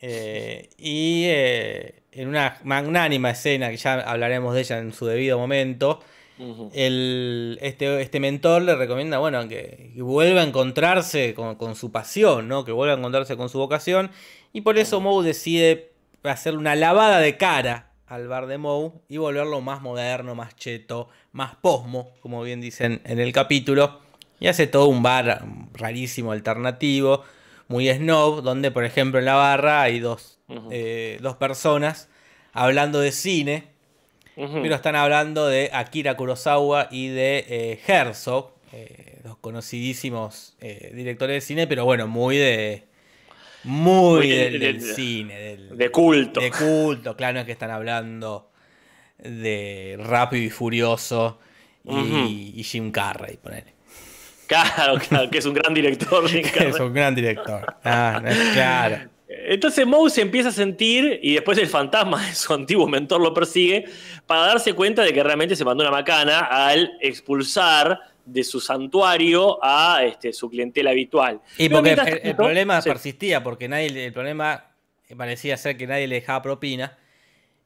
Eh, 0.00 0.70
y 0.78 1.24
eh, 1.26 2.02
en 2.12 2.28
una 2.28 2.56
magnánima 2.64 3.30
escena, 3.30 3.68
que 3.68 3.76
ya 3.76 3.94
hablaremos 4.00 4.54
de 4.54 4.60
ella 4.60 4.78
en 4.78 4.94
su 4.94 5.04
debido 5.04 5.38
momento, 5.38 6.00
el, 6.72 7.58
este, 7.60 8.00
este 8.00 8.20
mentor 8.20 8.62
le 8.62 8.76
recomienda, 8.76 9.18
bueno, 9.18 9.48
que, 9.48 9.90
que 9.94 10.02
vuelva 10.02 10.40
a 10.40 10.44
encontrarse 10.44 11.34
con, 11.34 11.56
con 11.56 11.74
su 11.74 11.90
pasión, 11.90 12.46
¿no? 12.48 12.64
Que 12.64 12.70
vuelva 12.72 12.94
a 12.94 12.98
encontrarse 12.98 13.36
con 13.36 13.48
su 13.48 13.58
vocación. 13.58 14.10
Y 14.52 14.62
por 14.62 14.78
eso 14.78 15.00
Moe 15.00 15.24
decide 15.24 15.92
hacerle 16.22 16.58
una 16.58 16.74
lavada 16.74 17.20
de 17.20 17.36
cara 17.36 17.88
al 18.06 18.26
bar 18.26 18.46
de 18.46 18.58
Moe 18.58 18.92
y 19.08 19.18
volverlo 19.18 19.60
más 19.60 19.82
moderno, 19.82 20.34
más 20.34 20.56
cheto, 20.56 21.08
más 21.32 21.54
posmo, 21.56 22.10
como 22.20 22.42
bien 22.42 22.60
dicen 22.60 23.00
en 23.04 23.18
el 23.18 23.32
capítulo. 23.32 24.00
Y 24.40 24.46
hace 24.46 24.66
todo 24.66 24.86
un 24.86 25.02
bar 25.02 25.44
rarísimo, 25.74 26.32
alternativo, 26.32 27.24
muy 27.66 27.92
snob, 27.92 28.42
donde 28.42 28.70
por 28.70 28.84
ejemplo 28.84 29.18
en 29.18 29.26
la 29.26 29.34
barra 29.34 29.82
hay 29.82 30.00
dos, 30.00 30.38
eh, 30.70 31.18
dos 31.20 31.36
personas 31.36 32.08
hablando 32.52 33.00
de 33.00 33.12
cine. 33.12 33.78
Pero 34.36 34.76
están 34.76 34.94
hablando 34.94 35.48
de 35.48 35.68
Akira 35.72 36.16
Kurosawa 36.16 36.86
y 36.92 37.08
de 37.08 37.44
eh, 37.48 37.80
Herzog, 37.88 38.52
eh, 38.70 39.18
dos 39.24 39.36
conocidísimos 39.38 40.56
directores 40.92 41.34
de 41.34 41.40
cine, 41.40 41.66
pero 41.66 41.84
bueno, 41.84 42.06
muy 42.06 42.36
de. 42.36 42.84
Muy 43.64 44.18
Muy 44.18 44.28
de- 44.28 44.36
del, 44.36 44.52
de- 44.52 44.58
del 44.66 44.80
de- 44.80 44.94
cine, 44.94 45.38
del, 45.38 45.76
de 45.78 45.90
culto. 45.90 46.40
de 46.40 46.50
culto. 46.50 47.16
Claro, 47.16 47.34
no 47.34 47.40
es 47.40 47.46
que 47.46 47.52
están 47.52 47.70
hablando 47.70 48.50
de 49.18 49.96
Rápido 50.00 50.44
y 50.44 50.50
Furioso 50.50 51.38
y, 51.84 52.62
Jim 52.62 52.90
Carrey, 52.90 53.36
ponele. 53.36 53.74
Claro, 54.46 54.98
claro, 55.08 55.28
que 55.30 55.38
es 55.38 55.46
un 55.46 55.54
gran 55.54 55.74
director. 55.74 56.28
Jim 56.28 56.42
Carrey. 56.54 56.70
Es 56.70 56.80
un 56.80 56.92
gran 56.94 57.14
director. 57.14 57.76
Ah, 57.84 58.22
claro. 58.54 59.10
Entonces 59.28 59.86
Moe 59.86 60.08
se 60.08 60.22
empieza 60.22 60.48
a 60.48 60.52
sentir, 60.52 61.20
y 61.22 61.34
después 61.34 61.58
el 61.58 61.66
fantasma 61.66 62.24
de 62.26 62.34
su 62.34 62.52
antiguo 62.54 62.86
mentor 62.88 63.20
lo 63.20 63.34
persigue, 63.34 63.84
para 64.26 64.42
darse 64.46 64.72
cuenta 64.72 65.02
de 65.02 65.12
que 65.12 65.22
realmente 65.22 65.54
se 65.56 65.64
mandó 65.64 65.82
una 65.82 65.90
macana 65.90 66.40
al 66.40 66.92
expulsar 67.00 68.00
de 68.28 68.44
su 68.44 68.60
santuario 68.60 69.58
a 69.62 70.02
este, 70.04 70.32
su 70.32 70.48
clientela 70.50 70.90
habitual. 70.90 71.40
Y 71.56 71.68
porque 71.68 71.92
el, 71.92 72.20
el 72.22 72.36
problema 72.36 72.80
Sí, 72.82 72.88
persistía, 72.90 73.42
porque 73.42 73.68
nadie, 73.68 74.06
el 74.06 74.12
problema 74.12 74.64
parecía 75.16 75.56
ser 75.56 75.76
que 75.76 75.86
nadie 75.86 76.06
le 76.06 76.16
dejaba 76.16 76.42
propina. 76.42 76.98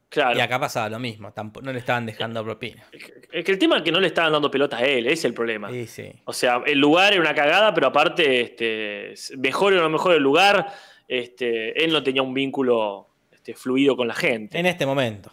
claro. 0.09 0.37
Y 0.37 0.41
acá 0.41 0.59
pasaba 0.59 0.89
lo 0.89 0.99
mismo, 0.99 1.33
tampoco, 1.33 1.65
no 1.65 1.73
le 1.73 1.79
estaban 1.79 2.05
dejando 2.05 2.43
propina. 2.43 2.83
Es 3.31 3.43
que 3.43 3.51
el 3.51 3.57
tema 3.57 3.77
es 3.77 3.83
que 3.83 3.91
no 3.91 3.99
le 3.99 4.07
estaban 4.07 4.31
dando 4.31 4.49
pelotas 4.49 4.81
a 4.81 4.85
él, 4.85 5.05
ese 5.07 5.13
es 5.13 5.25
el 5.25 5.33
problema. 5.33 5.69
Sí, 5.69 5.87
sí. 5.87 6.11
O 6.25 6.33
sea, 6.33 6.61
el 6.65 6.79
lugar 6.79 7.13
era 7.13 7.21
una 7.21 7.35
cagada, 7.35 7.73
pero 7.73 7.87
aparte, 7.87 8.41
este, 8.41 9.13
mejor 9.37 9.73
o 9.73 9.81
no 9.81 9.89
mejor 9.89 10.15
el 10.15 10.23
lugar, 10.23 10.67
este, 11.07 11.83
él 11.83 11.91
no 11.91 12.01
tenía 12.01 12.21
un 12.21 12.33
vínculo 12.33 13.09
este, 13.31 13.53
fluido 13.55 13.97
con 13.97 14.07
la 14.07 14.15
gente. 14.15 14.57
En 14.57 14.65
este 14.65 14.85
momento. 14.85 15.31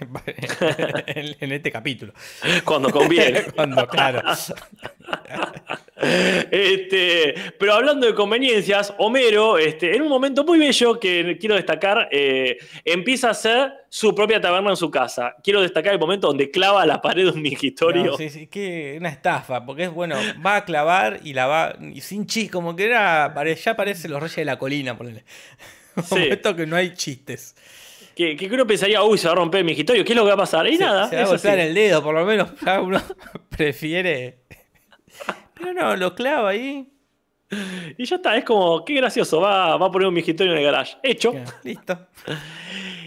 En, 0.00 1.36
en 1.40 1.52
este 1.52 1.70
capítulo. 1.70 2.12
Cuando 2.64 2.90
conviene. 2.90 3.42
Cuando, 3.54 3.86
claro. 3.86 4.22
Este, 6.02 7.34
pero 7.58 7.74
hablando 7.74 8.06
de 8.06 8.14
conveniencias, 8.14 8.94
Homero, 8.98 9.58
este, 9.58 9.94
en 9.94 10.02
un 10.02 10.08
momento 10.08 10.44
muy 10.44 10.58
bello 10.58 10.98
que 10.98 11.36
quiero 11.38 11.56
destacar, 11.56 12.08
eh, 12.10 12.56
empieza 12.84 13.28
a 13.28 13.30
hacer 13.32 13.72
su 13.90 14.14
propia 14.14 14.40
taberna 14.40 14.70
en 14.70 14.76
su 14.76 14.90
casa. 14.90 15.34
Quiero 15.42 15.60
destacar 15.60 15.92
el 15.92 15.98
momento 15.98 16.28
donde 16.28 16.50
clava 16.50 16.86
la 16.86 17.02
pared 17.02 17.24
de 17.24 17.30
un 17.30 17.42
mingitorio. 17.42 18.04
No, 18.04 18.16
sí, 18.16 18.30
sí, 18.30 18.46
que 18.46 18.96
una 18.98 19.10
estafa, 19.10 19.66
porque 19.66 19.84
es 19.84 19.90
bueno, 19.90 20.16
va 20.44 20.56
a 20.56 20.64
clavar 20.64 21.20
y 21.22 21.34
la 21.34 21.46
va, 21.46 21.76
y 21.80 22.00
sin 22.00 22.26
chis, 22.26 22.50
como 22.50 22.74
que 22.74 22.84
era, 22.86 23.34
ya 23.54 23.76
parece 23.76 24.08
los 24.08 24.20
reyes 24.20 24.36
de 24.36 24.44
la 24.44 24.58
colina, 24.58 24.96
ponele. 24.96 25.24
Sí. 26.04 26.28
Esto 26.30 26.54
que 26.54 26.66
no 26.66 26.76
hay 26.76 26.94
chistes. 26.94 27.56
Que, 28.20 28.36
que 28.36 28.54
uno 28.54 28.66
pensaría, 28.66 29.02
uy, 29.02 29.16
se 29.18 29.26
va 29.28 29.32
a 29.32 29.36
romper 29.36 29.60
el 29.60 29.64
mingitorio, 29.64 30.04
¿qué 30.04 30.12
es 30.12 30.16
lo 30.16 30.22
que 30.24 30.28
va 30.28 30.34
a 30.34 30.38
pasar? 30.38 30.66
Y 30.66 30.76
Se- 30.76 30.84
nada, 30.84 31.08
Se 31.08 31.16
va 31.16 31.22
a 31.22 31.26
golpear 31.26 31.58
el 31.58 31.74
dedo, 31.74 32.02
por 32.02 32.14
lo 32.14 32.24
menos. 32.26 32.50
Ya 32.64 32.80
uno 32.80 33.00
prefiere. 33.56 34.40
Pero 35.54 35.72
no, 35.74 35.96
lo 35.96 36.14
clava 36.14 36.50
ahí. 36.50 36.86
Y 37.98 38.04
ya 38.04 38.16
está, 38.16 38.36
es 38.36 38.44
como, 38.44 38.84
qué 38.84 38.94
gracioso, 38.94 39.40
va, 39.40 39.76
va 39.76 39.86
a 39.86 39.90
poner 39.90 40.06
un 40.08 40.14
mingitorio 40.14 40.52
en 40.52 40.58
el 40.58 40.64
garage. 40.64 40.96
Hecho. 41.02 41.34
Listo. 41.64 42.06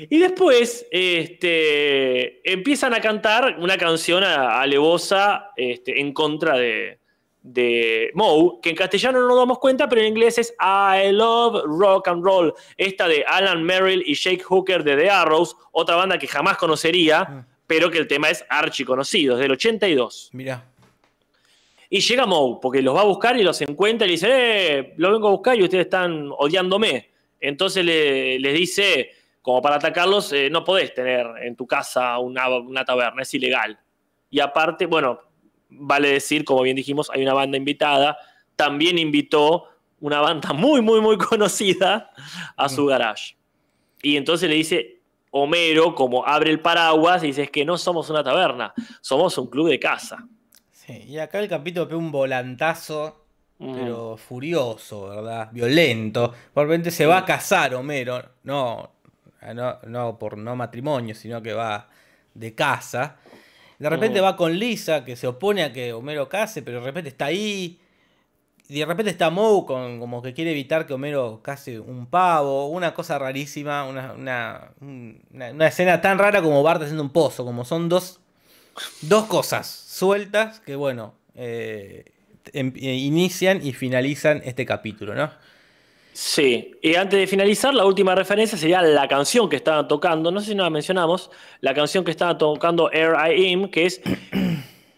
Y 0.09 0.18
después 0.20 0.86
este, 0.91 2.51
empiezan 2.51 2.93
a 2.93 2.99
cantar 2.99 3.55
una 3.59 3.78
canción 3.78 4.24
alevosa 4.24 5.51
este, 5.55 5.99
en 6.01 6.11
contra 6.14 6.57
de, 6.57 6.99
de 7.45 8.09
Moe, 8.13 8.59
que 8.61 8.69
en 8.69 8.75
castellano 8.75 9.19
no 9.19 9.27
nos 9.27 9.37
damos 9.37 9.59
cuenta, 9.59 9.87
pero 9.89 10.01
en 10.01 10.07
inglés 10.07 10.37
es 10.37 10.55
I 10.59 11.11
Love 11.11 11.63
Rock 11.65 12.07
and 12.07 12.23
Roll. 12.23 12.53
Esta 12.77 13.07
de 13.07 13.23
Alan 13.27 13.61
Merrill 13.63 14.01
y 14.05 14.15
Jake 14.15 14.41
Hooker 14.43 14.83
de 14.83 14.95
The 14.95 15.09
Arrows, 15.09 15.55
otra 15.73 15.95
banda 15.97 16.17
que 16.17 16.27
jamás 16.27 16.57
conocería, 16.57 17.45
pero 17.67 17.91
que 17.91 17.97
el 17.97 18.07
tema 18.07 18.29
es 18.29 18.45
archi 18.49 18.85
conocido, 18.85 19.35
es 19.35 19.41
del 19.41 19.51
82. 19.51 20.29
Mirá. 20.33 20.65
Y 21.89 21.99
llega 21.99 22.25
Moe, 22.25 22.57
porque 22.61 22.81
los 22.81 22.95
va 22.95 23.01
a 23.01 23.05
buscar 23.05 23.37
y 23.37 23.43
los 23.43 23.61
encuentra 23.61 24.05
y 24.05 24.09
le 24.09 24.13
dice, 24.13 24.27
eh, 24.79 24.93
lo 24.97 25.11
vengo 25.11 25.27
a 25.27 25.31
buscar 25.31 25.57
y 25.59 25.63
ustedes 25.63 25.85
están 25.85 26.29
odiándome. 26.37 27.09
Entonces 27.39 27.83
le- 27.85 28.39
les 28.39 28.53
dice, 28.53 29.11
como 29.41 29.61
para 29.61 29.75
atacarlos, 29.75 30.31
eh, 30.33 30.49
no 30.49 30.63
podés 30.63 30.93
tener 30.93 31.27
en 31.43 31.55
tu 31.55 31.67
casa 31.67 32.17
una, 32.19 32.47
una 32.57 32.83
taberna, 32.85 33.21
es 33.21 33.33
ilegal. 33.33 33.77
Y 34.31 34.39
aparte, 34.39 34.85
bueno, 34.87 35.19
vale 35.80 36.09
decir, 36.09 36.45
como 36.45 36.61
bien 36.61 36.76
dijimos, 36.76 37.09
hay 37.13 37.21
una 37.24 37.34
banda 37.34 37.57
invitada. 37.57 38.17
También 38.55 38.97
invitó 38.97 39.69
una 39.99 40.19
banda 40.19 40.53
muy, 40.53 40.82
muy, 40.82 41.01
muy 41.01 41.17
conocida 41.17 42.11
a 42.55 42.69
su 42.69 42.86
garage. 42.86 43.36
Y 44.01 44.17
entonces 44.17 44.49
le 44.49 44.55
dice, 44.55 44.99
Homero, 45.32 45.95
como 45.95 46.26
abre 46.26 46.51
el 46.51 46.59
paraguas, 46.59 47.24
y 47.24 47.28
dice, 47.28 47.43
es 47.43 47.51
que 47.51 47.65
no 47.65 47.78
somos 47.78 48.09
una 48.09 48.24
taberna, 48.24 48.74
somos 49.01 49.38
un 49.38 49.47
club 49.47 49.69
de 49.69 49.80
casa. 49.80 50.28
Sí, 50.71 51.05
y 51.07 51.17
acá 51.17 51.39
el 51.39 51.47
capítulo 51.47 51.88
pega 51.88 51.97
un 51.97 52.11
volantazo, 52.11 53.24
Mm. 53.63 53.76
pero 53.76 54.17
furioso, 54.17 55.07
¿verdad? 55.09 55.49
Violento. 55.51 56.34
Por 56.53 56.67
repente 56.67 56.91
se 56.91 57.05
va 57.05 57.19
a 57.19 57.26
casar 57.26 57.74
Homero. 57.76 58.21
No, 58.43 58.91
no, 59.53 59.80
no 59.88 60.17
por 60.19 60.38
no 60.38 60.55
matrimonio, 60.55 61.15
sino 61.15 61.41
que 61.41 61.53
va 61.53 61.88
de 62.34 62.53
casa. 62.55 63.17
De 63.80 63.89
repente 63.89 64.21
Mm. 64.21 64.24
va 64.24 64.36
con 64.38 64.57
Lisa, 64.57 65.03
que 65.05 65.15
se 65.15 65.28
opone 65.28 65.63
a 65.63 65.74
que 65.74 65.93
Homero 65.93 66.30
case, 66.30 66.61
pero 66.61 66.80
de 66.80 66.86
repente 66.86 67.09
está 67.09 67.26
ahí. 67.26 67.80
Y 68.69 68.80
de 68.80 68.86
repente 68.86 69.11
está 69.11 69.30
Moe 69.30 69.65
con, 69.65 69.99
como 69.99 70.21
que 70.21 70.34
quiere 70.34 70.51
evitar 70.51 70.86
que 70.88 70.93
Homero 70.93 71.41
case 71.43 71.80
un 71.80 72.05
pavo. 72.07 72.67
Una 72.69 72.93
cosa 72.93 73.19
rarísima, 73.19 73.86
una, 73.86 74.13
una, 74.13 74.71
una- 74.82 75.51
una 75.51 75.67
escena 75.67 75.99
tan 76.01 76.17
rara 76.17 76.41
como 76.41 76.63
Bart 76.63 76.82
haciendo 76.82 77.03
un 77.03 77.09
pozo. 77.11 77.43
Como 77.45 77.65
son 77.65 77.89
dos, 77.89 78.19
dos 79.01 79.26
cosas 79.26 79.67
sueltas 79.67 80.59
que, 80.61 80.76
bueno, 80.76 81.13
eh, 81.36 82.05
em- 82.53 82.74
eh, 82.76 82.95
inician 82.95 83.59
y 83.65 83.74
finalizan 83.74 84.41
este 84.45 84.65
capítulo, 84.65 85.13
¿no? 85.13 85.30
Sí, 86.14 86.76
y 86.82 86.93
antes 86.93 87.20
de 87.20 87.26
finalizar, 87.26 87.74
la 87.74 87.86
última 87.86 88.14
referencia 88.14 88.55
sería 88.55 88.84
la 88.84 89.07
canción 89.07 89.49
que 89.49 89.55
estaban 89.55 89.88
tocando, 89.88 90.32
no 90.32 90.39
sé 90.39 90.47
si 90.47 90.55
no 90.55 90.64
la 90.64 90.70
mencionamos, 90.70 91.32
la 91.59 91.74
canción 91.74 92.05
que 92.05 92.11
estaba 92.11 92.38
tocando 92.38 92.91
Air 92.91 93.16
I 93.16 93.53
Am, 93.53 93.70
que 93.70 93.88
es 93.88 94.01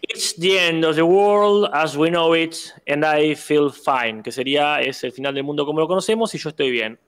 It's 0.08 0.36
the 0.38 0.68
end 0.68 0.84
of 0.84 0.94
the 0.94 1.02
world 1.02 1.68
as 1.72 1.96
we 1.96 2.10
know 2.10 2.34
it 2.34 2.56
and 2.86 3.04
I 3.04 3.34
feel 3.34 3.70
fine, 3.70 4.22
que 4.22 4.30
sería 4.30 4.80
es 4.80 5.02
el 5.04 5.12
final 5.12 5.34
del 5.34 5.42
mundo 5.42 5.66
como 5.66 5.80
lo 5.80 5.88
conocemos 5.88 6.34
y 6.34 6.38
yo 6.38 6.50
estoy 6.50 6.70
bien. 6.70 6.98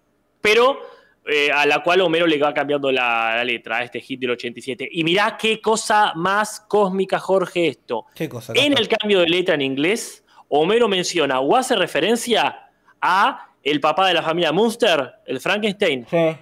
Pero 0.40 0.80
eh, 1.26 1.50
a 1.52 1.66
la 1.66 1.82
cual 1.82 2.00
Homero 2.00 2.26
le 2.26 2.38
va 2.38 2.52
cambiando 2.52 2.90
la, 2.90 3.36
la 3.36 3.44
letra 3.44 3.78
a 3.78 3.84
este 3.84 4.00
hit 4.00 4.20
del 4.20 4.30
87. 4.30 4.88
Y 4.90 5.04
mirá 5.04 5.36
qué 5.36 5.60
cosa 5.60 6.12
más 6.16 6.60
cósmica, 6.60 7.18
Jorge, 7.18 7.68
esto. 7.68 8.06
¿Qué 8.14 8.28
cosa? 8.28 8.52
En 8.56 8.76
el 8.76 8.88
cambio 8.88 9.20
de 9.20 9.28
letra 9.28 9.54
en 9.54 9.60
inglés, 9.60 10.24
Homero 10.48 10.88
menciona 10.88 11.40
o 11.40 11.54
hace 11.54 11.76
referencia 11.76 12.70
a 13.00 13.47
el 13.62 13.80
papá 13.80 14.08
de 14.08 14.14
la 14.14 14.22
familia 14.22 14.52
Munster, 14.52 15.14
el 15.26 15.40
Frankenstein. 15.40 16.06
Sí. 16.08 16.36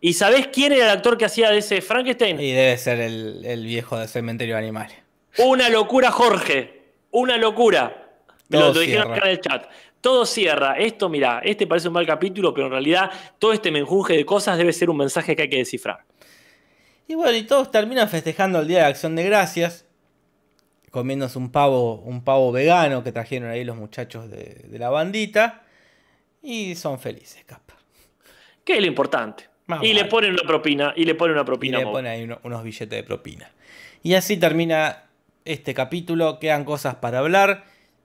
¿Y 0.00 0.12
sabés 0.12 0.48
quién 0.48 0.72
era 0.72 0.84
el 0.86 0.90
actor 0.90 1.18
que 1.18 1.24
hacía 1.24 1.50
de 1.50 1.58
ese 1.58 1.80
Frankenstein? 1.80 2.40
Y 2.40 2.52
debe 2.52 2.76
ser 2.78 3.00
el, 3.00 3.44
el 3.44 3.64
viejo 3.64 3.98
del 3.98 4.08
cementerio 4.08 4.54
de 4.54 4.60
animales. 4.60 4.96
Una 5.38 5.68
locura, 5.68 6.10
Jorge. 6.10 6.82
Una 7.10 7.36
locura. 7.36 8.08
Me 8.48 8.58
lo, 8.58 8.72
lo 8.72 8.80
dijeron 8.80 9.12
acá 9.12 9.26
en 9.26 9.30
el 9.32 9.40
chat. 9.40 9.66
Todo 10.00 10.24
cierra. 10.24 10.74
Esto, 10.78 11.08
mira, 11.08 11.40
este 11.44 11.66
parece 11.66 11.88
un 11.88 11.94
mal 11.94 12.06
capítulo, 12.06 12.54
pero 12.54 12.66
en 12.66 12.72
realidad 12.72 13.10
todo 13.38 13.52
este 13.52 13.72
menjunje 13.72 14.14
de 14.14 14.24
cosas 14.24 14.56
debe 14.56 14.72
ser 14.72 14.88
un 14.90 14.96
mensaje 14.96 15.34
que 15.34 15.42
hay 15.42 15.50
que 15.50 15.58
descifrar. 15.58 16.04
Y 17.08 17.14
bueno, 17.14 17.36
y 17.36 17.42
todos 17.42 17.70
terminan 17.70 18.08
festejando 18.08 18.60
el 18.60 18.68
Día 18.68 18.80
de 18.80 18.84
Acción 18.84 19.16
de 19.16 19.24
Gracias, 19.24 19.86
comiéndose 20.90 21.38
un 21.38 21.50
pavo, 21.50 21.94
un 21.94 22.22
pavo 22.22 22.52
vegano 22.52 23.02
que 23.02 23.12
trajeron 23.12 23.50
ahí 23.50 23.64
los 23.64 23.76
muchachos 23.76 24.30
de, 24.30 24.62
de 24.68 24.78
la 24.78 24.90
bandita, 24.90 25.62
y 26.42 26.74
son 26.74 26.98
felices, 26.98 27.44
Casper. 27.44 27.76
¿Qué 28.64 28.74
es 28.74 28.80
lo 28.80 28.86
importante? 28.86 29.44
Más 29.66 29.82
y 29.82 29.92
le 29.92 30.04
ponen 30.06 30.32
una 30.32 30.42
propina, 30.46 30.92
y 30.96 31.04
le 31.04 31.14
ponen 31.14 31.32
una 31.34 31.42
Y 31.42 31.44
propina. 31.44 31.76
le 31.78 31.82
a 31.82 31.86
Moe. 31.86 31.92
ponen 31.94 32.12
ahí 32.12 32.22
uno- 32.24 32.40
unos 32.44 32.62
billetes 32.62 32.88
de 32.90 33.02
propina. 33.02 33.50
Y 34.02 34.14
así 34.14 34.36
termina 34.38 35.04
este 35.44 35.74
capítulo, 35.74 36.38
quedan 36.38 36.64
cosas 36.64 36.94
para 36.96 37.18
hablar, 37.18 37.64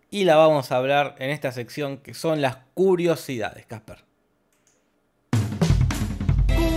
y 0.09 0.25
la 0.25 0.35
vamos 0.35 0.71
a 0.71 0.77
hablar 0.77 1.15
en 1.19 1.29
esta 1.29 1.51
sección 1.51 1.97
que 1.97 2.13
son 2.13 2.41
las 2.41 2.57
curiosidades, 2.73 3.65
Casper. 3.65 4.03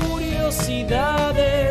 Curiosidades 0.08 1.65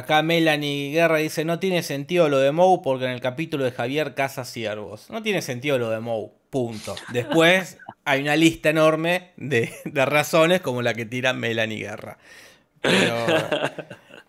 Acá 0.00 0.22
Melanie 0.22 0.92
Guerra 0.92 1.18
dice, 1.18 1.44
no 1.44 1.58
tiene 1.58 1.82
sentido 1.82 2.28
lo 2.28 2.38
de 2.38 2.52
Moe 2.52 2.80
porque 2.82 3.04
en 3.04 3.10
el 3.12 3.20
capítulo 3.20 3.64
de 3.64 3.72
Javier 3.72 4.14
caza 4.14 4.44
ciervos. 4.44 5.10
No 5.10 5.22
tiene 5.22 5.42
sentido 5.42 5.78
lo 5.78 5.90
de 5.90 6.00
Moe, 6.00 6.30
punto. 6.50 6.96
Después 7.08 7.78
hay 8.04 8.22
una 8.22 8.36
lista 8.36 8.70
enorme 8.70 9.32
de, 9.36 9.70
de 9.84 10.04
razones 10.06 10.60
como 10.60 10.82
la 10.82 10.94
que 10.94 11.04
tira 11.06 11.32
Melanie 11.34 11.78
Guerra. 11.78 12.18
Pero 12.80 13.26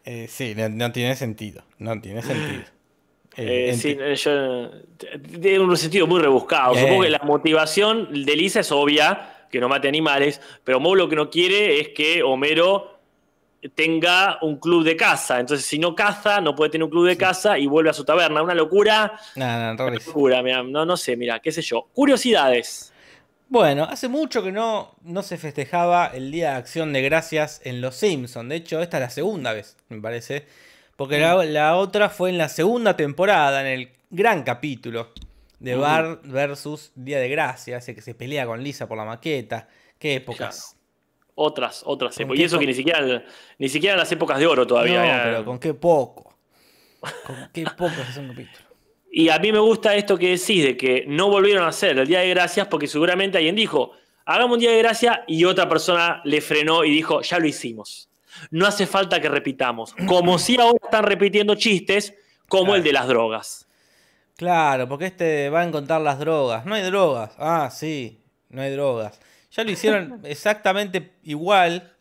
eh, 0.03 0.28
sí, 0.30 0.53
no, 0.55 0.69
no 0.69 0.91
tiene 0.91 1.15
sentido, 1.15 1.63
no 1.80 1.99
tiene 2.01 2.22
sentido. 2.22 2.63
Eh, 3.38 3.69
Eh, 3.69 3.74
sí, 3.74 3.97
yo, 4.15 4.72
tiene 5.41 5.59
un 5.59 5.78
sentido 5.78 6.05
muy 6.05 6.19
rebuscado. 6.22 6.76
Supongo 6.76 7.03
que 7.03 7.09
la 7.09 7.22
motivación 7.24 8.26
de 8.26 8.36
Lisa 8.36 8.59
es 8.59 8.72
obvia, 8.72 9.47
que 9.49 9.59
no 9.59 9.69
mate 9.69 9.88
animales, 9.88 10.41
pero 10.63 10.80
Moe 10.82 10.97
lo 10.97 11.07
que 11.07 11.15
no 11.15 11.30
quiere 11.30 11.80
es 11.80 11.89
que 11.89 12.24
Homero 12.24 12.91
tenga 13.70 14.39
un 14.41 14.57
club 14.57 14.84
de 14.84 14.95
caza. 14.95 15.39
Entonces, 15.39 15.66
si 15.66 15.80
no 15.80 15.95
caza, 15.95 16.41
no 16.41 16.55
puede 16.55 16.72
tener 16.72 16.86
un 16.86 16.89
club 16.89 17.07
de 17.07 17.18
caza 17.18 17.57
y 17.57 17.68
vuelve 17.68 17.89
a 17.89 17.93
su 17.93 18.03
taberna. 18.03 18.41
Una 18.41 18.53
locura, 18.53 19.20
una 19.36 19.74
locura, 19.74 20.41
mirá, 20.41 20.64
no, 20.64 20.86
no 20.86 20.97
sé, 20.97 21.16
mira, 21.16 21.39
qué 21.39 21.51
sé 21.51 21.62
yo. 21.62 21.88
Curiosidades. 21.93 22.91
Bueno, 23.49 23.84
hace 23.84 24.07
mucho 24.07 24.41
que 24.41 24.51
no, 24.51 24.95
no 25.03 25.24
se 25.24 25.38
festejaba 25.38 26.07
el 26.07 26.32
Día 26.32 26.51
de 26.51 26.55
Acción 26.57 26.93
de 26.93 27.01
Gracias 27.01 27.62
en 27.66 27.82
Los 27.82 27.95
Simpsons. 27.95 28.47
De 28.47 28.55
hecho, 28.55 28.82
esta 28.82 28.97
es 28.97 29.01
la 29.01 29.09
segunda 29.09 29.51
vez, 29.51 29.78
me 29.89 29.99
parece. 29.99 30.45
Porque 30.95 31.20
la, 31.20 31.43
la 31.43 31.76
otra 31.76 32.09
fue 32.09 32.30
en 32.30 32.38
la 32.38 32.47
segunda 32.47 32.95
temporada, 32.95 33.62
en 33.62 33.68
el 33.68 33.89
gran 34.09 34.43
capítulo 34.43 35.09
de 35.59 35.76
Mm. 35.76 35.80
Bart 35.80 36.22
versus 36.26 36.91
Día 36.95 37.20
de 37.20 37.30
Gracia, 37.30 37.78
ese 37.78 37.93
que 37.93 38.01
se 38.01 38.16
pelea 38.16 38.45
con 38.45 38.64
Lisa 38.64 38.88
por 38.88 38.97
la 38.97 39.05
maqueta. 39.05 39.68
Qué 39.99 40.16
épocas. 40.16 40.76
Otras, 41.42 41.82
otras 41.86 42.16
¿Con 42.16 42.24
épocas. 42.26 42.39
Y 42.39 42.44
eso 42.44 42.60
que 42.60 42.66
ni 42.68 42.74
siquiera, 42.74 43.24
ni 43.58 43.70
siquiera 43.70 43.94
en 43.96 44.00
las 44.00 44.12
épocas 44.12 44.38
de 44.39 44.46
oro 44.48 44.66
todavía. 44.68 45.00
no, 45.00 45.06
era- 45.06 45.24
pero 45.24 45.46
con 45.46 45.60
qué 45.60 45.74
poco. 45.74 46.38
Con 47.26 47.50
qué 47.54 47.64
poco 47.66 47.94
es 48.10 48.18
un 48.18 48.28
capítulo. 48.30 48.66
Y 49.12 49.30
a 49.30 49.39
mí 49.39 49.52
me 49.52 49.60
gusta 49.60 49.96
esto 49.96 50.18
que 50.18 50.30
decís 50.30 50.64
de 50.64 50.78
que 50.78 51.04
no 51.08 51.30
volvieron 51.30 51.64
a 51.66 51.70
hacer 51.70 51.98
el 52.00 52.08
Día 52.08 52.20
de 52.20 52.30
Gracias 52.30 52.68
porque 52.68 52.88
seguramente 52.88 53.38
alguien 53.38 53.56
dijo, 53.56 53.92
hagamos 54.26 54.54
un 54.56 54.60
Día 54.60 54.72
de 54.72 54.78
Gracia 54.78 55.24
y 55.28 55.44
otra 55.46 55.68
persona 55.68 56.22
le 56.24 56.39
frenó 56.42 56.84
y 56.86 56.92
dijo, 56.92 57.22
ya 57.22 57.39
lo 57.39 57.48
hicimos. 57.48 58.08
No 58.52 58.66
hace 58.68 58.86
falta 58.88 59.20
que 59.20 59.28
repitamos. 59.28 59.94
Como 60.08 60.38
si 60.39 60.58
ahora 60.60 60.78
están 60.84 61.04
repitiendo 61.04 61.56
chistes 61.56 62.14
como 62.48 62.66
Claro. 62.68 62.78
el 62.78 62.84
de 62.84 62.94
las 62.94 63.08
drogas. 63.08 63.68
Claro, 64.38 64.88
porque 64.88 65.06
este 65.08 65.50
va 65.50 65.62
a 65.62 65.66
encontrar 65.66 66.02
las 66.02 66.18
drogas. 66.20 66.66
No 66.66 66.76
hay 66.76 66.84
drogas. 66.84 67.34
Ah, 67.38 67.70
sí, 67.72 68.22
no 68.50 68.62
hay 68.62 68.72
drogas. 68.72 69.20
Ya 69.52 69.64
lo 69.64 69.72
hicieron 69.72 70.22
exactamente 70.24 71.12
igual 71.24 71.91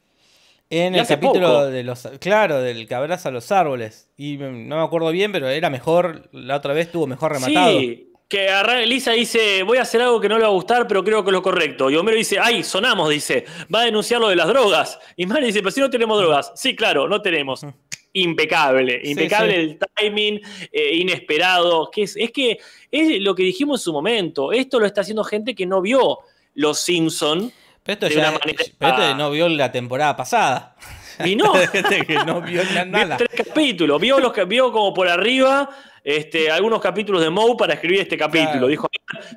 En 0.70 0.94
Y 0.94 0.98
el 1.00 1.06
capítulo 1.06 1.48
poco. 1.48 1.66
de 1.66 1.82
los. 1.82 2.08
Claro, 2.20 2.60
del 2.60 2.86
que 2.86 2.94
abraza 2.94 3.30
los 3.32 3.50
árboles. 3.50 4.08
Y 4.16 4.38
mm, 4.38 4.68
no 4.68 4.76
me 4.76 4.82
acuerdo 4.84 5.10
bien, 5.10 5.32
pero 5.32 5.48
era 5.48 5.68
mejor. 5.70 6.28
La 6.32 6.56
otra 6.56 6.72
vez 6.74 6.86
estuvo 6.86 7.06
mejor 7.08 7.32
rematado. 7.32 7.78
Sí, 7.80 8.06
que 8.28 8.48
arran- 8.48 8.86
Lisa 8.86 9.10
dice, 9.10 9.64
voy 9.64 9.78
a 9.78 9.82
hacer 9.82 10.00
algo 10.00 10.20
que 10.20 10.28
no 10.28 10.36
le 10.36 10.42
va 10.44 10.48
a 10.50 10.52
gustar, 10.52 10.86
pero 10.86 11.02
creo 11.02 11.24
que 11.24 11.30
es 11.30 11.32
lo 11.32 11.42
correcto. 11.42 11.90
Y 11.90 11.96
Homero 11.96 12.16
dice, 12.16 12.38
ay, 12.40 12.62
sonamos, 12.62 13.10
dice, 13.10 13.44
va 13.74 13.80
a 13.80 13.84
denunciar 13.86 14.20
lo 14.20 14.28
de 14.28 14.36
las 14.36 14.46
drogas. 14.46 15.00
Y 15.16 15.26
Mari 15.26 15.46
dice, 15.46 15.58
pero 15.58 15.72
si 15.72 15.80
no 15.80 15.90
tenemos 15.90 16.16
drogas. 16.20 16.52
Sí, 16.54 16.76
claro, 16.76 17.08
no 17.08 17.20
tenemos. 17.20 17.66
Impecable, 18.12 19.00
Sí, 19.04 19.10
impecable 19.12 19.52
sí. 19.54 19.60
el 19.60 19.78
timing, 19.96 20.40
eh, 20.72 20.94
inesperado. 20.96 21.90
Que 21.90 22.02
es, 22.02 22.16
es 22.16 22.30
que 22.30 22.58
es 22.90 23.20
lo 23.20 23.34
que 23.34 23.42
dijimos 23.42 23.80
en 23.80 23.84
su 23.84 23.92
momento. 23.92 24.52
Esto 24.52 24.78
lo 24.78 24.86
está 24.86 25.00
haciendo 25.00 25.24
gente 25.24 25.54
que 25.56 25.66
no 25.66 25.80
vio 25.80 26.18
Los 26.54 26.80
Simpson 26.80 27.52
Pero 27.82 27.94
esto 27.94 28.06
de 28.08 28.14
ya. 28.14 28.20
una 28.30 28.38
manera- 28.38 28.64
Pero 28.78 28.92
esto 29.02 29.14
no 29.16 29.30
vio 29.30 29.48
la 29.48 29.70
temporada 29.72 30.16
pasada. 30.16 30.76
y 31.24 31.36
no. 31.36 31.52
Gente 31.54 32.04
que 32.06 32.14
no 32.24 32.40
vio 32.40 32.62
na- 32.64 32.84
Vio 32.84 32.92
nada. 32.92 33.16
tres 33.16 33.30
capítulos, 33.46 34.00
vio, 34.00 34.18
los, 34.20 34.32
que- 34.32 34.44
vio 34.44 34.72
como 34.72 34.92
por 34.94 35.08
arriba 35.08 35.68
este, 36.04 36.50
algunos 36.50 36.80
capítulos 36.80 37.22
de 37.22 37.30
Moe 37.30 37.56
para 37.56 37.74
escribir 37.74 38.00
este 38.00 38.16
capítulo. 38.16 38.50
Claro. 38.52 38.66
Dijo, 38.68 38.88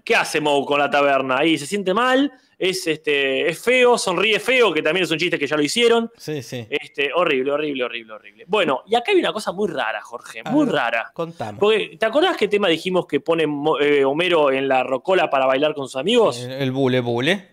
¿qué 0.03 0.16
hace 0.16 0.39
Moe 0.41 0.66
con 0.66 0.80
la 0.80 0.89
taberna? 0.89 1.38
Ahí 1.39 1.57
se 1.57 1.66
siente 1.66 1.93
mal, 1.93 2.32
es, 2.57 2.88
este, 2.88 3.49
es 3.49 3.61
feo, 3.61 3.97
sonríe 3.97 4.39
feo, 4.39 4.74
que 4.74 4.82
también 4.82 5.03
es 5.03 5.11
un 5.11 5.18
chiste 5.18 5.38
que 5.38 5.47
ya 5.47 5.57
lo 5.57 5.64
hicieron. 5.64 6.09
Sí, 6.18 6.41
sí. 6.41 6.66
Este, 6.70 7.11
horrible, 7.14 7.51
horrible, 7.51 7.84
horrible, 7.84 8.14
horrible. 8.14 8.45
Bueno, 8.47 8.84
y 8.88 8.95
acá 8.95 9.11
hay 9.11 9.20
una 9.20 9.34
cosa 9.34 9.51
muy 9.51 9.70
rara, 9.70 10.01
Jorge, 10.01 10.41
A 10.45 10.51
muy 10.51 10.66
ver. 10.66 10.76
rara. 10.76 11.11
Contamos. 11.14 11.59
Porque, 11.59 11.97
¿te 11.99 12.05
acordás 12.05 12.38
qué 12.38 12.47
tema 12.47 12.68
dijimos 12.68 13.05
que 13.07 13.20
pone 13.20 13.45
eh, 13.82 14.05
Homero 14.05 14.51
en 14.51 14.68
la 14.68 14.84
rocola 14.84 15.30
para 15.30 15.45
bailar 15.45 15.74
con 15.74 15.88
sus 15.88 15.97
amigos? 15.97 16.41
El, 16.41 16.51
el 16.51 16.72
bule 16.72 16.99
bule. 17.01 17.49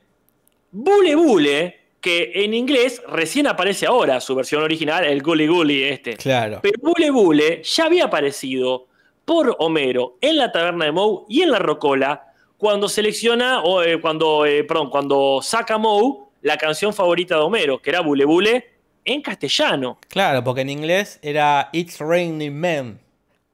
Bule 0.73 1.17
Bule, 1.17 1.81
que 2.01 2.31
en 2.33 2.55
inglés 2.55 3.03
recién 3.09 3.49
aparece 3.49 3.87
ahora, 3.87 4.21
su 4.21 4.37
versión 4.37 4.63
original, 4.63 5.05
el 5.05 5.21
Gully 5.21 5.49
Gully 5.49 5.83
este. 5.83 6.17
Claro. 6.17 6.61
Pero 6.63 6.79
Bule 6.81 7.11
Bule 7.11 7.63
ya 7.65 7.87
había 7.87 8.05
aparecido 8.05 8.87
por 9.31 9.55
Homero 9.61 10.19
en 10.21 10.39
la 10.39 10.51
taberna 10.51 10.87
de 10.87 10.91
Moe 10.91 11.25
y 11.29 11.43
en 11.43 11.53
la 11.53 11.61
Rocola 11.61 12.33
cuando 12.57 12.89
selecciona, 12.89 13.63
o 13.63 13.81
eh, 13.81 14.01
cuando, 14.01 14.45
eh, 14.45 14.65
perdón, 14.65 14.91
cuando 14.91 15.39
saca 15.41 15.79
Moe 15.79 16.31
la 16.43 16.57
canción 16.57 16.93
favorita 16.93 17.37
de 17.37 17.43
Homero, 17.43 17.81
que 17.81 17.91
era 17.91 18.01
Bule 18.01 18.25
Bule 18.25 18.73
en 19.05 19.23
castellano. 19.23 20.01
Claro, 20.09 20.43
porque 20.43 20.63
en 20.63 20.71
inglés 20.71 21.21
era 21.23 21.69
It's 21.73 22.01
Raining 22.01 22.53
Men. 22.53 23.01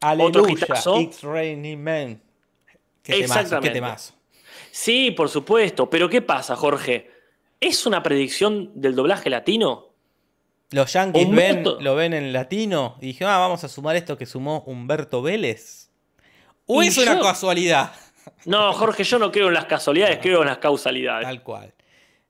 Aleluya. 0.00 0.66
It's 0.98 1.22
Raining 1.22 1.78
Men. 1.78 2.22
Qué 3.02 3.12
temazo, 3.12 3.60
qué 3.60 3.68
Exactamente. 3.68 3.82
Sí, 4.70 5.10
por 5.10 5.28
supuesto, 5.28 5.90
pero 5.90 6.08
¿qué 6.08 6.22
pasa, 6.22 6.56
Jorge? 6.56 7.10
¿Es 7.60 7.84
una 7.84 8.02
predicción 8.02 8.70
del 8.74 8.94
doblaje 8.94 9.28
latino? 9.28 9.90
Los 10.70 10.92
yankees 10.92 11.30
ven, 11.30 11.64
lo 11.80 11.94
ven 11.94 12.12
en 12.12 12.32
latino 12.32 12.96
y 13.00 13.06
dijeron, 13.06 13.32
ah, 13.32 13.38
vamos 13.38 13.62
a 13.62 13.68
sumar 13.68 13.94
esto 13.96 14.18
que 14.18 14.26
sumó 14.26 14.64
Humberto 14.66 15.22
Vélez. 15.22 15.90
¿O 16.66 16.82
es 16.82 16.98
una 16.98 17.20
casualidad? 17.20 17.92
No, 18.44 18.72
Jorge, 18.72 19.04
yo 19.04 19.18
no 19.18 19.30
creo 19.30 19.48
en 19.48 19.54
las 19.54 19.66
casualidades, 19.66 20.18
creo 20.20 20.40
en 20.42 20.48
las 20.48 20.58
causalidades. 20.58 21.26
Tal 21.26 21.42
cual. 21.42 21.72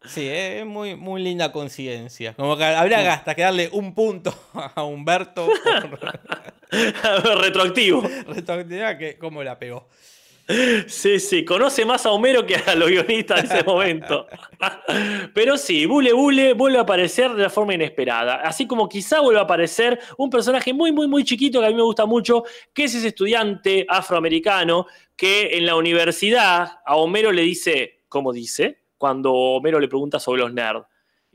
Sí, 0.04 0.28
es 0.28 0.64
muy, 0.66 0.94
muy 0.94 1.22
linda 1.22 1.50
coincidencia. 1.50 2.34
Como 2.34 2.56
que 2.56 2.64
habría 2.64 3.12
hasta 3.12 3.34
que 3.34 3.42
darle 3.42 3.70
un 3.72 3.94
punto 3.94 4.32
a 4.52 4.84
Humberto 4.84 5.48
por 5.90 6.00
Retroactivo. 7.42 8.02
retroactividad 8.28 8.98
que 8.98 9.18
cómo 9.18 9.42
la 9.42 9.58
pegó. 9.58 9.88
Sí, 10.86 11.18
sí, 11.18 11.44
conoce 11.44 11.84
más 11.84 12.06
a 12.06 12.12
Homero 12.12 12.46
que 12.46 12.54
a 12.54 12.74
los 12.76 12.88
guionistas 12.88 13.48
de 13.48 13.56
ese 13.56 13.64
momento. 13.64 14.26
Pero 15.34 15.56
sí, 15.56 15.86
Bule 15.86 16.12
Bule 16.12 16.54
vuelve 16.54 16.78
a 16.78 16.82
aparecer 16.82 17.32
de 17.34 17.42
la 17.42 17.50
forma 17.50 17.74
inesperada. 17.74 18.36
Así 18.36 18.66
como 18.66 18.88
quizá 18.88 19.20
vuelve 19.20 19.40
a 19.40 19.44
aparecer 19.44 19.98
un 20.16 20.30
personaje 20.30 20.72
muy, 20.72 20.92
muy, 20.92 21.08
muy 21.08 21.24
chiquito 21.24 21.60
que 21.60 21.66
a 21.66 21.70
mí 21.70 21.74
me 21.74 21.82
gusta 21.82 22.06
mucho, 22.06 22.44
que 22.72 22.84
es 22.84 22.94
ese 22.94 23.08
estudiante 23.08 23.86
afroamericano 23.88 24.86
que 25.16 25.56
en 25.56 25.66
la 25.66 25.74
universidad 25.74 26.78
a 26.84 26.96
Homero 26.96 27.32
le 27.32 27.42
dice, 27.42 28.02
¿cómo 28.08 28.32
dice? 28.32 28.84
Cuando 28.98 29.32
Homero 29.32 29.80
le 29.80 29.88
pregunta 29.88 30.20
sobre 30.20 30.42
los 30.42 30.52
nerds. 30.52 30.86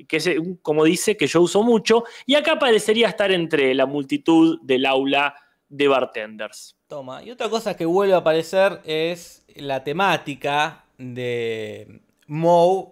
Que 0.07 0.17
es, 0.17 0.29
como 0.61 0.85
dice, 0.85 1.17
que 1.17 1.27
yo 1.27 1.41
uso 1.41 1.63
mucho. 1.63 2.05
Y 2.25 2.35
acá 2.35 2.57
parecería 2.57 3.09
estar 3.09 3.31
entre 3.31 3.75
la 3.75 3.85
multitud 3.85 4.59
del 4.63 4.85
aula 4.85 5.35
de 5.67 5.87
bartenders. 5.87 6.77
Toma. 6.91 7.23
Y 7.23 7.31
otra 7.31 7.47
cosa 7.47 7.77
que 7.77 7.85
vuelve 7.85 8.13
a 8.13 8.17
aparecer 8.17 8.81
es 8.83 9.45
la 9.55 9.81
temática 9.85 10.83
de 10.97 12.01
Moe 12.27 12.87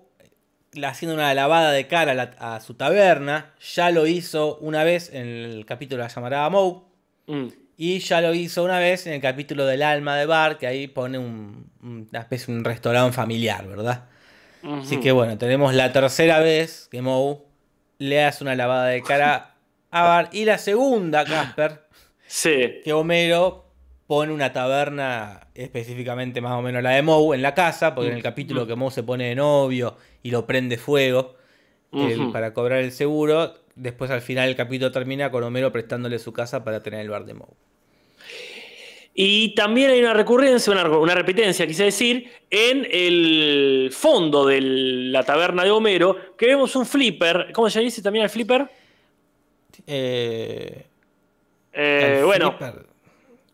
haciendo 0.87 1.15
una 1.15 1.33
lavada 1.33 1.73
de 1.73 1.85
cara 1.87 2.13
a, 2.13 2.15
la- 2.15 2.35
a 2.39 2.61
su 2.61 2.75
taberna. 2.75 3.53
Ya 3.75 3.91
lo 3.91 4.07
hizo 4.07 4.55
una 4.61 4.85
vez 4.85 5.09
en 5.13 5.27
el 5.27 5.65
capítulo 5.65 6.01
de 6.01 6.07
la 6.07 6.15
llamarada 6.15 6.49
Moe. 6.49 6.81
Mm. 7.27 7.47
Y 7.75 7.99
ya 7.99 8.21
lo 8.21 8.33
hizo 8.33 8.63
una 8.63 8.79
vez 8.79 9.05
en 9.05 9.11
el 9.15 9.19
capítulo 9.21 9.65
del 9.65 9.83
alma 9.83 10.15
de 10.15 10.25
Bar, 10.27 10.57
que 10.57 10.67
ahí 10.67 10.87
pone 10.87 11.17
un- 11.17 11.69
una 11.83 12.19
especie 12.21 12.53
de 12.53 12.57
un 12.59 12.63
restaurante 12.63 13.11
familiar, 13.13 13.67
¿verdad? 13.67 14.05
Así 14.81 15.01
que 15.01 15.11
bueno, 15.11 15.37
tenemos 15.37 15.73
la 15.73 15.91
tercera 15.91 16.39
vez 16.39 16.87
que 16.89 17.01
Moe 17.01 17.39
le 17.97 18.23
hace 18.23 18.45
una 18.45 18.55
lavada 18.55 18.85
de 18.87 19.01
cara 19.03 19.55
a 19.91 20.03
Bar. 20.03 20.29
Y 20.31 20.45
la 20.45 20.57
segunda, 20.57 21.25
Casper, 21.25 21.81
Sí. 22.27 22.79
que 22.85 22.93
Homero 22.93 23.65
pone 24.09 24.33
una 24.33 24.51
taberna, 24.51 25.49
específicamente 25.53 26.41
más 26.41 26.53
o 26.53 26.63
menos 26.63 26.81
la 26.81 26.89
de 26.89 27.03
Moe, 27.03 27.35
en 27.35 27.43
la 27.43 27.53
casa, 27.53 27.93
porque 27.93 28.09
en 28.09 28.15
el 28.15 28.23
capítulo 28.23 28.65
que 28.65 28.73
Moe 28.73 28.89
se 28.89 29.03
pone 29.03 29.29
de 29.29 29.35
novio 29.35 29.97
y 30.23 30.31
lo 30.31 30.47
prende 30.47 30.77
fuego 30.79 31.35
el- 31.93 32.31
para 32.31 32.51
cobrar 32.51 32.79
el 32.79 32.91
seguro, 32.91 33.53
después 33.75 34.09
al 34.09 34.21
final 34.21 34.49
el 34.49 34.55
capítulo 34.55 34.91
termina 34.91 35.29
con 35.29 35.43
Homero 35.43 35.71
prestándole 35.71 36.17
su 36.17 36.33
casa 36.33 36.63
para 36.63 36.81
tener 36.81 37.01
el 37.01 37.09
bar 37.11 37.23
de 37.25 37.35
Moe. 37.35 37.53
Y 39.13 39.53
también 39.53 39.91
hay 39.91 39.99
una 39.99 40.15
recurrencia, 40.15 40.73
una, 40.73 40.89
una 40.89 41.13
repitencia, 41.13 41.67
quise 41.67 41.83
decir, 41.83 42.31
en 42.49 42.87
el 42.89 43.89
fondo 43.93 44.43
de 44.47 44.59
la 44.61 45.23
taberna 45.23 45.63
de 45.63 45.69
Homero, 45.69 46.35
que 46.35 46.47
vemos 46.47 46.75
un 46.75 46.87
flipper. 46.87 47.51
¿Cómo 47.53 47.69
se 47.69 47.81
dice 47.81 48.01
también 48.01 48.23
el 48.23 48.29
flipper? 48.31 48.67
Eh, 49.85 50.85
Eh, 51.73 52.15
el 52.19 52.25
bueno, 52.25 52.57
flipper. 52.57 52.88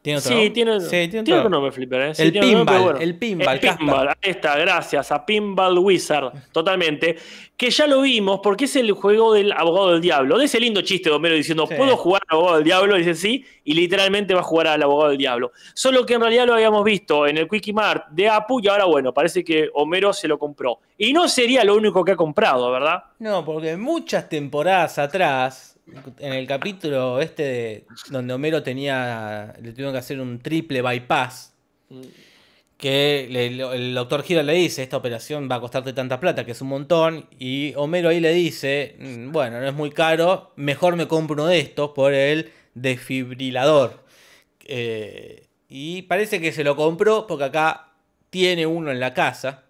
¿Tiene 0.05 0.19
otro 0.19 0.29
sí, 0.29 0.35
nombre? 0.35 0.49
tiene, 0.51 0.79
Sí, 0.81 0.89
tiene 0.89 1.23
tiene 1.23 1.39
otro 1.39 1.49
nombre 1.49 1.67
el 1.69 1.73
flipper. 1.73 2.01
¿eh? 2.01 2.13
Sí, 2.15 2.21
El 2.21 2.31
tiene 2.31 2.47
otro 2.47 2.57
nombre, 2.59 2.75
pinball, 2.75 2.93
pero 2.93 3.03
el 3.03 3.17
pinball, 3.17 3.53
El 3.55 3.59
pinball, 3.77 4.07
ahí 4.09 4.15
está, 4.21 4.57
gracias, 4.57 5.11
a 5.11 5.25
Pinball 5.25 5.79
Wizard, 5.79 6.31
totalmente. 6.51 7.17
Que 7.57 7.71
ya 7.71 7.87
lo 7.87 8.01
vimos 8.01 8.39
porque 8.43 8.65
es 8.65 8.75
el 8.75 8.91
juego 8.91 9.33
del 9.33 9.51
abogado 9.51 9.93
del 9.93 10.01
diablo. 10.01 10.37
De 10.37 10.45
ese 10.45 10.59
lindo 10.59 10.81
chiste 10.81 11.09
de 11.09 11.15
Homero 11.15 11.33
diciendo, 11.35 11.65
Sí. 11.67 11.73
¿puedo 11.75 11.97
jugar 11.97 12.21
al 12.27 12.35
abogado 12.37 12.55
del 12.57 12.65
diablo? 12.65 12.95
Dice 12.97 13.15
sí, 13.15 13.43
y 13.63 13.73
literalmente 13.73 14.33
va 14.35 14.41
a 14.41 14.43
jugar 14.43 14.67
al 14.67 14.83
abogado 14.83 15.09
del 15.09 15.17
diablo. 15.17 15.51
Solo 15.73 16.05
que 16.05 16.13
en 16.13 16.21
realidad 16.21 16.45
lo 16.45 16.53
habíamos 16.53 16.83
visto 16.83 17.25
en 17.25 17.37
el 17.37 17.47
Quickie 17.49 17.73
Mart 17.73 18.09
de 18.11 18.29
Apu 18.29 18.59
y 18.61 18.67
ahora, 18.67 18.85
bueno, 18.85 19.13
parece 19.13 19.43
que 19.43 19.69
Homero 19.73 20.13
se 20.13 20.27
lo 20.27 20.37
compró. 20.37 20.79
Y 20.97 21.13
no 21.13 21.27
sería 21.27 21.63
lo 21.63 21.75
único 21.75 22.05
que 22.05 22.11
ha 22.11 22.15
comprado, 22.15 22.69
¿verdad? 22.71 23.03
No, 23.19 23.43
porque 23.43 23.75
muchas 23.75 24.29
temporadas 24.29 24.99
atrás, 24.99 25.74
en 26.19 26.33
el 26.33 26.47
capítulo 26.47 27.19
este 27.21 27.43
de- 27.43 27.85
donde 28.09 28.33
Homero 28.33 28.63
tenía, 28.63 29.53
le 29.61 29.71
tuvieron 29.71 29.93
que 29.93 29.99
hacer 29.99 30.19
un 30.19 30.39
triple 30.39 30.81
bypass, 30.81 31.53
que 32.77 33.27
el 33.31 33.93
doctor 33.95 34.23
Giro 34.23 34.43
le 34.43 34.53
dice, 34.53 34.83
esta 34.83 34.97
operación 34.97 35.47
va 35.49 35.55
a 35.55 35.61
costarte 35.61 35.93
tanta 35.93 36.19
plata, 36.19 36.45
que 36.45 36.51
es 36.51 36.61
un 36.61 36.67
montón, 36.69 37.27
y 37.39 37.73
Homero 37.75 38.09
ahí 38.09 38.19
le 38.19 38.33
dice, 38.33 38.95
"Mm, 38.99 39.31
bueno, 39.31 39.59
no 39.61 39.67
es 39.67 39.73
muy 39.73 39.91
caro, 39.91 40.51
mejor 40.57 40.95
me 40.97 41.07
compro 41.07 41.35
uno 41.35 41.45
de 41.47 41.59
estos 41.59 41.91
por 41.91 42.13
el 42.13 42.51
desfibrilador. 42.73 44.03
Eh, 44.65 45.47
y 45.69 46.01
parece 46.03 46.41
que 46.41 46.51
se 46.51 46.63
lo 46.63 46.75
compró 46.75 47.27
porque 47.27 47.45
acá 47.45 47.93
tiene 48.29 48.65
uno 48.65 48.91
en 48.91 48.99
la 48.99 49.13
casa. 49.13 49.64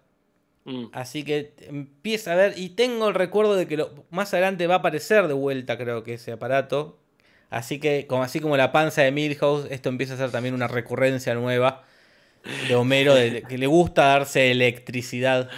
Mm. 0.66 0.86
Así 0.92 1.22
que 1.24 1.54
empieza 1.60 2.32
a 2.32 2.36
ver, 2.36 2.54
y 2.58 2.70
tengo 2.70 3.08
el 3.08 3.14
recuerdo 3.14 3.54
de 3.54 3.66
que 3.66 3.76
lo- 3.78 4.04
más 4.10 4.34
adelante 4.34 4.66
va 4.66 4.74
a 4.74 4.78
aparecer 4.78 5.28
de 5.28 5.32
vuelta, 5.34 5.78
creo 5.78 6.02
que 6.02 6.14
ese 6.14 6.32
aparato. 6.32 6.98
Así 7.50 7.78
que, 7.78 8.06
como, 8.08 8.24
así 8.24 8.40
como 8.40 8.56
la 8.56 8.72
panza 8.72 9.02
de 9.02 9.12
Milhouse, 9.12 9.66
esto 9.70 9.88
empieza 9.88 10.14
a 10.14 10.16
ser 10.16 10.30
también 10.32 10.54
una 10.54 10.66
recurrencia 10.66 11.34
nueva 11.34 11.84
de 12.68 12.74
Homero, 12.74 13.14
de- 13.14 13.42
que 13.42 13.56
le 13.58 13.66
gusta 13.68 14.06
darse 14.06 14.50
electricidad. 14.50 15.48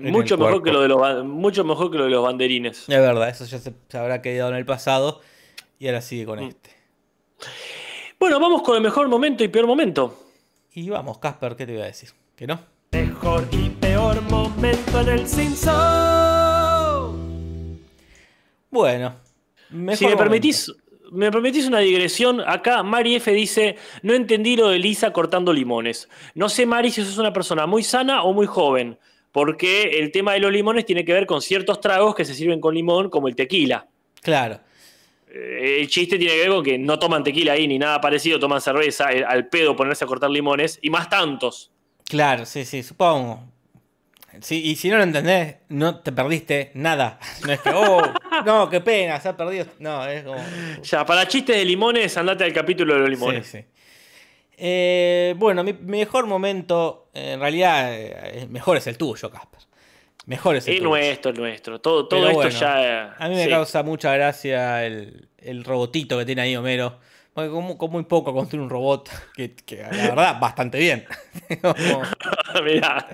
mucho, 0.00 0.34
el 0.34 0.40
mejor 0.40 0.62
que 0.62 0.70
lo 0.72 0.82
de 0.82 0.88
los, 0.88 1.24
mucho 1.24 1.64
mejor 1.64 1.90
que 1.90 1.98
lo 1.98 2.04
de 2.04 2.10
los 2.10 2.22
banderines. 2.24 2.78
Es 2.88 3.00
verdad, 3.00 3.28
eso 3.28 3.44
ya 3.44 3.58
se, 3.58 3.72
se 3.88 3.98
habrá 3.98 4.22
quedado 4.22 4.50
en 4.50 4.56
el 4.56 4.64
pasado 4.66 5.20
y 5.80 5.88
ahora 5.88 6.00
sigue 6.00 6.24
con 6.26 6.38
Mm. 6.40 6.48
este. 6.48 6.70
Bueno, 8.20 8.38
vamos 8.40 8.62
con 8.62 8.76
el 8.76 8.82
mejor 8.82 9.08
momento 9.08 9.44
y 9.44 9.48
peor 9.48 9.66
momento. 9.66 10.16
Y 10.72 10.88
vamos, 10.90 11.18
Casper, 11.18 11.56
¿qué 11.56 11.66
te 11.66 11.72
iba 11.74 11.82
a 11.82 11.86
decir? 11.86 12.10
¿Que 12.36 12.46
no? 12.46 12.58
Mejor 12.92 13.46
y 13.52 13.75
peor 13.96 14.20
momento 14.30 15.00
en 15.00 15.08
el 15.08 15.26
Simpson. 15.26 15.74
Bueno, 18.70 19.14
mejor 19.70 19.96
si 19.96 20.04
me 20.04 20.10
momento. 20.10 20.18
permitís, 20.18 20.70
me 21.12 21.30
permitís 21.32 21.66
una 21.66 21.78
digresión, 21.78 22.42
acá 22.46 22.82
Mari 22.82 23.14
F 23.14 23.32
dice, 23.32 23.76
no 24.02 24.12
entendí 24.12 24.54
lo 24.54 24.68
de 24.68 24.78
Lisa 24.78 25.14
cortando 25.14 25.50
limones. 25.50 26.10
No 26.34 26.50
sé, 26.50 26.66
Mari, 26.66 26.90
si 26.90 27.02
sos 27.04 27.16
una 27.16 27.32
persona 27.32 27.66
muy 27.66 27.82
sana 27.82 28.22
o 28.22 28.34
muy 28.34 28.46
joven, 28.46 28.98
porque 29.32 29.98
el 29.98 30.12
tema 30.12 30.34
de 30.34 30.40
los 30.40 30.52
limones 30.52 30.84
tiene 30.84 31.02
que 31.02 31.14
ver 31.14 31.24
con 31.24 31.40
ciertos 31.40 31.80
tragos 31.80 32.14
que 32.14 32.26
se 32.26 32.34
sirven 32.34 32.60
con 32.60 32.74
limón, 32.74 33.08
como 33.08 33.28
el 33.28 33.34
tequila. 33.34 33.88
Claro. 34.20 34.60
Eh, 35.26 35.78
el 35.80 35.88
chiste 35.88 36.18
tiene 36.18 36.34
que 36.34 36.40
ver 36.40 36.50
con 36.50 36.62
que 36.62 36.76
no 36.76 36.98
toman 36.98 37.24
tequila 37.24 37.54
ahí 37.54 37.66
ni 37.66 37.78
nada 37.78 37.98
parecido, 38.02 38.38
toman 38.38 38.60
cerveza, 38.60 39.10
eh, 39.10 39.24
al 39.26 39.48
pedo 39.48 39.74
ponerse 39.74 40.04
a 40.04 40.06
cortar 40.06 40.28
limones 40.28 40.78
y 40.82 40.90
más 40.90 41.08
tantos. 41.08 41.72
Claro, 42.04 42.44
sí, 42.44 42.66
sí, 42.66 42.82
supongo. 42.82 43.55
Sí, 44.40 44.62
y 44.64 44.76
si 44.76 44.88
no 44.90 44.96
lo 44.98 45.02
entendés, 45.02 45.56
no 45.68 46.00
te 46.00 46.12
perdiste 46.12 46.70
nada. 46.74 47.18
No 47.46 47.52
es 47.52 47.60
que, 47.60 47.70
oh, 47.70 48.02
no, 48.44 48.68
qué 48.68 48.80
pena, 48.80 49.20
se 49.20 49.28
ha 49.28 49.36
perdido. 49.36 49.66
No, 49.78 50.04
es 50.06 50.24
como. 50.24 50.42
Ya, 50.82 51.04
para 51.06 51.26
chistes 51.28 51.56
de 51.56 51.64
limones, 51.64 52.16
andate 52.16 52.44
al 52.44 52.52
capítulo 52.52 52.94
de 52.94 53.00
los 53.00 53.10
limones. 53.10 53.46
Sí, 53.46 53.58
sí. 53.58 53.64
Eh, 54.58 55.34
bueno, 55.36 55.62
mi 55.62 55.72
mejor 55.74 56.26
momento, 56.26 57.08
en 57.12 57.38
realidad, 57.40 57.90
eh, 57.92 58.46
mejor 58.48 58.78
es 58.78 58.86
el 58.86 58.96
tuyo, 58.96 59.30
Casper. 59.30 59.60
Mejor 60.26 60.56
es 60.56 60.66
el 60.66 60.74
Es 60.74 60.78
tuyo. 60.80 60.88
nuestro, 60.90 61.30
es 61.32 61.38
nuestro. 61.38 61.80
Todo, 61.80 62.08
todo 62.08 62.20
Pero 62.20 62.30
esto 62.30 62.42
bueno, 62.42 62.58
ya. 62.60 63.14
A 63.18 63.28
mí 63.28 63.36
me 63.36 63.44
sí. 63.44 63.50
causa 63.50 63.82
mucha 63.82 64.12
gracia 64.14 64.84
el, 64.84 65.28
el 65.38 65.62
robotito 65.62 66.18
que 66.18 66.24
tiene 66.24 66.42
ahí 66.42 66.56
Homero. 66.56 66.98
Con 67.36 67.90
muy 67.92 68.04
poco 68.04 68.32
construir 68.32 68.62
un 68.62 68.70
robot 68.70 69.10
que, 69.34 69.54
que, 69.54 69.76
la 69.82 69.88
verdad, 69.90 70.40
bastante 70.40 70.78
bien. 70.78 71.04
Como- 71.60 72.02
Mirá. 72.64 73.06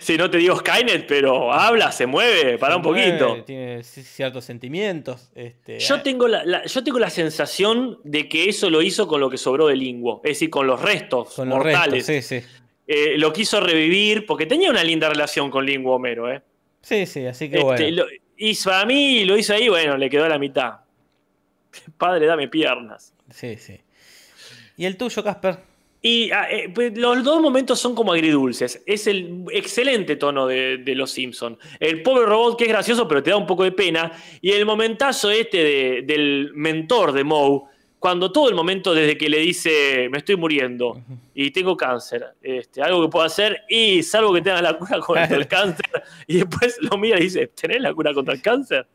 si 0.00 0.16
no 0.18 0.28
te 0.30 0.36
digo 0.38 0.56
Skynet, 0.56 1.06
pero 1.06 1.50
habla, 1.52 1.90
se 1.92 2.06
mueve, 2.06 2.58
para 2.58 2.76
un 2.76 2.82
poquito. 2.82 3.42
Tiene 3.44 3.82
ciertos 3.82 4.44
sentimientos. 4.44 5.30
Este, 5.34 5.78
Yo 5.78 6.02
tengo 6.02 6.28
la, 6.28 6.44
la- 6.44 6.66
yo 6.66 6.84
tengo 6.84 6.98
la 6.98 7.08
sensación 7.10 7.98
de 8.04 8.28
que 8.28 8.48
eso 8.48 8.68
lo 8.68 8.82
hizo 8.82 9.06
con 9.08 9.20
lo 9.20 9.30
que 9.30 9.38
sobró 9.38 9.68
de 9.68 9.76
Linguo, 9.76 10.20
es 10.24 10.32
decir, 10.32 10.50
con 10.50 10.66
los 10.66 10.80
restos 10.82 11.34
con 11.34 11.48
los 11.48 11.56
mortales. 11.58 12.06
restos, 12.06 12.24
sí, 12.26 12.40
sí. 12.40 12.46
Eh, 12.86 13.14
lo 13.16 13.32
quiso 13.32 13.60
revivir, 13.60 14.26
porque 14.26 14.44
tenía 14.44 14.68
una 14.70 14.84
linda 14.84 15.08
relación 15.08 15.50
con 15.50 15.64
Linguo 15.64 15.94
Homero. 15.96 16.30
¿eh? 16.30 16.42
Sí, 16.82 17.06
sí, 17.06 17.24
así 17.26 17.48
que 17.48 17.56
Este, 17.56 17.64
bueno. 17.64 17.96
lo- 17.96 18.06
y 18.36 18.54
para 18.56 18.84
mí 18.84 19.24
lo 19.24 19.38
hizo 19.38 19.54
ahí, 19.54 19.68
bueno, 19.68 19.96
le 19.96 20.10
quedó 20.10 20.24
a 20.24 20.28
la 20.28 20.38
mitad. 20.38 20.80
Padre, 21.98 22.26
dame 22.26 22.48
piernas. 22.48 23.14
Sí, 23.30 23.56
sí. 23.56 23.80
¿Y 24.76 24.84
el 24.84 24.96
tuyo, 24.96 25.22
Casper? 25.22 25.58
Y 26.04 26.32
ah, 26.32 26.50
eh, 26.50 26.68
pues, 26.74 26.96
los 26.98 27.22
dos 27.22 27.40
momentos 27.40 27.78
son 27.78 27.94
como 27.94 28.12
agridulces. 28.12 28.82
Es 28.86 29.06
el 29.06 29.44
excelente 29.52 30.16
tono 30.16 30.46
de, 30.48 30.78
de 30.78 30.94
Los 30.96 31.12
Simpson. 31.12 31.56
El 31.78 32.02
pobre 32.02 32.26
robot 32.26 32.58
que 32.58 32.64
es 32.64 32.70
gracioso, 32.70 33.06
pero 33.06 33.22
te 33.22 33.30
da 33.30 33.36
un 33.36 33.46
poco 33.46 33.62
de 33.62 33.70
pena. 33.72 34.10
Y 34.40 34.50
el 34.50 34.66
momentazo 34.66 35.30
este 35.30 35.58
de- 35.62 36.02
del 36.02 36.50
mentor 36.54 37.12
de 37.12 37.22
Moe, 37.22 37.62
cuando 38.00 38.32
todo 38.32 38.48
el 38.48 38.56
momento 38.56 38.92
desde 38.92 39.16
que 39.16 39.28
le 39.28 39.38
dice, 39.38 40.08
me 40.10 40.18
estoy 40.18 40.34
muriendo 40.34 41.00
y 41.34 41.52
tengo 41.52 41.76
cáncer, 41.76 42.34
este, 42.42 42.82
algo 42.82 43.00
que 43.02 43.08
puedo 43.08 43.24
hacer, 43.24 43.60
y 43.68 44.02
salvo 44.02 44.34
que 44.34 44.42
tengas 44.42 44.60
la 44.62 44.76
cura 44.76 44.98
contra 44.98 45.36
el 45.36 45.46
cáncer, 45.46 46.02
y 46.26 46.38
después 46.38 46.78
lo 46.80 46.98
mira 46.98 47.16
y 47.20 47.24
dice, 47.24 47.46
¿tenés 47.46 47.80
la 47.80 47.94
cura 47.94 48.12
contra 48.12 48.34
el 48.34 48.42
cáncer? 48.42 48.88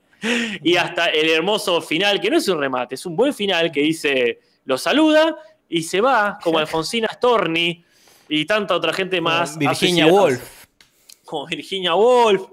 Y 0.63 0.75
hasta 0.75 1.07
el 1.07 1.29
hermoso 1.29 1.81
final, 1.81 2.19
que 2.19 2.29
no 2.29 2.37
es 2.37 2.47
un 2.47 2.59
remate, 2.59 2.95
es 2.95 3.05
un 3.05 3.15
buen 3.15 3.33
final 3.33 3.71
que 3.71 3.81
dice, 3.81 4.39
lo 4.65 4.77
saluda 4.77 5.35
y 5.69 5.83
se 5.83 6.01
va, 6.01 6.39
como 6.41 6.59
Alfonsina 6.59 7.07
Storni 7.13 7.83
y 8.29 8.45
tanta 8.45 8.75
otra 8.75 8.93
gente 8.93 9.21
más. 9.21 9.53
Como 9.53 9.69
Virginia. 9.69 10.07
Woolf. 10.07 10.65
Como 11.25 11.45
Virginia 11.45 11.95
Woolf. 11.95 12.43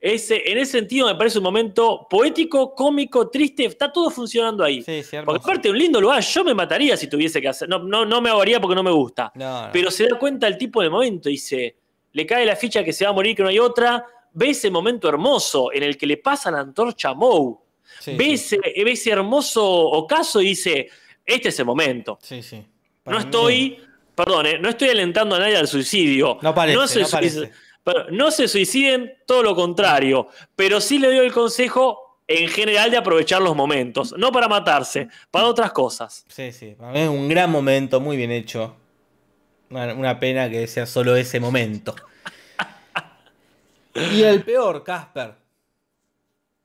Ese, 0.00 0.50
en 0.50 0.58
ese 0.58 0.72
sentido 0.72 1.06
me 1.06 1.14
parece 1.14 1.38
un 1.38 1.44
momento 1.44 2.06
poético, 2.10 2.74
cómico, 2.74 3.30
triste, 3.30 3.64
está 3.64 3.90
todo 3.90 4.10
funcionando 4.10 4.62
ahí. 4.62 4.82
Sí, 4.82 5.02
sí. 5.02 5.16
Porque 5.24 5.40
aparte 5.42 5.70
un 5.70 5.78
lindo 5.78 5.98
lugar, 5.98 6.22
yo 6.22 6.44
me 6.44 6.52
mataría 6.52 6.94
si 6.94 7.08
tuviese 7.08 7.40
que 7.40 7.48
hacer, 7.48 7.70
no, 7.70 7.78
no, 7.78 8.04
no 8.04 8.20
me 8.20 8.28
ahogaría 8.28 8.60
porque 8.60 8.74
no 8.74 8.82
me 8.82 8.90
gusta. 8.90 9.32
No, 9.34 9.66
no. 9.66 9.72
Pero 9.72 9.90
se 9.90 10.06
da 10.06 10.18
cuenta 10.18 10.46
el 10.46 10.58
tipo 10.58 10.82
del 10.82 10.90
momento, 10.90 11.30
dice, 11.30 11.76
le 12.12 12.26
cae 12.26 12.44
la 12.44 12.54
ficha 12.54 12.84
que 12.84 12.92
se 12.92 13.04
va 13.06 13.12
a 13.12 13.14
morir, 13.14 13.34
que 13.34 13.42
no 13.42 13.48
hay 13.48 13.58
otra, 13.58 14.04
ve 14.34 14.50
ese 14.50 14.70
momento 14.70 15.08
hermoso 15.08 15.72
en 15.72 15.82
el 15.82 15.96
que 15.96 16.06
le 16.06 16.16
pasa 16.18 16.50
la 16.50 16.60
antorcha 16.60 17.10
a 17.10 17.14
Moe, 17.14 17.56
Sí, 18.00 18.14
ve, 18.16 18.24
sí. 18.24 18.32
ese, 18.32 18.58
ve 18.84 18.92
ese 18.92 19.10
hermoso 19.10 19.64
ocaso 19.64 20.40
y 20.42 20.46
dice, 20.48 20.88
este 21.24 21.48
es 21.48 21.58
el 21.58 21.64
momento. 21.66 22.18
Sí, 22.22 22.42
sí. 22.42 22.56
No 22.56 22.64
Para 23.04 23.18
estoy, 23.20 23.78
perdón, 24.14 24.46
eh, 24.46 24.58
no 24.58 24.68
estoy 24.68 24.88
alentando 24.88 25.36
a 25.36 25.38
nadie 25.38 25.56
al 25.56 25.68
suicidio. 25.68 26.38
No 26.42 26.54
parece, 26.54 26.86
se 26.88 27.00
no 27.02 27.08
parece. 27.08 27.50
no 28.10 28.30
se 28.30 28.48
suiciden, 28.48 29.14
todo 29.26 29.42
lo 29.42 29.54
contrario. 29.54 30.28
Pero 30.56 30.80
sí 30.80 30.98
le 30.98 31.08
doy 31.08 31.18
el 31.18 31.32
consejo 31.32 32.18
en 32.26 32.48
general 32.48 32.90
de 32.90 32.96
aprovechar 32.96 33.42
los 33.42 33.54
momentos. 33.54 34.14
No 34.18 34.32
para 34.32 34.48
matarse, 34.48 35.08
para 35.30 35.46
otras 35.46 35.70
cosas. 35.72 36.24
Sí, 36.28 36.50
sí. 36.52 36.74
Para 36.78 36.92
mí 36.92 37.00
es 37.00 37.08
un 37.08 37.28
gran 37.28 37.50
momento, 37.50 38.00
muy 38.00 38.16
bien 38.16 38.30
hecho. 38.32 38.74
Una, 39.70 39.92
una 39.94 40.18
pena 40.18 40.48
que 40.50 40.66
sea 40.66 40.86
solo 40.86 41.14
ese 41.16 41.38
momento. 41.38 41.94
Y 43.94 44.22
el 44.22 44.42
peor, 44.42 44.82
Casper. 44.82 45.34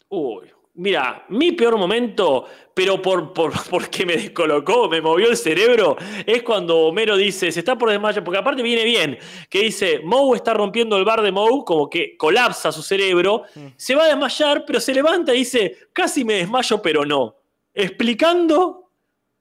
Uy, 0.10 0.50
mira, 0.74 1.26
mi 1.30 1.52
peor 1.52 1.78
momento, 1.78 2.46
pero 2.74 3.00
por, 3.02 3.32
por- 3.34 3.54
porque 3.70 4.06
me 4.06 4.14
descolocó, 4.14 4.90
me 4.90 5.02
movió 5.02 5.30
el 5.30 5.38
cerebro, 5.38 5.96
es 6.26 6.42
cuando 6.42 6.78
Homero 6.88 7.16
dice, 7.16 7.52
se 7.52 7.60
está 7.60 7.78
por 7.78 7.90
desmayar, 7.92 8.24
porque 8.24 8.40
aparte 8.40 8.64
viene 8.64 8.84
bien, 8.84 9.18
que 9.50 9.62
dice, 9.62 10.00
Moe 10.04 10.36
está 10.36 10.54
rompiendo 10.54 10.98
el 10.98 11.06
bar 11.06 11.22
de 11.22 11.32
Moe, 11.32 11.64
como 11.66 11.88
que 11.90 12.18
colapsa 12.18 12.72
su 12.72 12.82
cerebro, 12.82 13.44
se 13.76 13.94
va 13.96 14.06
a 14.06 14.08
desmayar, 14.08 14.64
pero 14.66 14.80
se 14.80 14.94
levanta 14.94 15.34
y 15.36 15.40
dice, 15.40 15.78
casi 15.94 16.24
me 16.26 16.34
desmayo, 16.36 16.82
pero 16.82 17.06
no. 17.06 17.36
Explicando 17.74 18.90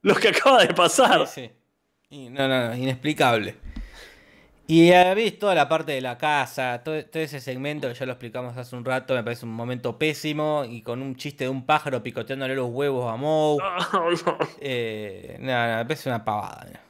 lo 0.02 0.14
que 0.14 0.28
acaba 0.28 0.64
de 0.64 0.74
pasar. 0.74 1.26
Sí, 1.26 1.50
sí. 2.10 2.28
No, 2.30 2.46
no, 2.46 2.68
no, 2.68 2.76
inexplicable. 2.76 3.56
Y 4.70 4.92
habéis 4.92 5.38
toda 5.38 5.54
la 5.54 5.66
parte 5.66 5.92
de 5.92 6.02
la 6.02 6.18
casa, 6.18 6.82
todo, 6.84 7.02
todo 7.06 7.22
ese 7.22 7.40
segmento 7.40 7.88
que 7.88 7.94
ya 7.94 8.04
lo 8.04 8.12
explicamos 8.12 8.54
hace 8.54 8.76
un 8.76 8.84
rato, 8.84 9.14
me 9.14 9.24
parece 9.24 9.46
un 9.46 9.52
momento 9.52 9.96
pésimo 9.96 10.62
y 10.68 10.82
con 10.82 11.00
un 11.00 11.16
chiste 11.16 11.44
de 11.44 11.50
un 11.50 11.64
pájaro 11.64 12.02
picoteándole 12.02 12.54
los 12.54 12.68
huevos 12.68 13.10
a 13.10 13.16
Moe. 13.16 13.56
Eh, 14.60 15.38
nada, 15.40 15.66
nada, 15.68 15.78
me 15.78 15.84
parece 15.86 16.10
una 16.10 16.22
pavada. 16.22 16.82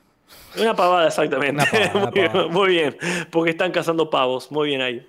Una 0.61 0.75
pavada, 0.75 1.07
exactamente. 1.07 1.63
Una 1.63 1.71
pavada, 1.71 1.93
una 1.95 2.11
muy, 2.11 2.13
bien, 2.19 2.33
pavada. 2.33 2.49
muy 2.49 2.69
bien, 2.69 2.97
porque 3.31 3.51
están 3.53 3.71
cazando 3.71 4.11
pavos, 4.11 4.51
muy 4.51 4.69
bien 4.71 4.83
ahí. 4.83 5.09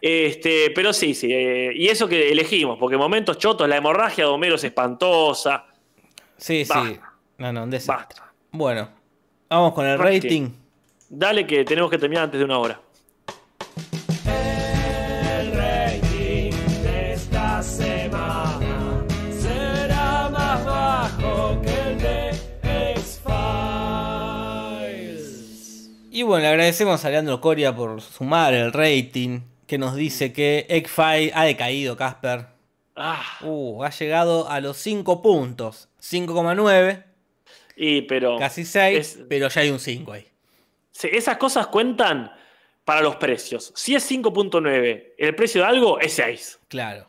Este, 0.00 0.70
pero 0.70 0.92
sí, 0.92 1.12
sí, 1.12 1.32
eh, 1.32 1.72
y 1.74 1.88
eso 1.88 2.06
que 2.06 2.30
elegimos, 2.30 2.78
porque 2.78 2.96
momentos 2.96 3.36
chotos, 3.36 3.68
la 3.68 3.76
hemorragia 3.76 4.26
de 4.26 4.30
Homero 4.30 4.54
es 4.54 4.62
espantosa. 4.62 5.66
Sí, 6.36 6.64
sí. 6.64 6.98
No, 7.38 7.52
no, 7.52 7.64
un 7.64 7.70
desastre. 7.70 8.20
Basta. 8.20 8.32
Bueno, 8.52 8.88
vamos 9.48 9.74
con 9.74 9.86
el 9.86 9.98
Rating. 9.98 10.50
Dale 11.12 11.44
que 11.46 11.64
tenemos 11.64 11.90
que 11.90 11.98
terminar 11.98 12.24
antes 12.24 12.38
de 12.38 12.44
una 12.44 12.58
hora. 12.58 12.80
El 14.24 15.52
rating 15.52 16.52
de 16.84 17.12
esta 17.14 17.60
semana 17.62 19.04
será 19.38 20.28
más 20.30 20.64
bajo 20.64 21.60
que 21.62 21.90
el 21.90 21.98
de 21.98 22.30
X-Files. 22.92 25.90
Y 26.12 26.22
bueno, 26.22 26.42
le 26.44 26.48
agradecemos 26.48 27.04
a 27.04 27.10
Leandro 27.10 27.40
Coria 27.40 27.74
por 27.74 28.00
sumar 28.00 28.54
el 28.54 28.72
rating, 28.72 29.40
que 29.66 29.78
nos 29.78 29.96
dice 29.96 30.32
que 30.32 30.66
X-File 30.68 31.32
ha 31.34 31.44
decaído, 31.44 31.96
Casper. 31.96 32.46
Ah, 32.94 33.22
Uh, 33.42 33.82
ha 33.82 33.90
llegado 33.90 34.48
a 34.48 34.60
los 34.60 34.76
5 34.76 35.22
puntos. 35.22 35.88
5,9, 36.00 37.02
y 37.76 38.02
pero 38.02 38.38
casi 38.38 38.64
6, 38.64 38.98
es- 38.98 39.18
pero 39.28 39.48
ya 39.48 39.62
hay 39.62 39.70
un 39.70 39.80
5 39.80 40.12
ahí. 40.12 40.26
Esas 41.02 41.36
cosas 41.36 41.66
cuentan 41.68 42.32
para 42.84 43.00
los 43.00 43.16
precios. 43.16 43.72
Si 43.76 43.94
es 43.94 44.10
5.9, 44.10 45.12
el 45.18 45.34
precio 45.34 45.60
de 45.62 45.66
algo 45.68 45.98
es 46.00 46.12
6. 46.14 46.60
Claro. 46.68 47.08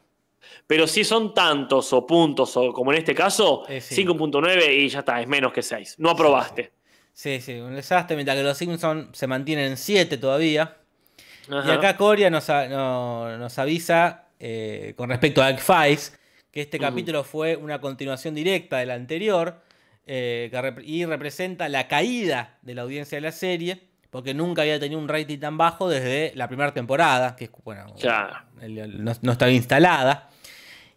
Pero 0.67 0.87
si 0.87 1.03
son 1.03 1.33
tantos 1.33 1.91
o 1.93 2.05
puntos, 2.07 2.55
o 2.55 2.71
como 2.71 2.91
en 2.93 2.99
este 2.99 3.13
caso, 3.15 3.65
Es 3.67 3.85
cinco. 3.85 4.13
5.9 4.13 4.73
y 4.73 4.87
ya 4.89 4.99
está, 4.99 5.19
es 5.21 5.27
menos 5.27 5.51
que 5.51 5.61
6. 5.61 5.95
No 5.97 6.11
aprobaste. 6.11 6.71
Sí, 7.13 7.41
sí, 7.41 7.55
un 7.59 7.75
desastre, 7.75 8.15
mientras 8.15 8.37
que 8.37 8.43
los 8.43 8.57
Simpsons 8.57 9.17
se 9.17 9.27
mantienen 9.27 9.71
en 9.71 9.77
7 9.77 10.17
todavía. 10.17 10.77
Y 11.49 11.69
acá 11.69 11.97
Coria 11.97 12.29
nos, 12.29 12.49
a- 12.49 12.67
no- 12.69 13.37
nos 13.37 13.57
avisa 13.59 14.27
eh, 14.39 14.93
con 14.95 15.09
respecto 15.09 15.41
a 15.43 15.49
X-Files 15.49 16.17
que 16.51 16.61
este 16.61 16.79
capítulo 16.79 17.23
fue 17.23 17.55
una 17.55 17.81
continuación 17.81 18.33
directa 18.35 18.77
del 18.77 18.91
anterior 18.91 19.61
eh, 20.07 20.49
que 20.51 20.57
rep- 20.59 20.83
y 20.85 21.05
representa 21.05 21.69
la 21.69 21.87
caída 21.87 22.57
de 22.61 22.75
la 22.75 22.81
audiencia 22.81 23.17
de 23.17 23.21
la 23.21 23.31
serie 23.31 23.83
porque 24.09 24.33
nunca 24.33 24.63
había 24.63 24.79
tenido 24.79 24.99
un 24.99 25.07
rating 25.07 25.37
tan 25.39 25.57
bajo 25.57 25.87
desde 25.87 26.33
la 26.35 26.49
primera 26.49 26.73
temporada, 26.73 27.35
que 27.37 27.49
bueno, 27.63 27.85
no, 28.89 29.13
no 29.21 29.31
estaba 29.31 29.51
instalada. 29.51 30.29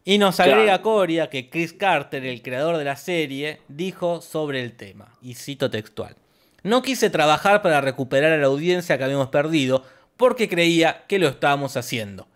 Y 0.04 0.18
nos 0.18 0.40
agrega 0.40 0.82
Coria 0.82 1.30
que 1.30 1.48
Chris 1.48 1.72
Carter, 1.72 2.26
el 2.26 2.42
creador 2.42 2.76
de 2.76 2.84
la 2.84 2.96
serie, 2.96 3.60
dijo 3.68 4.20
sobre 4.20 4.62
el 4.62 4.72
tema, 4.72 5.16
y 5.22 5.34
cito 5.34 5.70
textual. 5.70 6.16
No 6.64 6.82
quise 6.82 7.08
trabajar 7.08 7.62
para 7.62 7.80
recuperar 7.80 8.32
a 8.32 8.36
la 8.36 8.46
audiencia 8.46 8.98
que 8.98 9.04
habíamos 9.04 9.28
perdido 9.28 9.84
porque 10.16 10.48
creía 10.48 11.04
que 11.06 11.18
lo 11.18 11.28
estábamos 11.28 11.76
haciendo. 11.76 12.26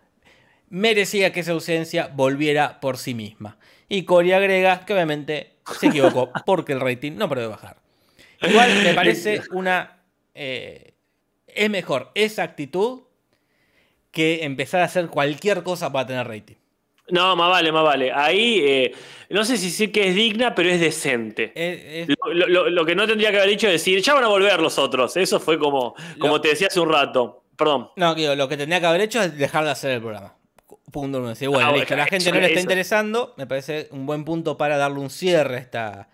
Merecía 0.69 1.33
que 1.33 1.41
esa 1.41 1.51
ausencia 1.51 2.09
volviera 2.13 2.79
por 2.79 2.97
sí 2.97 3.13
misma. 3.13 3.57
Y 3.87 4.03
Coria 4.03 4.37
agrega 4.37 4.85
que 4.85 4.93
obviamente 4.93 5.57
se 5.79 5.87
equivocó 5.87 6.31
porque 6.45 6.73
el 6.73 6.79
rating 6.79 7.13
no 7.13 7.27
paró 7.29 7.41
de 7.41 7.47
bajar. 7.47 7.77
Igual 8.41 8.83
me 8.83 8.93
parece 8.93 9.41
una... 9.51 10.01
eh, 10.33 10.93
es 11.47 11.69
mejor 11.69 12.11
esa 12.15 12.43
actitud 12.43 13.01
que 14.11 14.43
empezar 14.43 14.81
a 14.81 14.85
hacer 14.85 15.07
cualquier 15.07 15.63
cosa 15.63 15.91
para 15.91 16.05
tener 16.07 16.27
rating. 16.27 16.55
No, 17.09 17.35
más 17.35 17.49
vale, 17.49 17.71
más 17.71 17.83
vale. 17.83 18.11
Ahí, 18.13 18.59
eh, 18.63 18.91
no 19.29 19.43
sé 19.43 19.57
si 19.57 19.65
decir 19.67 19.91
que 19.91 20.09
es 20.09 20.15
digna, 20.15 20.53
pero 20.53 20.69
es 20.69 20.79
decente. 20.79 21.51
Es- 21.55 22.07
es- 22.09 22.15
Lo, 22.23 22.47
lo- 22.47 22.69
lo 22.69 22.85
que 22.85 22.93
no 22.95 23.07
tendría 23.07 23.31
que 23.31 23.37
haber 23.37 23.49
dicho 23.49 23.65
es 23.67 23.73
decir, 23.73 23.99
ya 24.01 24.13
van 24.13 24.23
a 24.25 24.27
volver 24.27 24.59
los 24.61 24.77
otros. 24.77 25.17
Eso 25.17 25.39
fue 25.39 25.57
como, 25.57 25.95
como 26.19 26.35
Lo- 26.35 26.41
te 26.41 26.49
decía 26.49 26.67
hace 26.67 26.79
un 26.79 26.89
rato. 26.91 27.43
Perdón. 27.57 27.89
no, 27.97 28.15
digo, 28.15 28.35
lo 28.35 28.47
que 28.47 28.55
tendría 28.55 28.79
que 28.79 28.85
haber 28.85 29.01
hecho 29.01 29.21
es 29.21 29.35
dejar 29.37 29.65
de 29.65 29.71
hacer 29.71 29.91
el 29.91 29.99
programa. 30.01 30.33
Punto 30.91 31.19
uno. 31.19 31.29
Decir, 31.29 31.49
bueno, 31.49 31.69
Ah, 31.69 31.71
listo, 31.71 31.87
bueno, 31.89 32.03
la 32.03 32.07
gente 32.07 32.23
eso- 32.25 32.33
no 32.33 32.39
le 32.39 32.45
está 32.47 32.59
eso. 32.59 32.63
interesando. 32.63 33.33
Me 33.37 33.45
parece 33.47 33.87
un 33.91 34.05
buen 34.05 34.25
punto 34.25 34.57
para 34.57 34.77
darle 34.77 34.99
un 34.99 35.09
cierre 35.09 35.55
a 35.55 35.59
esta, 35.59 36.09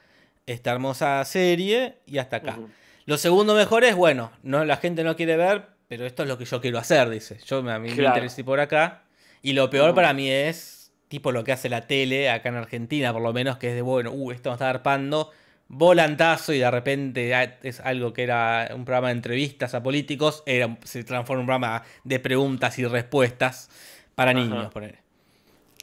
esta 0.45 0.71
hermosa 0.71 1.23
serie 1.25 1.97
y 2.05 2.17
hasta 2.17 2.37
acá. 2.37 2.59
Lo 3.05 3.17
segundo 3.17 3.53
mejor 3.55 3.83
es, 3.83 3.95
bueno, 3.95 4.31
no, 4.43 4.65
la 4.65 4.77
gente 4.77 5.03
no 5.03 5.15
quiere 5.15 5.37
ver, 5.37 5.67
pero 5.87 6.05
esto 6.05 6.23
es 6.23 6.29
lo 6.29 6.37
que 6.37 6.45
yo 6.45 6.59
quiero 6.59 6.77
hacer, 6.79 7.09
dice. 7.09 7.37
Yo 7.45 7.61
me- 7.63 7.71
a 7.71 7.79
mí 7.79 7.89
me 7.89 8.03
interesé 8.03 8.43
por 8.43 8.59
acá. 8.59 9.03
Y 9.41 9.53
lo 9.53 9.69
peor 9.69 9.93
para 9.93 10.11
mí 10.13 10.29
es, 10.29 10.91
tipo 11.07 11.31
lo 11.31 11.43
que 11.43 11.51
hace 11.51 11.69
la 11.69 11.81
tele 11.87 12.29
acá 12.31 12.49
en 12.49 12.55
Argentina, 12.55 13.13
por 13.13 13.21
lo 13.21 13.31
menos, 13.31 13.57
que 13.57 13.69
es 13.69 13.75
de, 13.75 13.81
bueno, 13.83 14.11
uh, 14.11 14.31
esto 14.31 14.49
nos 14.49 14.55
está 14.57 14.69
arpando, 14.71 15.29
volantazo 15.67 16.53
y 16.53 16.59
de 16.59 16.69
repente 16.71 17.33
ah, 17.35 17.57
es 17.63 17.79
algo 17.79 18.13
que 18.13 18.23
era 18.23 18.69
un 18.73 18.85
programa 18.85 19.07
de 19.09 19.13
entrevistas 19.13 19.73
a 19.75 19.83
políticos, 19.83 20.43
era, 20.45 20.77
se 20.83 21.03
transforma 21.03 21.39
en 21.39 21.43
un 21.43 21.45
programa 21.47 21.83
de 22.03 22.19
preguntas 22.19 22.77
y 22.79 22.85
respuestas 22.85 23.69
para 24.15 24.31
Ajá. 24.31 24.39
niños, 24.39 24.71
poner. 24.71 24.99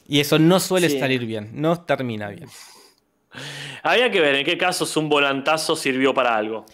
Y 0.07 0.19
eso 0.19 0.37
no 0.39 0.59
suele 0.59 0.89
Sí. 0.89 0.99
salir 0.99 1.25
bien, 1.25 1.51
no 1.53 1.79
termina 1.81 2.27
bien. 2.29 2.49
Había 3.83 4.11
que 4.11 4.19
ver 4.19 4.35
en 4.35 4.45
qué 4.45 4.57
casos 4.57 4.95
un 4.97 5.09
volantazo 5.09 5.75
sirvió 5.75 6.13
para 6.13 6.35
algo. 6.35 6.65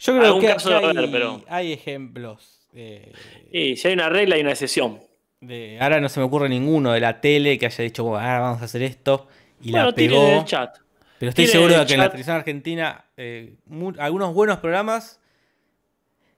Yo 0.00 0.18
creo 0.18 0.40
que, 0.40 0.46
caso 0.48 0.76
hay, 0.76 0.84
haber, 0.84 1.10
pero- 1.10 1.42
hay 1.48 1.72
ejemplos. 1.72 2.58
eh, 2.74 3.12
Y 3.52 3.76
si 3.76 3.88
hay 3.88 3.94
una 3.94 4.08
regla, 4.08 4.34
hay 4.36 4.40
una 4.40 4.50
excepción. 4.52 5.00
de- 5.40 5.76
ahora 5.80 6.00
no 6.00 6.08
se 6.08 6.20
me 6.20 6.26
ocurre 6.26 6.48
ninguno 6.48 6.92
de 6.92 7.00
la 7.00 7.20
tele 7.20 7.58
que 7.58 7.66
haya 7.66 7.82
dicho, 7.84 8.04
bueno, 8.04 8.18
ahora 8.24 8.38
vamos 8.40 8.62
a 8.62 8.64
hacer 8.66 8.80
esto. 8.82 9.26
Y 9.60 9.70
bueno, 9.72 9.86
la 9.86 9.92
pegó. 9.94 10.38
el 10.38 10.44
chat. 10.44 10.76
Pero 11.18 11.30
estoy 11.30 11.46
seguro 11.46 11.78
de 11.78 11.86
que 11.86 11.94
en 11.94 12.00
la 12.00 12.08
televisión 12.08 12.36
argentina, 12.36 13.04
eh, 13.16 13.54
algunos 13.98 14.34
buenos 14.34 14.58
programas. 14.58 15.20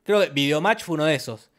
Creo 0.03 0.21
que 0.21 0.29
Videomatch 0.29 0.83
fue 0.83 0.95
uno 0.95 1.05
de 1.05 1.15
esos. 1.15 1.49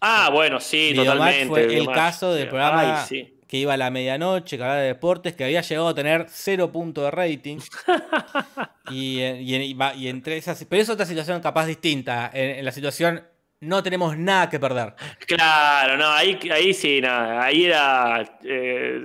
Ah, 0.00 0.30
bueno, 0.32 0.60
sí, 0.60 0.90
Videomatch 0.92 1.14
totalmente. 1.16 1.46
fue 1.48 1.76
el 1.78 1.86
caso 1.88 2.32
del 2.34 2.48
programa 2.48 3.00
Ay, 3.02 3.06
sí. 3.08 3.34
que 3.48 3.56
iba 3.58 3.74
a 3.74 3.76
la 3.76 3.90
medianoche, 3.90 4.56
que 4.56 4.62
hablaba 4.62 4.80
de 4.80 4.88
deportes, 4.88 5.34
que 5.34 5.44
había 5.44 5.60
llegado 5.62 5.88
a 5.88 5.94
tener 5.94 6.26
cero 6.28 6.70
puntos 6.70 7.04
de 7.04 7.10
rating. 7.10 7.58
y, 8.90 9.20
y, 9.22 10.08
entre 10.08 10.36
esas. 10.36 10.64
Pero 10.68 10.82
es 10.82 10.88
otra 10.90 11.06
situación 11.06 11.40
capaz 11.40 11.66
distinta. 11.66 12.30
En, 12.32 12.58
en 12.58 12.64
la 12.64 12.72
situación 12.72 13.22
no 13.60 13.82
tenemos 13.82 14.16
nada 14.18 14.48
que 14.50 14.60
perder. 14.60 14.94
Claro, 15.26 15.96
no, 15.96 16.08
ahí, 16.10 16.38
ahí 16.52 16.74
sí, 16.74 17.00
nada. 17.00 17.42
Ahí 17.44 17.64
era. 17.64 18.38
eh, 18.44 19.00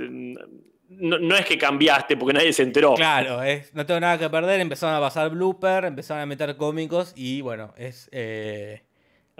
no, 0.89 1.17
no 1.17 1.35
es 1.35 1.45
que 1.45 1.57
cambiaste 1.57 2.17
porque 2.17 2.33
nadie 2.33 2.51
se 2.53 2.63
enteró. 2.63 2.93
Claro, 2.95 3.41
es, 3.41 3.73
no 3.73 3.85
tengo 3.85 3.99
nada 4.01 4.17
que 4.19 4.29
perder. 4.29 4.59
Empezaron 4.59 4.95
a 4.95 4.99
pasar 4.99 5.29
blooper, 5.29 5.85
empezaron 5.85 6.21
a 6.21 6.25
meter 6.25 6.57
cómicos 6.57 7.13
y 7.15 7.41
bueno, 7.41 7.73
es. 7.77 8.09
eh, 8.11 8.83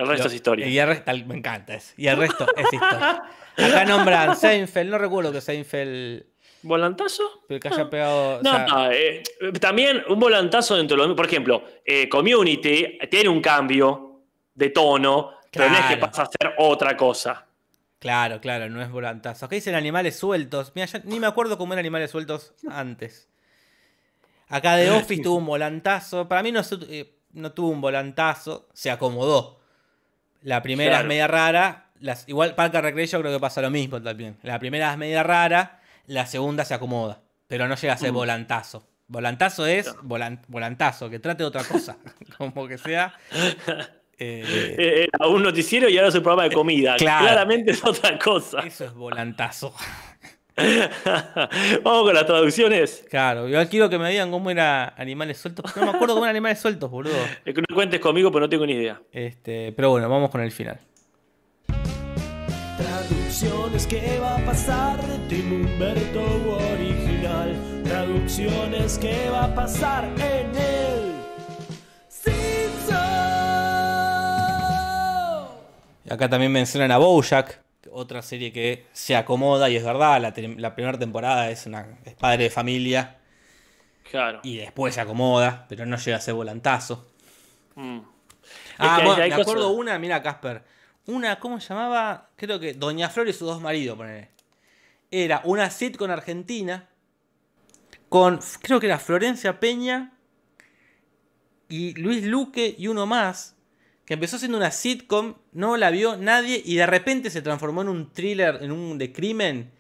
El 0.02 0.08
resto 0.08 0.24
lo- 0.26 0.30
es 0.30 0.36
historia. 0.36 0.68
Y 0.68 0.78
el 0.80 0.88
resto, 0.88 1.12
me 1.26 1.36
encanta 1.38 1.76
eso. 1.76 1.94
Y 1.98 2.08
el 2.08 2.18
resto 2.18 2.46
es 2.56 2.74
historia. 2.74 3.24
Acá 3.58 3.86
nombran 3.86 4.36
Seinfeld, 4.36 4.90
no 4.90 4.98
recuerdo 4.98 5.32
que 5.32 5.42
Seinfeld 5.42 6.26
¿Volantazo? 6.64 7.44
pero 7.48 7.60
que 7.60 7.68
haya 7.70 7.90
pegado. 7.90 8.38
o 8.40 8.42
No, 8.44 8.52
sea, 8.52 8.66
no, 8.68 8.92
eh, 8.92 9.24
también 9.60 10.04
un 10.10 10.20
volantazo 10.20 10.76
dentro 10.78 11.02
de 11.02 11.08
lo 11.08 11.16
Por 11.16 11.26
ejemplo, 11.26 11.64
eh, 11.84 12.08
Community 12.08 13.00
tiene 13.10 13.30
un 13.30 13.42
cambio 13.42 14.22
de 14.54 14.70
tono, 14.70 15.32
pero 15.52 15.70
no 15.70 15.76
es 15.78 15.86
que 15.86 15.98
pasa 15.98 16.22
a 16.24 16.26
ser 16.28 16.54
otra 16.60 16.96
cosa. 16.96 17.48
Claro, 18.00 18.40
claro, 18.42 18.70
no 18.70 18.82
es 18.82 18.90
volantazo. 18.92 19.46
Acá 19.46 19.56
dicen 19.56 19.76
animales 19.76 20.18
sueltos. 20.18 20.72
Mira, 20.76 20.86
yo 20.88 21.00
ni 21.04 21.20
me 21.20 21.28
acuerdo 21.28 21.58
cómo 21.58 21.74
eran 21.74 21.82
animales 21.84 22.12
sueltos 22.12 22.54
antes. 22.70 23.28
Acá 24.48 24.76
de 24.76 24.90
Office 24.92 25.22
tuvo 25.24 25.38
un 25.38 25.46
volantazo. 25.46 26.28
Para 26.28 26.44
mí 26.44 26.52
no, 26.52 26.62
eh, 26.90 27.14
no 27.34 27.52
tuvo 27.54 27.70
un 27.70 27.80
volantazo, 27.82 28.68
se 28.74 28.92
acomodó. 28.92 29.61
La 30.42 30.62
primera 30.62 30.92
Claro. 30.92 31.04
es 31.04 31.08
media 31.08 31.28
rara. 31.28 31.86
Las, 32.00 32.28
igual 32.28 32.56
Park 32.56 32.74
and 32.76 32.84
Recreation 32.86 33.22
creo 33.22 33.34
que 33.34 33.40
pasa 33.40 33.62
lo 33.62 33.70
mismo 33.70 34.02
también. 34.02 34.38
La 34.42 34.58
primera 34.60 34.92
es 34.92 34.98
media 34.98 35.22
rara, 35.24 35.80
la 36.08 36.26
segunda 36.26 36.66
se 36.66 36.74
acomoda. 36.74 37.22
Pero 37.48 37.68
no 37.68 37.76
llega 37.76 37.94
a 37.94 37.98
ser 37.98 38.12
Mm. 38.12 38.16
volantazo. 38.16 38.88
Volantazo 39.08 39.66
es 39.68 39.94
volan- 40.04 40.40
volantazo, 40.48 41.10
que 41.10 41.20
trate 41.20 41.44
de 41.44 41.48
otra 41.48 41.64
cosa. 41.64 41.98
Como 42.38 42.68
que 42.68 42.78
sea. 42.78 43.14
eh, 44.18 44.76
Eh, 44.78 45.10
Era 45.14 45.28
un 45.28 45.44
noticiero 45.44 45.90
y 45.90 45.98
ahora 45.98 46.10
es 46.10 46.16
un 46.16 46.24
programa 46.24 46.44
de 46.48 46.56
comida. 46.56 46.96
claro. 46.96 47.26
Claramente 47.28 47.72
es 47.72 47.84
otra 47.84 48.18
cosa. 48.18 48.62
eso 48.62 48.86
es 48.86 48.94
volantazo. 48.94 49.74
Vamos 51.84 52.04
con 52.04 52.14
las 52.14 52.26
traducciones. 52.26 53.06
Claro, 53.10 53.48
yo 53.48 53.68
quiero 53.70 53.90
que 53.90 53.98
me 53.98 54.10
digan 54.10 54.32
cómo 54.32 54.50
era 54.50 54.94
Animales 54.98 55.38
Sueltos. 55.38 55.64
porque 55.64 55.80
No 55.80 55.88
me 55.88 55.92
acuerdo 55.96 56.14
cómo 56.16 56.26
eran 56.26 56.36
Animales 56.36 56.60
Sueltos, 56.60 56.90
boludo. 56.90 57.14
Eh, 57.46 57.54
que 57.54 57.62
No 57.62 57.76
cuentes 57.76 58.00
conmigo, 58.00 58.32
pero 58.32 58.46
no 58.46 58.50
tengo 58.50 58.66
ni 58.66 58.74
idea. 58.74 59.02
Este, 59.12 59.72
pero 59.74 59.90
bueno, 59.90 60.08
vamos 60.10 60.30
con 60.30 60.42
el 60.42 60.52
final. 60.52 60.80
Traducciones, 62.78 63.88
¿qué 63.88 64.20
va 64.22 64.38
a 64.38 64.46
pasar 64.46 65.02
de 65.02 65.18
Tim 65.28 65.66
Humberto 65.66 66.22
original? 66.74 67.56
Traducciones, 67.84 68.98
¿qué 68.98 69.30
va 69.32 69.46
a 69.46 69.56
pasar 69.56 70.06
en 70.06 70.56
el 70.56 71.12
Simpson? 74.12 75.48
Y 76.06 76.14
acá 76.14 76.30
también 76.30 76.52
mencionan 76.52 76.92
a 76.92 76.98
Bojack, 76.98 77.62
otra 77.92 78.22
serie 78.22 78.52
que 78.52 78.86
se 78.94 79.16
acomoda 79.16 79.70
y 79.70 79.76
es 79.76 79.84
verdad, 79.84 80.20
la, 80.22 80.34
primera 80.76 80.98
temporada 80.98 81.50
es, 81.50 81.66
una, 81.66 81.98
es 82.06 82.16
padre 82.16 82.44
de 82.46 82.50
familia 82.50 83.18
Claro. 84.10 84.40
y 84.44 84.58
después 84.58 84.96
se 84.96 85.02
acomoda, 85.02 85.66
pero 85.70 85.86
no 85.86 85.98
llega 85.98 86.18
a 86.18 86.22
ser 86.22 86.34
volantazo. 86.34 87.08
Mm. 87.76 87.98
Es 88.00 88.04
Ah, 88.80 88.98
que 89.00 89.06
bueno, 89.06 89.22
me 89.24 89.30
cosas- 89.30 89.42
acuerdo 89.42 89.70
una, 89.70 90.00
mira 90.00 90.22
Casper, 90.22 90.64
una, 91.08 91.40
¿cómo 91.40 91.60
se 91.60 91.70
llamaba? 91.70 92.30
Creo 92.36 92.60
que 92.60 92.74
Doña 92.74 93.10
Flor 93.10 93.28
y 93.28 93.34
sus 93.34 93.48
dos 93.48 93.62
maridos, 93.62 93.98
ponele. 93.98 94.30
Era 95.10 95.42
una 95.46 95.70
sitcom 95.70 96.10
argentina 96.10 96.88
con, 98.10 98.40
creo 98.62 98.80
que 98.80 98.88
era 98.88 99.00
Florencia 99.00 99.60
Peña 99.60 100.14
y 101.70 101.94
Luis 101.94 102.24
Luque 102.26 102.76
y 102.78 102.88
uno 102.88 103.06
más, 103.06 103.56
que 104.12 104.16
empezó 104.16 104.38
siendo 104.38 104.58
una 104.58 104.72
sitcom, 104.72 105.36
no 105.54 105.78
la 105.78 105.90
vio 105.90 106.18
nadie 106.18 106.62
y 106.66 106.76
de 106.76 106.86
repente 106.86 107.30
se 107.30 107.42
transformó 107.42 107.82
en 107.82 107.88
un 107.88 108.12
thriller, 108.12 108.58
en 108.60 108.74
un 108.74 108.98
de 108.98 109.14
crimen, 109.14 109.72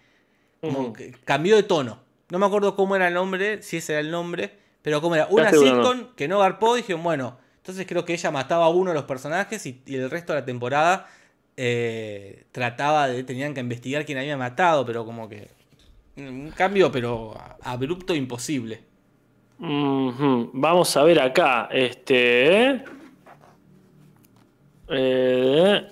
como 0.61 0.93
que 0.93 1.11
cambió 1.25 1.57
de 1.57 1.63
tono. 1.63 1.99
No 2.29 2.39
me 2.39 2.45
acuerdo 2.45 2.77
cómo 2.77 2.95
era 2.95 3.09
el 3.09 3.13
nombre, 3.13 3.61
si 3.61 3.75
ese 3.75 3.91
era 3.91 3.99
el 3.99 4.09
nombre, 4.09 4.57
pero 4.81 5.01
cómo 5.01 5.15
era. 5.15 5.27
Una 5.29 5.51
no. 5.51 5.59
sitcom 5.59 6.15
que 6.15 6.29
no 6.29 6.39
garpó, 6.39 6.75
dijeron, 6.75 7.03
bueno, 7.03 7.39
entonces 7.57 7.85
creo 7.85 8.05
que 8.05 8.13
ella 8.13 8.31
mataba 8.31 8.67
a 8.67 8.69
uno 8.69 8.91
de 8.91 8.95
los 8.95 9.03
personajes 9.03 9.65
y, 9.65 9.81
y 9.85 9.95
el 9.95 10.09
resto 10.09 10.31
de 10.31 10.39
la 10.39 10.45
temporada 10.45 11.09
eh, 11.57 12.45
trataba 12.53 13.09
de, 13.09 13.25
tenían 13.25 13.53
que 13.53 13.59
investigar 13.59 14.05
quién 14.05 14.17
había 14.17 14.37
matado, 14.37 14.85
pero 14.85 15.03
como 15.03 15.27
que... 15.27 15.49
Un 16.15 16.53
cambio, 16.55 16.89
pero 16.89 17.37
abrupto, 17.63 18.15
imposible. 18.15 18.81
Vamos 19.59 20.95
a 20.95 21.03
ver 21.03 21.19
acá. 21.19 21.67
Este. 21.69 22.81
¿Eh? 24.91 25.87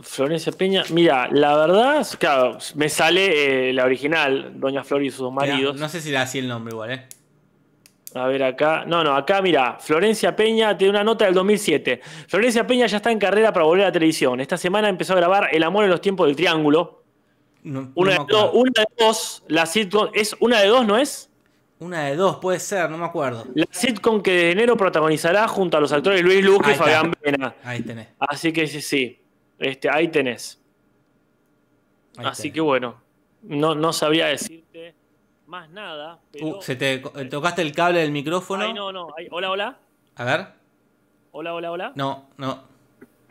Florencia 0.00 0.52
Peña. 0.52 0.84
Mira, 0.90 1.28
la 1.30 1.56
verdad, 1.56 2.06
claro, 2.18 2.58
me 2.74 2.88
sale 2.88 3.68
eh, 3.68 3.72
la 3.72 3.84
original, 3.84 4.52
Doña 4.58 4.82
Flor 4.84 5.02
y 5.02 5.10
sus 5.10 5.20
dos 5.20 5.32
maridos. 5.32 5.76
No 5.78 5.88
sé 5.88 6.00
si 6.00 6.10
era 6.10 6.22
así 6.22 6.38
el 6.38 6.48
nombre 6.48 6.72
igual, 6.72 6.90
¿eh? 6.92 7.06
A 8.14 8.26
ver 8.26 8.42
acá. 8.42 8.84
No, 8.86 9.02
no, 9.04 9.14
acá 9.16 9.40
mira, 9.40 9.78
Florencia 9.80 10.34
Peña 10.36 10.76
tiene 10.76 10.90
una 10.90 11.04
nota 11.04 11.24
del 11.24 11.34
2007. 11.34 12.00
Florencia 12.28 12.66
Peña 12.66 12.86
ya 12.86 12.98
está 12.98 13.10
en 13.10 13.18
carrera 13.18 13.52
para 13.52 13.64
volver 13.64 13.84
a 13.84 13.88
la 13.88 13.92
televisión. 13.92 14.40
Esta 14.40 14.56
semana 14.58 14.88
empezó 14.88 15.14
a 15.14 15.16
grabar 15.16 15.48
El 15.52 15.62
amor 15.62 15.84
en 15.84 15.90
los 15.90 16.00
tiempos 16.00 16.26
del 16.26 16.36
triángulo. 16.36 17.02
No- 17.62 17.92
Una, 17.94 18.12
de, 18.12 18.18
dos, 18.28 18.50
una 18.54 18.72
de 18.82 18.86
dos, 19.04 19.42
la 19.48 19.64
sitcom. 19.66 20.08
¿Es 20.14 20.34
una 20.40 20.60
de 20.60 20.66
dos, 20.68 20.86
no 20.86 20.96
es? 20.98 21.30
Una 21.82 22.04
de 22.04 22.14
dos, 22.14 22.36
puede 22.36 22.60
ser, 22.60 22.88
no 22.88 22.96
me 22.96 23.04
acuerdo. 23.06 23.44
La 23.54 23.66
sitcom 23.70 24.22
que 24.22 24.30
de 24.30 24.50
enero 24.52 24.76
protagonizará 24.76 25.48
junto 25.48 25.76
a 25.76 25.80
los 25.80 25.90
actores 25.92 26.22
Luis 26.22 26.44
Luque 26.44 26.70
y. 26.70 26.74
Fabián 26.74 27.12
Vena. 27.20 27.56
Ahí 27.64 27.82
tenés. 27.82 28.06
Así 28.20 28.52
que 28.52 28.68
sí, 28.68 28.80
sí. 28.80 29.20
Este, 29.58 29.90
ahí 29.90 30.06
tenés. 30.06 30.62
ahí 32.16 32.26
Así 32.26 32.42
tenés. 32.42 32.54
que 32.54 32.60
bueno. 32.60 33.02
No, 33.42 33.74
no 33.74 33.92
sabría 33.92 34.26
decirte 34.26 34.94
más 35.46 35.68
nada. 35.70 36.20
Pero... 36.30 36.58
Uh, 36.58 36.62
se 36.62 36.76
te 36.76 36.98
tocaste 37.28 37.62
el 37.62 37.72
cable 37.72 37.98
del 37.98 38.12
micrófono. 38.12 38.64
Ay, 38.64 38.72
no, 38.72 38.92
no. 38.92 39.08
ay, 39.18 39.26
hola, 39.32 39.50
hola. 39.50 39.78
A 40.14 40.24
ver. 40.24 40.46
Hola, 41.32 41.52
hola, 41.52 41.72
hola. 41.72 41.92
No, 41.96 42.28
no. 42.36 42.62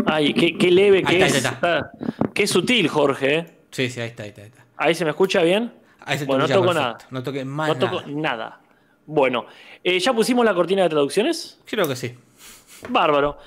Ay, 0.05 0.33
qué, 0.33 0.57
qué 0.57 0.71
leve 0.71 1.03
que 1.03 1.15
Ahí 1.15 1.21
está, 1.21 1.37
es. 1.37 1.45
ahí 1.45 1.53
está. 1.53 1.91
Qué 2.33 2.47
sutil, 2.47 2.89
Jorge. 2.89 3.35
¿eh? 3.37 3.45
Sí, 3.71 3.89
sí, 3.89 4.01
ahí 4.01 4.09
está, 4.09 4.23
ahí 4.23 4.29
está. 4.29 4.41
Ahí, 4.41 4.47
está. 4.49 4.63
Ahí 4.75 4.95
se 4.95 5.05
me 5.05 5.11
escucha 5.11 5.41
bien. 5.41 5.71
Bueno, 6.25 6.47
no 6.47 6.53
toco 6.53 6.67
perfecto. 6.67 6.73
nada. 6.73 6.97
No 7.45 7.45
más 7.45 7.67
No 7.69 7.75
toco 7.77 8.01
nada. 8.01 8.07
nada. 8.07 8.61
Bueno, 9.05 9.45
eh, 9.83 9.99
¿ya 9.99 10.13
pusimos 10.13 10.45
la 10.45 10.53
cortina 10.53 10.83
de 10.83 10.89
traducciones? 10.89 11.59
Creo 11.65 11.87
que 11.87 11.95
sí. 11.95 12.15
Bárbaro. 12.89 13.37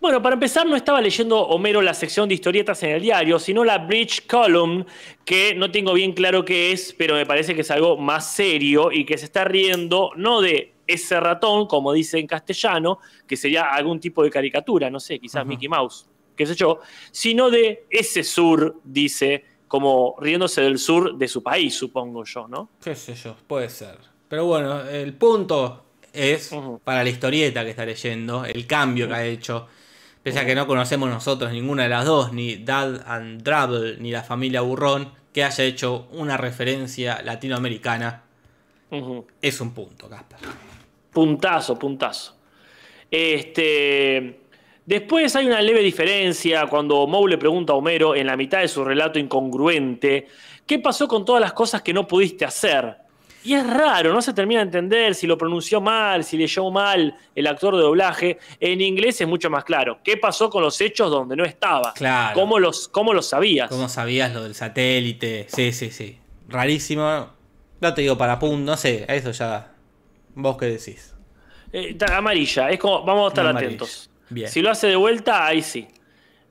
Bueno, 0.00 0.20
para 0.20 0.34
empezar, 0.34 0.66
no 0.66 0.74
estaba 0.74 1.00
leyendo 1.00 1.38
Homero 1.40 1.80
la 1.80 1.94
sección 1.94 2.28
de 2.28 2.34
historietas 2.34 2.82
en 2.82 2.90
el 2.90 3.02
diario, 3.02 3.38
sino 3.38 3.62
la 3.62 3.78
Bridge 3.78 4.26
Column, 4.26 4.84
que 5.24 5.54
no 5.54 5.70
tengo 5.70 5.92
bien 5.92 6.12
claro 6.12 6.44
qué 6.44 6.72
es, 6.72 6.92
pero 6.98 7.14
me 7.14 7.24
parece 7.24 7.54
que 7.54 7.60
es 7.60 7.70
algo 7.70 7.96
más 7.96 8.34
serio 8.34 8.90
y 8.90 9.04
que 9.04 9.16
se 9.16 9.26
está 9.26 9.44
riendo 9.44 10.10
no 10.16 10.40
de 10.40 10.72
ese 10.88 11.20
ratón, 11.20 11.66
como 11.68 11.92
dice 11.92 12.18
en 12.18 12.26
castellano, 12.26 12.98
que 13.28 13.36
sería 13.36 13.72
algún 13.72 14.00
tipo 14.00 14.24
de 14.24 14.30
caricatura, 14.30 14.90
no 14.90 14.98
sé, 14.98 15.20
quizás 15.20 15.46
Mickey 15.46 15.68
Mouse, 15.68 16.08
qué 16.36 16.46
sé 16.46 16.56
yo, 16.56 16.80
sino 17.12 17.48
de 17.48 17.84
ese 17.88 18.24
sur, 18.24 18.80
dice, 18.82 19.44
como 19.72 20.16
riéndose 20.20 20.60
del 20.60 20.78
sur 20.78 21.16
de 21.16 21.26
su 21.26 21.42
país, 21.42 21.74
supongo 21.74 22.24
yo, 22.26 22.46
¿no? 22.46 22.68
Qué 22.84 22.94
sé 22.94 23.14
yo, 23.14 23.34
puede 23.46 23.70
ser. 23.70 23.96
Pero 24.28 24.44
bueno, 24.44 24.82
el 24.82 25.14
punto 25.14 25.84
es, 26.12 26.50
para 26.84 27.02
la 27.02 27.08
historieta 27.08 27.64
que 27.64 27.70
está 27.70 27.86
leyendo, 27.86 28.44
el 28.44 28.66
cambio 28.66 29.08
que 29.08 29.14
ha 29.14 29.24
hecho 29.24 29.66
Pese 30.22 30.40
a 30.40 30.44
que 30.44 30.54
no 30.54 30.66
conocemos 30.66 31.08
nosotros 31.08 31.52
ninguna 31.52 31.84
de 31.84 31.88
las 31.88 32.04
dos, 32.04 32.34
ni 32.34 32.56
Dad 32.56 33.02
and 33.06 33.42
Trouble, 33.42 33.96
ni 33.98 34.10
la 34.10 34.22
familia 34.22 34.60
Burrón, 34.60 35.10
que 35.32 35.42
haya 35.42 35.64
hecho 35.64 36.06
una 36.12 36.36
referencia 36.36 37.22
latinoamericana, 37.22 38.24
es 39.40 39.60
un 39.62 39.72
punto, 39.72 40.10
Casper. 40.10 40.38
Puntazo, 41.10 41.78
puntazo. 41.78 42.36
Este. 43.10 44.41
Después 44.84 45.36
hay 45.36 45.46
una 45.46 45.62
leve 45.62 45.80
diferencia 45.80 46.66
cuando 46.66 47.06
Moe 47.06 47.30
le 47.30 47.38
pregunta 47.38 47.72
a 47.72 47.76
Homero 47.76 48.16
en 48.16 48.26
la 48.26 48.36
mitad 48.36 48.60
de 48.60 48.68
su 48.68 48.84
relato 48.84 49.18
incongruente, 49.18 50.26
¿qué 50.66 50.80
pasó 50.80 51.06
con 51.06 51.24
todas 51.24 51.40
las 51.40 51.52
cosas 51.52 51.82
que 51.82 51.92
no 51.92 52.06
pudiste 52.06 52.44
hacer? 52.44 52.96
Y 53.44 53.54
es 53.54 53.66
raro, 53.66 54.12
no 54.12 54.22
se 54.22 54.32
termina 54.32 54.60
de 54.60 54.66
entender 54.66 55.14
si 55.14 55.26
lo 55.26 55.36
pronunció 55.36 55.80
mal, 55.80 56.22
si 56.22 56.36
leyó 56.36 56.70
mal 56.70 57.16
el 57.34 57.46
actor 57.46 57.76
de 57.76 57.82
doblaje. 57.82 58.38
En 58.60 58.80
inglés 58.80 59.20
es 59.20 59.26
mucho 59.26 59.50
más 59.50 59.64
claro. 59.64 59.98
¿Qué 60.04 60.16
pasó 60.16 60.48
con 60.48 60.62
los 60.62 60.80
hechos 60.80 61.10
donde 61.10 61.34
no 61.34 61.44
estaba? 61.44 61.92
Claro. 61.94 62.34
¿Cómo 62.34 62.60
los, 62.60 62.88
cómo 62.88 63.12
los 63.12 63.28
sabías? 63.28 63.68
¿Cómo 63.68 63.88
sabías 63.88 64.32
lo 64.32 64.44
del 64.44 64.54
satélite? 64.54 65.46
Sí, 65.48 65.72
sí, 65.72 65.90
sí. 65.90 66.18
Rarísimo. 66.48 67.30
No 67.80 67.94
te 67.94 68.02
digo 68.02 68.16
para 68.16 68.38
punto, 68.38 68.58
no 68.58 68.76
sé, 68.76 69.06
a 69.08 69.14
eso 69.14 69.32
ya. 69.32 69.72
¿Vos 70.36 70.56
qué 70.56 70.66
decís? 70.66 71.14
Eh, 71.72 71.96
amarilla, 72.12 72.70
es 72.70 72.78
como, 72.78 73.02
vamos 73.04 73.24
a 73.24 73.28
estar 73.28 73.46
atentos. 73.46 74.08
Bien. 74.32 74.48
Si 74.48 74.62
lo 74.62 74.70
hace 74.70 74.88
de 74.88 74.96
vuelta, 74.96 75.46
ahí 75.46 75.62
sí. 75.62 75.86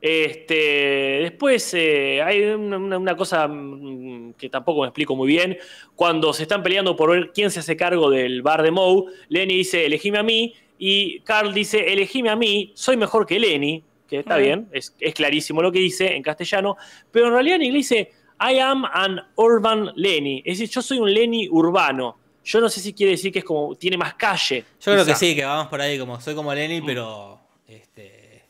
Este, 0.02 1.20
después 1.22 1.72
eh, 1.74 2.20
hay 2.22 2.42
una, 2.42 3.16
cosa 3.16 3.46
mm, 3.46 4.32
que 4.32 4.48
tampoco 4.48 4.80
me 4.80 4.88
explico 4.88 5.14
muy 5.14 5.28
bien. 5.28 5.56
Cuando 5.94 6.32
se 6.32 6.42
están 6.42 6.62
peleando 6.64 6.96
por 6.96 7.10
ver 7.10 7.30
quién 7.32 7.52
se 7.52 7.60
hace 7.60 7.76
cargo 7.76 8.10
del 8.10 8.42
bar 8.42 8.62
de 8.62 8.72
Moe, 8.72 9.04
Lenny 9.28 9.58
dice, 9.58 9.86
elegime 9.86 10.18
a 10.18 10.24
mí, 10.24 10.54
y 10.76 11.20
Carl 11.20 11.54
dice, 11.54 11.92
elegime 11.92 12.30
a 12.30 12.34
mí, 12.34 12.72
soy 12.74 12.96
mejor 12.96 13.24
que 13.24 13.38
Lenny, 13.38 13.84
que 14.08 14.18
está 14.18 14.38
bien, 14.38 14.68
es, 14.72 14.92
clarísimo 15.14 15.62
lo 15.62 15.70
que 15.70 15.78
dice 15.78 16.16
en 16.16 16.22
castellano, 16.24 16.76
pero 17.12 17.28
en 17.28 17.34
realidad 17.34 17.56
en 17.56 17.62
inglés 17.62 17.88
dice, 17.88 18.10
I 18.40 18.58
am 18.58 18.84
an 18.84 19.20
urban 19.36 19.92
Lenny, 19.94 20.42
es 20.44 20.58
decir, 20.58 20.74
yo 20.74 20.82
soy 20.82 20.98
un 20.98 21.14
Lenny 21.14 21.48
urbano. 21.48 22.18
Yo 22.44 22.60
no 22.60 22.68
sé 22.68 22.80
si 22.80 22.92
quiere 22.92 23.12
decir 23.12 23.32
que 23.32 23.38
es 23.38 23.44
como, 23.44 23.76
tiene 23.76 23.96
más 23.96 24.14
calle. 24.14 24.64
Yo 24.80 24.92
creo 24.92 25.06
que 25.06 25.14
sí, 25.14 25.36
que 25.36 25.44
vamos 25.44 25.68
por 25.68 25.80
ahí 25.80 25.96
como, 25.96 26.20
soy 26.20 26.34
como 26.34 26.52
Lenny, 26.52 26.80
mm. 26.80 26.86
pero... 26.86 27.41
Este 27.66 28.42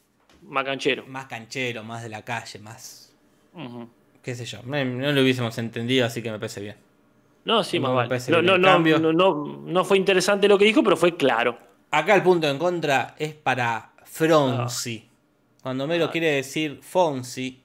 más 0.43 0.65
canchero. 0.65 1.05
Más 1.07 1.27
canchero, 1.27 1.85
más 1.85 2.03
de 2.03 2.09
la 2.09 2.23
calle, 2.23 2.59
más. 2.59 3.13
Qué 4.23 4.35
sé 4.35 4.45
yo. 4.45 4.61
No, 4.65 5.13
lo 5.13 5.23
hubiésemos 5.23 5.57
entendido, 5.59 6.07
así 6.07 6.23
que 6.23 6.31
me 6.31 6.39
parece 6.39 6.61
bien. 6.61 6.77
No, 7.45 7.65
sí, 7.65 7.81
más 7.81 7.93
vale. 7.93 8.21
No, 8.29 8.43
no, 8.59 9.63
no, 9.67 9.85
fue 9.85 9.97
interesante 9.97 10.49
lo 10.49 10.59
que 10.59 10.65
dijo, 10.65 10.83
pero 10.83 10.97
fue 10.97 11.17
claro. 11.17 11.59
Acá 11.91 12.15
el 12.15 12.23
punto 12.23 12.49
en 12.49 12.59
contra 12.59 13.15
es 13.19 13.35
para 13.35 13.93
Fronzi. 14.05 15.09
Cuando 15.63 15.87
Melo 15.87 16.11
quiere 16.11 16.33
decir 16.33 16.81
Fonzi 16.83 17.61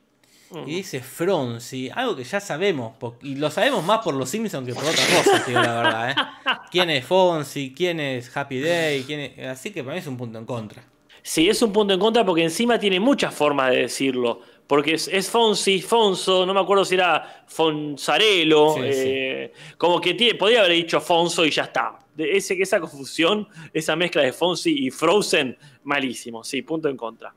y 0.66 0.76
dice 0.76 1.02
Fronzi, 1.02 1.90
algo 1.94 2.16
que 2.16 2.24
ya 2.24 2.40
sabemos, 2.40 2.94
y 3.22 3.36
lo 3.36 3.50
sabemos 3.50 3.84
más 3.86 4.00
por 4.00 4.16
los 4.16 4.30
Simpsons 4.30 4.68
que 4.68 4.74
por 4.74 4.84
otra 4.84 5.04
cosa, 5.06 5.46
tío, 5.46 5.62
la 5.62 5.82
verdad. 5.82 6.12
¿eh? 6.12 6.16
¿Quién 6.72 6.90
es 6.90 7.06
Fonzi? 7.06 7.74
¿Quién 7.76 8.00
es 8.00 8.36
Happy 8.36 8.60
Day? 8.60 9.04
¿Quién 9.04 9.40
Así 9.48 9.72
que 9.72 9.84
para 9.84 9.94
mí 9.94 10.00
es 10.00 10.08
un 10.08 10.18
punto 10.18 10.38
en 10.40 10.46
contra. 10.46 10.84
Sí, 11.28 11.50
es 11.50 11.62
un 11.62 11.74
punto 11.74 11.94
en 11.94 12.00
contra 12.00 12.26
porque 12.26 12.42
encima 12.42 12.80
tiene 12.80 13.02
muchas 13.02 13.36
formas 13.36 13.72
de 13.72 13.80
decirlo. 13.80 14.40
Porque 14.66 14.94
es, 14.94 15.30
Fonsi, 15.30 15.82
Fonso, 15.82 16.46
no 16.46 16.54
me 16.54 16.62
acuerdo 16.62 16.86
si 16.86 16.96
era 16.96 17.44
Fonsarelo. 17.46 18.76
Eh, 18.82 19.52
como 19.78 20.00
que 20.00 20.14
tiene, 20.14 20.36
podría 20.36 20.62
haber 20.62 20.72
dicho 20.72 21.02
Fonso 21.02 21.46
y 21.46 21.50
ya 21.50 21.64
está. 21.64 22.00
ese, 22.18 22.54
esa 22.62 22.80
confusión, 22.80 23.46
esa 23.74 23.98
mezcla 23.98 24.22
de 24.22 24.32
Fonsi 24.32 24.86
y 24.86 24.90
Frozen, 24.90 25.58
malísimo. 25.84 26.46
Sí, 26.46 26.62
punto 26.62 26.88
en 26.88 26.96
contra. 26.96 27.34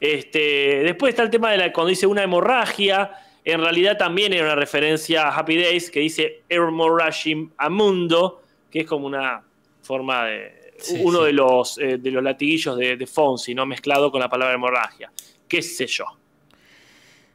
Este, 0.00 0.82
después 0.84 1.10
está 1.10 1.24
el 1.24 1.30
tema 1.30 1.50
de 1.50 1.58
la, 1.58 1.72
cuando 1.74 1.90
dice 1.90 2.06
una 2.06 2.22
hemorragia. 2.22 3.10
En 3.44 3.60
realidad 3.60 3.98
también 3.98 4.32
era 4.32 4.46
una 4.46 4.54
referencia 4.54 5.28
a 5.28 5.36
Happy 5.36 5.62
Days 5.62 5.90
que 5.90 6.00
dice 6.00 6.40
Hemorrhagim 6.48 7.50
Amundo, 7.58 8.40
que 8.70 8.80
es 8.80 8.86
como 8.86 9.06
una 9.06 9.44
forma 9.82 10.24
de, 10.24 10.63
uno 11.00 11.22
De, 11.22 11.32
los, 11.32 11.78
eh, 11.78 11.98
de 11.98 12.10
los 12.10 12.22
latiguillos 12.22 12.76
de, 12.76 12.96
de, 12.96 13.06
Fonsi, 13.06 13.54
¿no? 13.54 13.66
Mezclado 13.66 14.10
con 14.10 14.20
la 14.20 14.28
palabra 14.28 14.54
hemorragia. 14.54 15.10
¿Qué 15.48 15.62
sé 15.62 15.86
yo? 15.86 16.04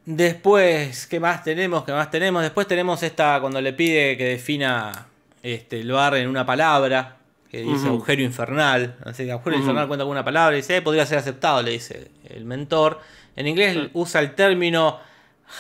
Después, 0.06 1.06
¿qué 1.08 1.20
más 1.20 1.43
tenemos? 1.43 1.84
¿Qué 1.84 1.91
más 1.91 2.10
tenemos? 2.10 2.41
Después 2.41 2.68
tenemos 2.68 3.04
esta, 3.04 3.39
cuando 3.39 3.62
le 3.62 3.74
pide 3.74 4.18
que 4.18 4.26
defina 4.26 5.08
este, 5.43 5.82
el 5.82 5.91
bar 5.91 6.16
en 6.16 6.28
una 6.28 6.45
palabra, 6.45 7.18
que 7.50 7.62
dice 7.62 7.88
agujero 7.88 8.22
infernal. 8.22 8.97
Así 9.06 9.26
que 9.26 9.32
agujero 9.32 9.58
infernal 9.58 9.88
cuenta 9.88 10.04
con 10.04 10.12
una 10.12 10.24
palabra 10.24 10.56
y 10.56 10.62
dice, 10.62 10.78
eh, 10.78 10.82
podría 10.82 11.06
ser 11.06 11.18
aceptado, 11.18 11.62
le 11.62 11.72
dice 11.72 12.12
el 12.30 12.45
mentor. 12.45 13.00
En 13.36 13.47
inglés 13.47 13.89
usa 13.93 14.22
el 14.22 14.36
término 14.36 15.00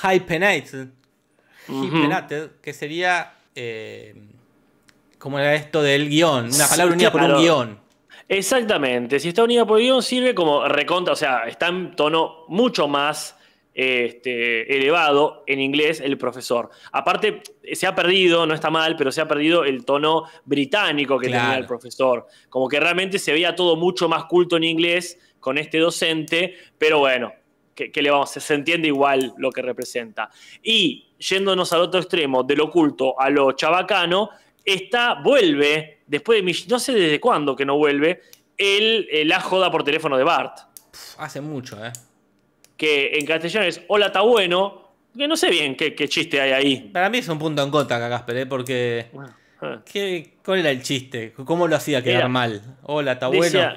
hypenated, 0.03 0.89
que 2.61 2.73
sería 2.73 3.33
eh, 3.55 4.15
como 5.19 5.37
era 5.37 5.53
esto 5.53 5.83
del 5.83 6.09
guion, 6.09 6.49
una 6.53 6.67
palabra 6.67 6.95
unida 6.95 7.11
por 7.11 7.21
un 7.21 7.37
guion. 7.37 7.79
Exactamente, 8.27 9.19
si 9.19 9.29
está 9.29 9.43
unida 9.43 9.65
por 9.65 9.79
el 9.79 9.85
guion 9.85 10.01
sirve 10.01 10.33
como 10.33 10.67
recontra, 10.67 11.13
o 11.13 11.15
sea, 11.15 11.43
está 11.47 11.67
en 11.67 11.95
tono 11.95 12.45
mucho 12.47 12.87
más 12.87 13.35
este, 13.73 14.75
elevado 14.75 15.43
en 15.47 15.59
inglés 15.59 16.01
el 16.01 16.17
profesor. 16.17 16.69
Aparte, 16.91 17.41
se 17.71 17.87
ha 17.87 17.95
perdido, 17.95 18.45
no 18.45 18.53
está 18.53 18.69
mal, 18.69 18.95
pero 18.97 19.11
se 19.11 19.21
ha 19.21 19.27
perdido 19.27 19.63
el 19.63 19.85
tono 19.85 20.23
británico 20.45 21.17
que 21.17 21.27
tenía 21.27 21.55
el 21.55 21.65
profesor. 21.65 22.27
Como 22.49 22.67
que 22.67 22.79
realmente 22.79 23.19
se 23.19 23.31
veía 23.31 23.55
todo 23.55 23.75
mucho 23.75 24.09
más 24.09 24.25
culto 24.25 24.57
en 24.57 24.65
inglés 24.65 25.17
con 25.39 25.57
este 25.57 25.77
docente, 25.77 26.55
pero 26.77 26.99
bueno, 26.99 27.31
que, 27.73 28.01
le 28.01 28.11
vamos, 28.11 28.31
se 28.31 28.53
entiende 28.53 28.89
igual 28.89 29.33
lo 29.37 29.51
que 29.51 29.61
representa. 29.61 30.29
Y 30.61 31.13
yéndonos 31.17 31.71
al 31.71 31.81
otro 31.81 32.01
extremo, 32.01 32.43
de 32.43 32.55
lo 32.57 32.65
oculto 32.65 33.19
a 33.19 33.29
lo 33.29 33.53
chabacano, 33.53 34.29
esta 34.73 35.15
vuelve, 35.15 35.99
después 36.07 36.43
de 36.43 36.67
no 36.69 36.79
sé 36.79 36.93
desde 36.93 37.19
cuándo 37.19 37.55
que 37.55 37.65
no 37.65 37.77
vuelve, 37.77 38.21
el, 38.57 39.07
la 39.25 39.39
joda 39.39 39.71
por 39.71 39.83
teléfono 39.83 40.17
de 40.17 40.23
Bart. 40.23 40.59
hace 41.17 41.41
mucho, 41.41 41.83
¿eh? 41.83 41.91
Que 42.75 43.17
en 43.17 43.25
castellano 43.25 43.65
es 43.65 43.81
hola, 43.87 44.07
está 44.07 44.21
bueno. 44.21 44.89
Que 45.17 45.27
no 45.27 45.35
sé 45.35 45.49
bien 45.49 45.75
qué, 45.75 46.07
chiste 46.07 46.39
hay 46.39 46.51
ahí. 46.51 46.89
Para 46.93 47.09
mí 47.09 47.17
es 47.17 47.27
un 47.27 47.39
punto 47.39 47.61
en 47.63 47.71
contra 47.71 47.99
Casper, 47.99 48.37
¿eh? 48.37 48.45
porque. 48.45 49.07
Ah. 49.61 49.81
¿qué, 49.91 50.35
¿Cuál 50.43 50.59
era 50.59 50.71
el 50.71 50.81
chiste? 50.81 51.33
¿Cómo 51.33 51.67
lo 51.67 51.75
hacía 51.75 52.01
quedar 52.01 52.29
mal? 52.29 52.61
Hola, 52.83 53.13
está 53.13 53.27
bueno. 53.27 53.73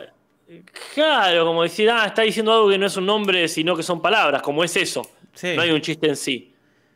Claro, 0.94 1.46
como 1.46 1.62
decir, 1.62 1.90
ah, 1.90 2.04
está 2.06 2.22
diciendo 2.22 2.52
algo 2.52 2.68
que 2.68 2.78
no 2.78 2.86
es 2.86 2.96
un 2.96 3.06
nombre, 3.06 3.48
sino 3.48 3.74
que 3.74 3.82
son 3.82 4.02
palabras, 4.02 4.42
como 4.42 4.62
es 4.62 4.76
eso. 4.76 5.02
No 5.42 5.62
hay 5.62 5.70
un 5.70 5.80
chiste 5.80 6.08
en 6.08 6.16
sí. 6.16 6.54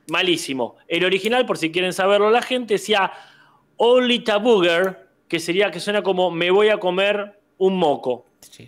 Malísimo. 0.09 0.77
El 0.87 1.05
original, 1.05 1.47
por 1.47 1.59
si 1.59 1.73
quieren 1.73 1.93
saberlo 1.93 2.31
la 2.31 2.43
gente, 2.43 2.75
decía 2.75 3.11
Only 3.77 4.25
Booger, 4.41 5.09
que 5.29 5.39
sería 5.39 5.71
que 5.71 5.81
suena 5.81 6.03
como 6.03 6.31
me 6.31 6.51
voy 6.51 6.69
a 6.69 6.79
comer 6.79 7.41
un 7.59 7.77
moco. 7.77 8.27
Sí, 8.41 8.67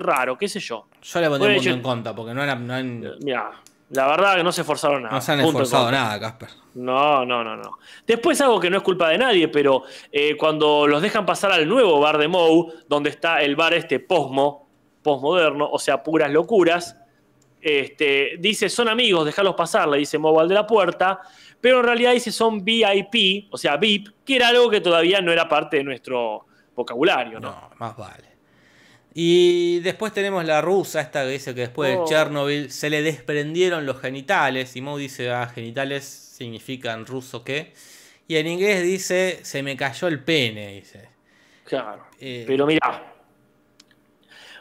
raro, 0.00 0.38
qué 0.38 0.48
sé 0.48 0.60
yo. 0.60 0.86
Yo 1.02 1.20
le 1.20 1.28
pondría 1.28 1.56
un 1.56 1.56
punto 1.56 1.70
en 1.70 1.82
contra, 1.82 2.14
porque 2.14 2.34
no 2.34 2.42
era. 2.42 2.54
Mira, 2.54 3.50
la 3.90 4.06
verdad 4.06 4.36
que 4.36 4.44
no 4.44 4.52
se 4.52 4.60
esforzaron 4.60 5.02
nada. 5.02 5.14
No 5.14 5.20
se 5.20 5.32
han 5.32 5.40
esforzado 5.40 5.90
nada, 5.90 6.20
Casper. 6.20 6.48
No, 6.74 7.24
no, 7.24 7.42
no, 7.42 7.56
no. 7.56 7.78
Después 8.06 8.40
algo 8.40 8.60
que 8.60 8.70
no 8.70 8.76
es 8.76 8.82
culpa 8.82 9.08
de 9.08 9.18
nadie, 9.18 9.48
pero 9.48 9.82
eh, 10.12 10.36
cuando 10.36 10.86
los 10.86 11.02
dejan 11.02 11.26
pasar 11.26 11.50
al 11.52 11.68
nuevo 11.68 11.98
bar 11.98 12.18
de 12.18 12.28
Moe, 12.28 12.72
donde 12.88 13.10
está 13.10 13.42
el 13.42 13.56
bar 13.56 13.74
este 13.74 13.98
posmo, 13.98 14.68
posmoderno, 15.02 15.68
o 15.68 15.78
sea, 15.78 16.02
puras 16.02 16.30
locuras, 16.30 16.96
este, 17.60 18.36
dice, 18.38 18.68
son 18.68 18.88
amigos, 18.88 19.26
déjalos 19.26 19.54
pasar, 19.54 19.88
le 19.88 19.98
dice 19.98 20.18
Moe 20.18 20.40
al 20.40 20.48
de 20.48 20.54
la 20.54 20.66
puerta, 20.66 21.20
pero 21.60 21.80
en 21.80 21.84
realidad 21.84 22.12
dice 22.12 22.32
son 22.32 22.64
VIP, 22.64 23.48
o 23.50 23.58
sea, 23.58 23.76
VIP, 23.76 24.08
que 24.24 24.36
era 24.36 24.48
algo 24.48 24.70
que 24.70 24.80
todavía 24.80 25.20
no 25.20 25.32
era 25.32 25.48
parte 25.48 25.78
de 25.78 25.84
nuestro 25.84 26.46
vocabulario, 26.74 27.40
¿no? 27.40 27.50
No, 27.50 27.70
más 27.78 27.96
vale. 27.96 28.30
Y 29.12 29.80
después 29.80 30.12
tenemos 30.12 30.44
la 30.44 30.60
rusa, 30.60 31.00
esta 31.00 31.24
que 31.24 31.30
dice 31.30 31.54
que 31.54 31.62
después 31.62 31.90
de 31.90 31.96
oh. 31.96 32.04
Chernobyl 32.06 32.70
se 32.70 32.90
le 32.90 33.02
desprendieron 33.02 33.84
los 33.84 34.00
genitales. 34.00 34.76
Y 34.76 34.80
Moe 34.80 35.00
dice, 35.00 35.30
ah, 35.30 35.48
genitales 35.48 36.04
significan 36.04 37.04
ruso 37.04 37.42
qué. 37.42 37.72
Y 38.28 38.36
en 38.36 38.46
inglés 38.46 38.84
dice, 38.84 39.40
se 39.42 39.62
me 39.62 39.76
cayó 39.76 40.06
el 40.06 40.22
pene, 40.22 40.74
dice. 40.74 41.08
Claro. 41.64 42.06
Eh, 42.20 42.44
pero 42.46 42.66
mira, 42.66 43.14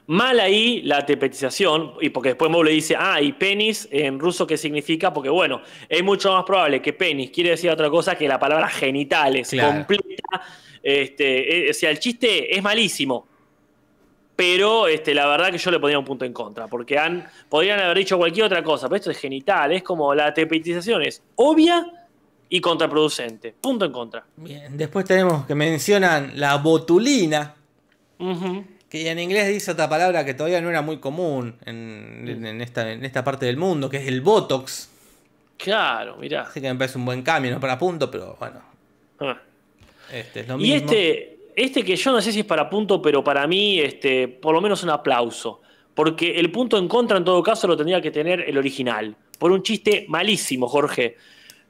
Mal 0.10 0.40
ahí 0.40 0.82
la 0.82 1.06
tepetización, 1.06 1.94
y 2.02 2.10
porque 2.10 2.30
después 2.30 2.50
Moe 2.50 2.64
le 2.66 2.72
dice, 2.72 2.96
ah, 2.98 3.22
y 3.22 3.32
penis 3.34 3.88
en 3.92 4.18
ruso, 4.18 4.48
¿qué 4.48 4.58
significa? 4.58 5.14
Porque 5.14 5.30
bueno, 5.30 5.62
es 5.88 6.04
mucho 6.04 6.34
más 6.34 6.44
probable 6.46 6.82
que 6.82 6.94
penis 6.94 7.30
quiere 7.30 7.52
decir 7.52 7.70
otra 7.70 7.92
cosa 7.92 8.16
que 8.16 8.28
la 8.28 8.40
palabra 8.40 8.68
genitales, 8.70 9.50
Claro. 9.52 9.86
completa. 9.86 10.42
Este, 10.82 11.68
eh, 11.68 11.70
o 11.70 11.74
sea, 11.76 11.92
el 11.92 12.00
chiste 12.00 12.56
es 12.58 12.64
malísimo. 12.64 13.28
Pero 14.36 14.88
este, 14.88 15.14
la 15.14 15.28
verdad 15.28 15.52
que 15.52 15.60
yo 15.60 15.70
le 15.70 15.80
pondría 15.80 16.00
un 16.00 16.06
punto 16.06 16.26
en 16.26 16.34
contra, 16.34 16.66
porque 16.68 16.98
han, 16.98 17.28
podrían 17.48 17.80
haber 17.80 17.98
dicho 18.00 18.18
cualquier 18.18 18.48
otra 18.48 18.64
cosa, 18.64 18.88
pero 18.88 18.96
esto 18.98 19.12
es 19.12 19.18
genital, 19.20 19.74
es 19.74 19.84
como 19.84 20.16
la 20.16 20.34
tepetización 20.34 21.04
es 21.04 21.22
obvia 21.36 21.86
y 22.50 22.60
contraproducente. 22.60 23.54
Punto 23.62 23.86
en 23.86 23.92
contra. 23.92 24.26
Bien, 24.38 24.76
después 24.76 25.06
tenemos 25.06 25.46
que 25.46 25.54
mencionan 25.54 26.32
la 26.34 26.56
botulina. 26.56 27.54
Que 28.90 29.10
en 29.10 29.20
inglés 29.20 29.48
dice 29.48 29.72
otra 29.72 29.88
palabra 29.88 30.26
que 30.26 30.34
todavía 30.34 30.62
no 30.62 30.70
era 30.70 30.82
muy 30.82 30.98
común 30.98 31.56
en, 31.66 32.26
en- 32.28 32.46
en 32.46 32.62
esta, 32.62 32.92
en 32.92 33.06
esta 33.06 33.24
parte 33.24 33.46
del 33.46 33.58
mundo, 33.58 33.90
que 33.90 33.98
es 33.98 34.08
el 34.08 34.22
Botox. 34.22 34.90
Claro, 35.58 36.16
mirá. 36.18 36.44
Así 36.44 36.62
que 36.62 36.72
me 36.72 36.78
parece 36.80 36.98
un 36.98 37.06
buen 37.06 37.22
cambio, 37.22 37.52
no 37.52 37.60
para 37.60 37.78
punto, 37.78 38.10
pero 38.10 38.36
bueno, 38.40 38.62
Ah. 39.20 39.38
este 40.12 40.40
es 40.42 40.48
lo 40.48 40.56
Y 40.56 40.58
mismo. 40.60 40.76
este, 40.92 41.38
este 41.56 41.84
que 41.84 41.96
yo 41.96 42.12
no 42.14 42.22
sé 42.22 42.32
si 42.32 42.40
es 42.40 42.46
para 42.46 42.70
punto, 42.70 43.02
pero 43.02 43.24
para 43.24 43.46
mí, 43.46 43.80
este, 43.80 44.28
por 44.28 44.54
lo 44.56 44.62
menos 44.62 44.82
un 44.84 44.90
aplauso. 44.90 45.62
Porque 45.94 46.40
el 46.40 46.50
punto 46.50 46.78
en 46.78 46.88
contra, 46.88 47.18
en 47.18 47.26
todo 47.26 47.44
caso, 47.44 47.68
lo 47.68 47.76
tendría 47.76 48.00
que 48.02 48.10
tener 48.10 48.40
el 48.48 48.58
original. 48.58 49.14
Por 49.38 49.52
un 49.52 49.62
chiste 49.64 50.06
malísimo, 50.08 50.68
Jorge. 50.70 51.18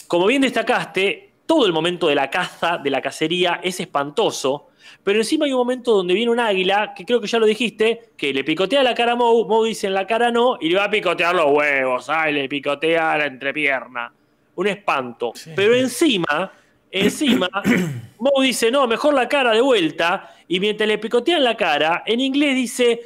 Como 0.08 0.28
bien 0.28 0.44
destacaste, 0.44 1.32
todo 1.48 1.66
el 1.66 1.74
momento 1.74 2.08
de 2.08 2.14
la 2.16 2.30
caza, 2.30 2.78
de 2.78 2.92
la 2.92 3.02
cacería, 3.02 3.60
es 3.64 3.80
espantoso. 3.80 4.69
Pero 5.04 5.20
encima 5.20 5.46
hay 5.46 5.54
un 5.54 5.60
momento 5.60 5.94
donde 5.94 6.14
viene 6.14 6.32
un 6.32 6.40
águila, 6.40 6.94
que 6.96 7.06
creo 7.06 7.22
que 7.22 7.28
ya 7.28 7.40
lo 7.40 7.46
dijiste, 7.46 8.12
que 8.18 8.34
le 8.34 8.44
picotea 8.44 8.84
la 8.84 8.94
cara 8.94 9.14
a 9.14 9.16
Moe, 9.16 9.46
Moe 9.46 9.68
dice 9.68 9.88
en 9.88 9.94
la 9.94 10.06
cara 10.06 10.32
no, 10.32 10.58
y 10.60 10.70
le 10.70 10.78
va 10.78 10.86
a 10.86 10.90
picotear 10.90 11.36
los 11.36 11.52
huevos, 11.52 12.10
ay, 12.10 12.34
le 12.34 12.50
picotea 12.50 13.18
la 13.18 13.26
entrepierna. 13.26 14.12
Un 14.56 14.68
espanto. 14.68 15.34
Pero 15.56 15.74
encima, 15.74 16.52
encima, 16.92 17.50
Moe 18.20 18.46
dice, 18.46 18.72
no, 18.72 18.88
mejor 18.88 19.14
la 19.14 19.28
cara 19.28 19.52
de 19.52 19.62
vuelta, 19.62 20.36
y 20.48 20.60
mientras 20.60 20.88
le 20.88 20.98
picotean 20.98 21.44
la 21.44 21.56
cara, 21.56 22.04
en 22.06 22.20
inglés 22.20 22.56
dice, 22.56 23.00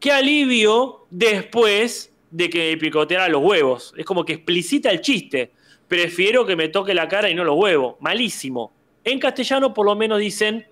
qué 0.00 0.12
alivio 0.12 1.06
después 1.10 2.12
de 2.30 2.50
que 2.50 2.70
me 2.70 2.76
picoteara 2.76 3.28
los 3.28 3.42
huevos. 3.42 3.94
Es 3.96 4.04
como 4.04 4.24
que 4.24 4.34
explicita 4.34 4.90
el 4.90 5.00
chiste. 5.00 5.52
Prefiero 5.86 6.44
que 6.44 6.56
me 6.56 6.68
toque 6.68 6.94
la 6.94 7.08
cara 7.08 7.30
y 7.30 7.34
no 7.34 7.44
los 7.44 7.56
huevos. 7.56 7.96
Malísimo. 8.00 8.72
En 9.04 9.18
castellano 9.18 9.72
por 9.72 9.86
lo 9.86 9.96
menos 9.96 10.18
dicen, 10.18 10.66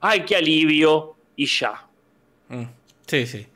ay, 0.00 0.24
qué 0.24 0.36
alivio, 0.36 1.16
y 1.36 1.46
ya. 1.46 1.86
Mm, 2.48 2.64
Sí, 3.06 3.26
sí. 3.26 3.46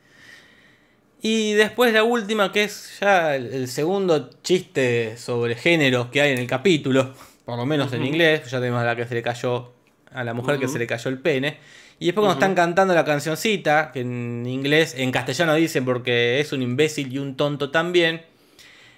Y 1.21 1.53
después 1.53 1.93
la 1.93 2.03
última, 2.03 2.51
que 2.51 2.65
es 2.65 2.99
ya 2.99 3.35
el, 3.35 3.67
segundo 3.67 4.29
chiste 4.43 5.17
sobre 5.17 5.55
género 5.55 6.11
que 6.11 6.21
hay 6.21 6.33
en 6.33 6.37
el 6.37 6.45
capítulo, 6.45 7.13
por 7.45 7.57
lo 7.57 7.65
menos 7.65 7.91
en 7.93 8.05
inglés, 8.05 8.51
ya 8.51 8.59
tenemos 8.59 8.81
a 8.81 8.85
la 8.85 8.95
que 8.95 9.07
se 9.07 9.15
le 9.15 9.23
cayó, 9.23 9.71
a 10.11 10.23
la 10.23 10.33
mujer 10.33 10.59
que 10.59 10.67
se 10.67 10.77
le 10.77 10.85
cayó 10.85 11.09
el 11.09 11.19
pene. 11.19 11.57
Y 11.99 12.07
después 12.07 12.25
cuando 12.25 12.33
están 12.33 12.53
cantando 12.53 12.93
la 12.93 13.05
cancioncita, 13.05 13.91
que 13.91 14.01
en 14.01 14.45
inglés, 14.45 14.93
en 14.97 15.11
castellano 15.11 15.55
dicen 15.55 15.85
porque 15.85 16.39
es 16.41 16.51
un 16.51 16.61
imbécil 16.61 17.11
y 17.11 17.17
un 17.17 17.35
tonto 17.35 17.71
también. 17.71 18.21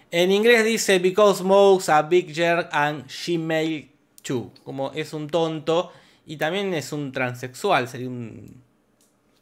En 0.10 0.32
inglés 0.32 0.66
dice 0.66 1.00
because 1.00 1.44
Moe's 1.44 1.88
a 1.88 2.02
big 2.02 2.34
jerk 2.34 2.70
and 2.72 3.08
she 3.08 3.38
may 3.38 3.92
too. 4.24 4.52
Como 4.64 4.92
es 4.94 5.14
un 5.14 5.30
tonto 5.30 5.94
y 6.28 6.38
también 6.38 6.74
es 6.74 6.92
un 6.94 7.12
transexual, 7.12 7.88
sería 7.88 8.08
un 8.10 8.62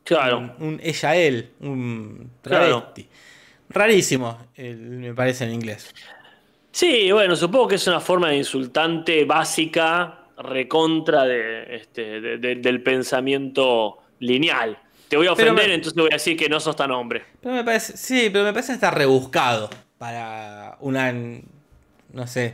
Claro. 0.03 0.38
un, 0.38 0.53
un 0.59 0.79
ella 0.83 1.15
él, 1.15 1.51
un 1.61 2.29
Claro. 2.43 2.81
travesti. 2.93 3.07
Rarísimo, 3.69 4.38
el- 4.55 4.77
me 4.77 5.13
parece 5.13 5.45
en 5.45 5.53
inglés. 5.53 5.91
Sí, 6.71 7.11
bueno, 7.11 7.36
supongo 7.36 7.67
que 7.69 7.75
es 7.75 7.88
una 7.88 7.99
forma 7.99 8.29
de 8.29 8.38
insultante 8.38 9.25
básica, 9.25 10.19
recontra 10.38 11.23
de, 11.23 11.75
este, 11.77 12.21
de- 12.21 12.38
de- 12.38 12.55
del 12.57 12.83
pensamiento 12.83 13.97
lineal. 14.19 14.77
Te 15.07 15.17
voy 15.17 15.27
a 15.27 15.31
ofender, 15.33 15.67
me- 15.69 15.73
entonces 15.75 15.95
voy 15.99 16.09
a 16.11 16.15
decir 16.15 16.36
que 16.38 16.49
no 16.49 16.59
sos 16.59 16.75
tan 16.75 16.91
hombre. 16.91 17.23
Pero 17.41 17.55
me 17.55 17.63
parece, 17.63 17.95
sí, 17.97 18.29
pero 18.31 18.43
me 18.43 18.53
parece 18.53 18.73
está 18.73 18.91
rebuscado 18.91 19.69
para 19.97 20.77
una, 20.81 21.11
no 21.13 22.27
sé, 22.27 22.53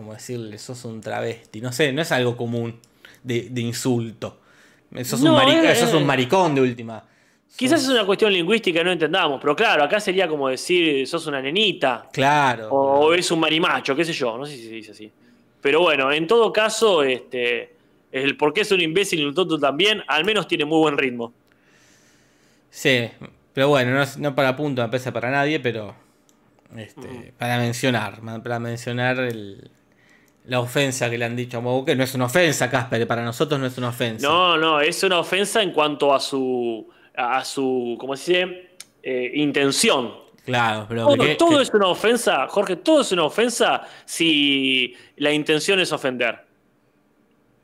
como 0.00 0.14
decirle, 0.14 0.56
sos 0.56 0.82
un 0.86 1.00
travesti, 1.02 1.60
no 1.60 1.72
sé, 1.72 1.92
no 1.92 2.00
es 2.00 2.10
algo 2.10 2.36
común 2.38 2.80
de, 3.22 3.48
de 3.50 3.60
insulto. 3.60 4.40
Sos, 5.04 5.20
No, 5.20 5.32
un 5.34 5.36
mari- 5.42 5.66
eh, 5.66 5.74
sos 5.76 5.92
eh. 5.92 5.96
un 5.96 6.06
maricón 6.06 6.54
de 6.54 6.62
última. 6.62 7.04
Quizás 7.54 7.82
es 7.82 7.88
una 7.90 8.06
cuestión 8.06 8.32
lingüística 8.32 8.82
no 8.82 8.90
entendamos, 8.92 9.38
pero 9.42 9.54
claro, 9.54 9.84
acá 9.84 10.00
sería 10.00 10.26
como 10.26 10.48
decir 10.48 11.06
sos 11.06 11.26
una 11.26 11.42
nenita 11.42 12.08
Claro. 12.12 12.70
o 12.70 13.12
es 13.12 13.30
un 13.30 13.40
marimacho, 13.40 13.94
qué 13.94 14.04
sé 14.06 14.14
yo, 14.14 14.38
no 14.38 14.46
sé 14.46 14.56
si 14.56 14.64
se 14.64 14.70
dice 14.70 14.92
así. 14.92 15.12
Pero 15.60 15.80
bueno, 15.80 16.10
en 16.10 16.26
todo 16.26 16.50
caso, 16.50 17.02
este, 17.02 17.74
el 18.10 18.38
por 18.38 18.54
qué 18.54 18.62
es 18.62 18.72
un 18.72 18.80
imbécil 18.80 19.20
y 19.20 19.24
un 19.24 19.34
tonto 19.34 19.58
también, 19.58 20.02
al 20.08 20.24
menos 20.24 20.48
tiene 20.48 20.64
muy 20.64 20.78
buen 20.78 20.96
ritmo. 20.96 21.34
Sí, 22.70 23.10
pero 23.52 23.68
bueno, 23.68 23.92
no, 23.92 24.02
es- 24.02 24.16
no 24.16 24.34
para 24.34 24.56
punto, 24.56 24.80
me 24.80 24.88
parece 24.88 25.12
para 25.12 25.30
nadie, 25.30 25.60
pero 25.60 25.94
este, 26.76 27.34
para 27.36 27.58
mencionar, 27.58 28.20
para 28.42 28.58
mencionar 28.60 29.18
el- 29.18 29.70
la 30.44 30.60
ofensa 30.60 31.08
que 31.10 31.18
le 31.18 31.24
han 31.24 31.36
dicho 31.36 31.58
a 31.58 31.60
Moe, 31.60 31.84
que 31.84 31.94
no 31.94 32.02
es 32.04 32.14
una 32.14 32.24
ofensa, 32.26 32.70
Casper, 32.70 33.06
para 33.06 33.24
nosotros 33.24 33.60
no 33.60 33.66
es 33.66 33.76
una 33.78 33.88
ofensa. 33.90 34.26
No, 34.26 34.56
no, 34.56 34.80
es 34.80 35.02
una 35.02 35.18
ofensa 35.20 35.62
en 35.62 35.72
cuanto 35.72 36.12
a 36.14 36.20
su, 36.20 36.88
a 37.14 37.44
su, 37.44 37.96
¿cómo 38.00 38.16
se 38.16 38.32
dice? 38.32 38.70
Eh, 39.02 39.32
intención. 39.34 40.12
Claro, 40.44 40.86
pero 40.88 41.04
Todo, 41.06 41.16
que- 41.18 41.34
todo 41.36 41.56
que- 41.58 41.62
es 41.62 41.70
una 41.74 41.86
ofensa, 41.88 42.48
Jorge, 42.48 42.76
todo 42.76 43.02
es 43.02 43.12
una 43.12 43.24
ofensa 43.24 43.82
si 44.06 44.94
la 45.16 45.32
intención 45.32 45.78
es 45.80 45.92
ofender. 45.92 46.40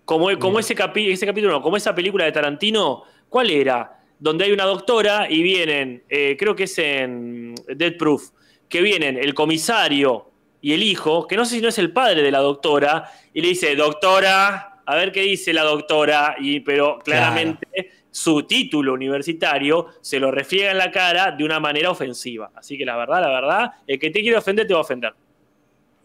Como, 0.05 0.39
como 0.39 0.59
ese, 0.61 0.77
capi- 0.77 1.11
ese 1.11 1.27
capítulo, 1.27 1.53
no, 1.55 1.62
como 1.62 1.77
esa 1.77 1.95
película 1.95 2.24
de 2.24 2.33
Tarantino, 2.33 3.03
¿cuál 3.29 3.51
era? 3.51 3.99
Donde 4.20 4.45
hay 4.45 4.53
una 4.53 4.64
doctora 4.64 5.27
y 5.29 5.43
vienen, 5.43 6.05
eh, 6.09 6.37
creo 6.39 6.55
que 6.55 6.64
es 6.64 6.79
en 6.79 7.55
Dead 7.66 7.97
Proof, 7.97 8.31
que 8.68 8.83
vienen 8.83 9.16
el 9.18 9.35
comisario 9.35 10.31
y 10.61 10.73
el 10.73 10.83
hijo, 10.83 11.27
que 11.27 11.37
no 11.37 11.45
sé 11.45 11.57
si 11.57 11.61
no 11.61 11.69
es 11.69 11.79
el 11.79 11.93
padre 11.93 12.23
de 12.23 12.31
la 12.31 12.39
doctora, 12.39 13.11
y 13.33 13.41
le 13.41 13.49
dice, 13.49 13.75
doctora, 13.77 14.81
a 14.85 14.97
ver 14.97 15.13
qué 15.13 15.23
dice 15.23 15.53
la 15.53 15.63
doctora, 15.63 16.37
y, 16.39 16.61
pero 16.61 16.99
claramente 16.99 17.93
su 18.11 18.45
título 18.45 18.95
universitario 18.95 19.89
se 20.01 20.19
lo 20.19 20.31
refriega 20.31 20.71
en 20.71 20.79
la 20.79 20.91
cara 20.91 21.33
de 21.33 21.45
una 21.45 21.61
manera 21.61 21.91
ofensiva. 21.91 22.51
Así 22.55 22.79
que 22.79 22.87
la 22.87 22.97
verdad, 22.97 23.21
la 23.21 23.29
verdad, 23.29 23.73
el 23.87 23.99
que 23.99 24.11
te 24.11 24.21
quiere 24.21 24.39
ofender 24.39 24.67
te 24.67 24.73
va 24.73 24.81
a 24.81 24.83
ofender. 24.83 25.13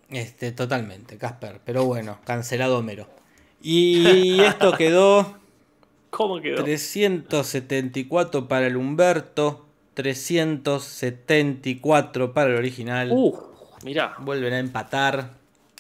Este, 0.09 0.51
totalmente, 0.51 1.17
Casper. 1.17 1.61
Pero 1.63 1.85
bueno, 1.85 2.19
cancelado 2.25 2.79
Homero. 2.79 3.07
Y 3.61 4.39
esto 4.41 4.73
quedó 4.73 5.41
¿Cómo 6.11 6.39
quedó? 6.41 6.63
374 6.63 8.47
para 8.47 8.67
el 8.67 8.75
Humberto, 8.75 9.65
374 9.95 12.33
para 12.33 12.51
el 12.51 12.57
original. 12.57 13.09
Uh, 13.11 13.35
mirá, 13.83 14.15
Vuelven 14.19 14.53
a 14.53 14.59
empatar. 14.59 15.31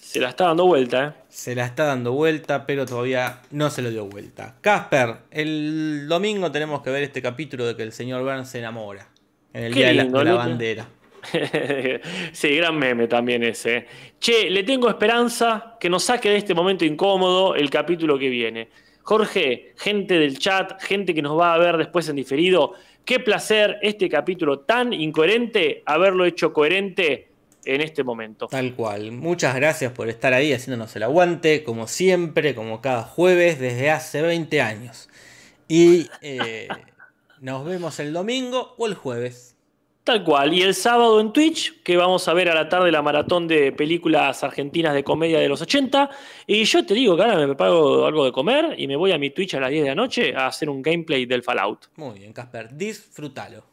se 0.01 0.19
la 0.19 0.29
está 0.29 0.45
dando 0.47 0.65
vuelta, 0.65 1.05
¿eh? 1.05 1.21
Se 1.29 1.55
la 1.55 1.65
está 1.65 1.85
dando 1.85 2.11
vuelta, 2.13 2.65
pero 2.65 2.85
todavía 2.85 3.41
no 3.51 3.69
se 3.69 3.81
lo 3.81 3.89
dio 3.89 4.05
vuelta. 4.05 4.55
Casper, 4.61 5.15
el 5.31 6.07
domingo 6.07 6.51
tenemos 6.51 6.81
que 6.81 6.89
ver 6.89 7.03
este 7.03 7.21
capítulo 7.21 7.65
de 7.65 7.75
que 7.75 7.83
el 7.83 7.91
señor 7.93 8.23
Burns 8.23 8.49
se 8.49 8.59
enamora. 8.59 9.07
En 9.53 9.65
el 9.65 9.73
Qué 9.73 9.79
día 9.79 9.87
de 9.89 9.93
la- 9.95 10.03
lindo, 10.03 10.19
de 10.19 10.25
la, 10.25 10.33
bandera. 10.33 10.87
sí, 12.31 12.55
gran 12.55 12.77
meme 12.77 13.07
también 13.07 13.43
ese. 13.43 13.85
Che, 14.19 14.49
le 14.49 14.63
tengo 14.63 14.89
esperanza 14.89 15.75
que 15.79 15.89
nos 15.89 16.03
saque 16.03 16.29
de 16.29 16.37
este 16.37 16.53
momento 16.53 16.85
incómodo 16.85 17.55
el 17.55 17.69
capítulo 17.69 18.17
que 18.17 18.29
viene. 18.29 18.69
Jorge, 19.03 19.73
gente 19.77 20.19
del 20.19 20.37
chat, 20.37 20.81
gente 20.81 21.13
que 21.13 21.21
nos 21.21 21.37
va 21.37 21.53
a 21.53 21.57
ver 21.57 21.77
después 21.77 22.07
en 22.09 22.15
diferido, 22.15 22.73
qué 23.03 23.19
placer 23.19 23.77
este 23.81 24.07
capítulo 24.09 24.59
tan 24.59 24.93
incoherente, 24.93 25.81
haberlo 25.85 26.23
hecho 26.25 26.53
coherente 26.53 27.27
en 27.65 27.81
este 27.81 28.03
momento. 28.03 28.47
Tal 28.47 28.73
cual. 28.75 29.11
Muchas 29.11 29.55
gracias 29.55 29.91
por 29.91 30.09
estar 30.09 30.33
ahí 30.33 30.53
haciéndonos 30.53 30.95
el 30.95 31.03
aguante, 31.03 31.63
como 31.63 31.87
siempre, 31.87 32.55
como 32.55 32.81
cada 32.81 33.03
jueves, 33.03 33.59
desde 33.59 33.89
hace 33.89 34.21
20 34.21 34.61
años. 34.61 35.09
Y 35.67 36.09
eh, 36.21 36.67
nos 37.39 37.65
vemos 37.65 37.99
el 37.99 38.13
domingo 38.13 38.75
o 38.77 38.87
el 38.87 38.93
jueves. 38.93 39.55
Tal 40.03 40.23
cual. 40.23 40.53
Y 40.53 40.63
el 40.63 40.73
sábado 40.73 41.21
en 41.21 41.31
Twitch, 41.31 41.83
que 41.83 41.95
vamos 41.95 42.27
a 42.27 42.33
ver 42.33 42.49
a 42.49 42.55
la 42.55 42.67
tarde 42.67 42.91
la 42.91 43.03
maratón 43.03 43.47
de 43.47 43.71
películas 43.71 44.43
argentinas 44.43 44.95
de 44.95 45.03
comedia 45.03 45.39
de 45.39 45.47
los 45.47 45.61
80. 45.61 46.09
Y 46.47 46.63
yo 46.63 46.85
te 46.85 46.95
digo 46.95 47.15
que 47.15 47.21
ahora 47.21 47.37
me 47.37 47.45
preparo 47.45 48.05
algo 48.07 48.25
de 48.25 48.31
comer 48.31 48.75
y 48.77 48.87
me 48.87 48.95
voy 48.95 49.11
a 49.11 49.19
mi 49.19 49.29
Twitch 49.29 49.53
a 49.53 49.59
las 49.59 49.69
10 49.69 49.83
de 49.83 49.89
la 49.89 49.95
noche 49.95 50.35
a 50.35 50.47
hacer 50.47 50.69
un 50.69 50.81
gameplay 50.81 51.25
del 51.27 51.43
Fallout. 51.43 51.89
Muy 51.97 52.19
bien, 52.19 52.33
Casper, 52.33 52.75
disfrútalo. 52.75 53.63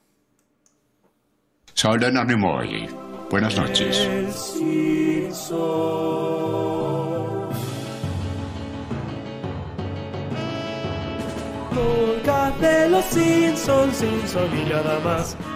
Soldan 1.72 2.16
Anemoy. 2.18 3.17
Buenas 3.30 3.56
noches. 3.56 4.08
Los 12.88 12.90
los 12.90 13.04
Simpsons, 13.04 13.96
Simpson 13.96 14.48
y 14.58 14.68
nada 14.68 14.98
más. 15.00 15.36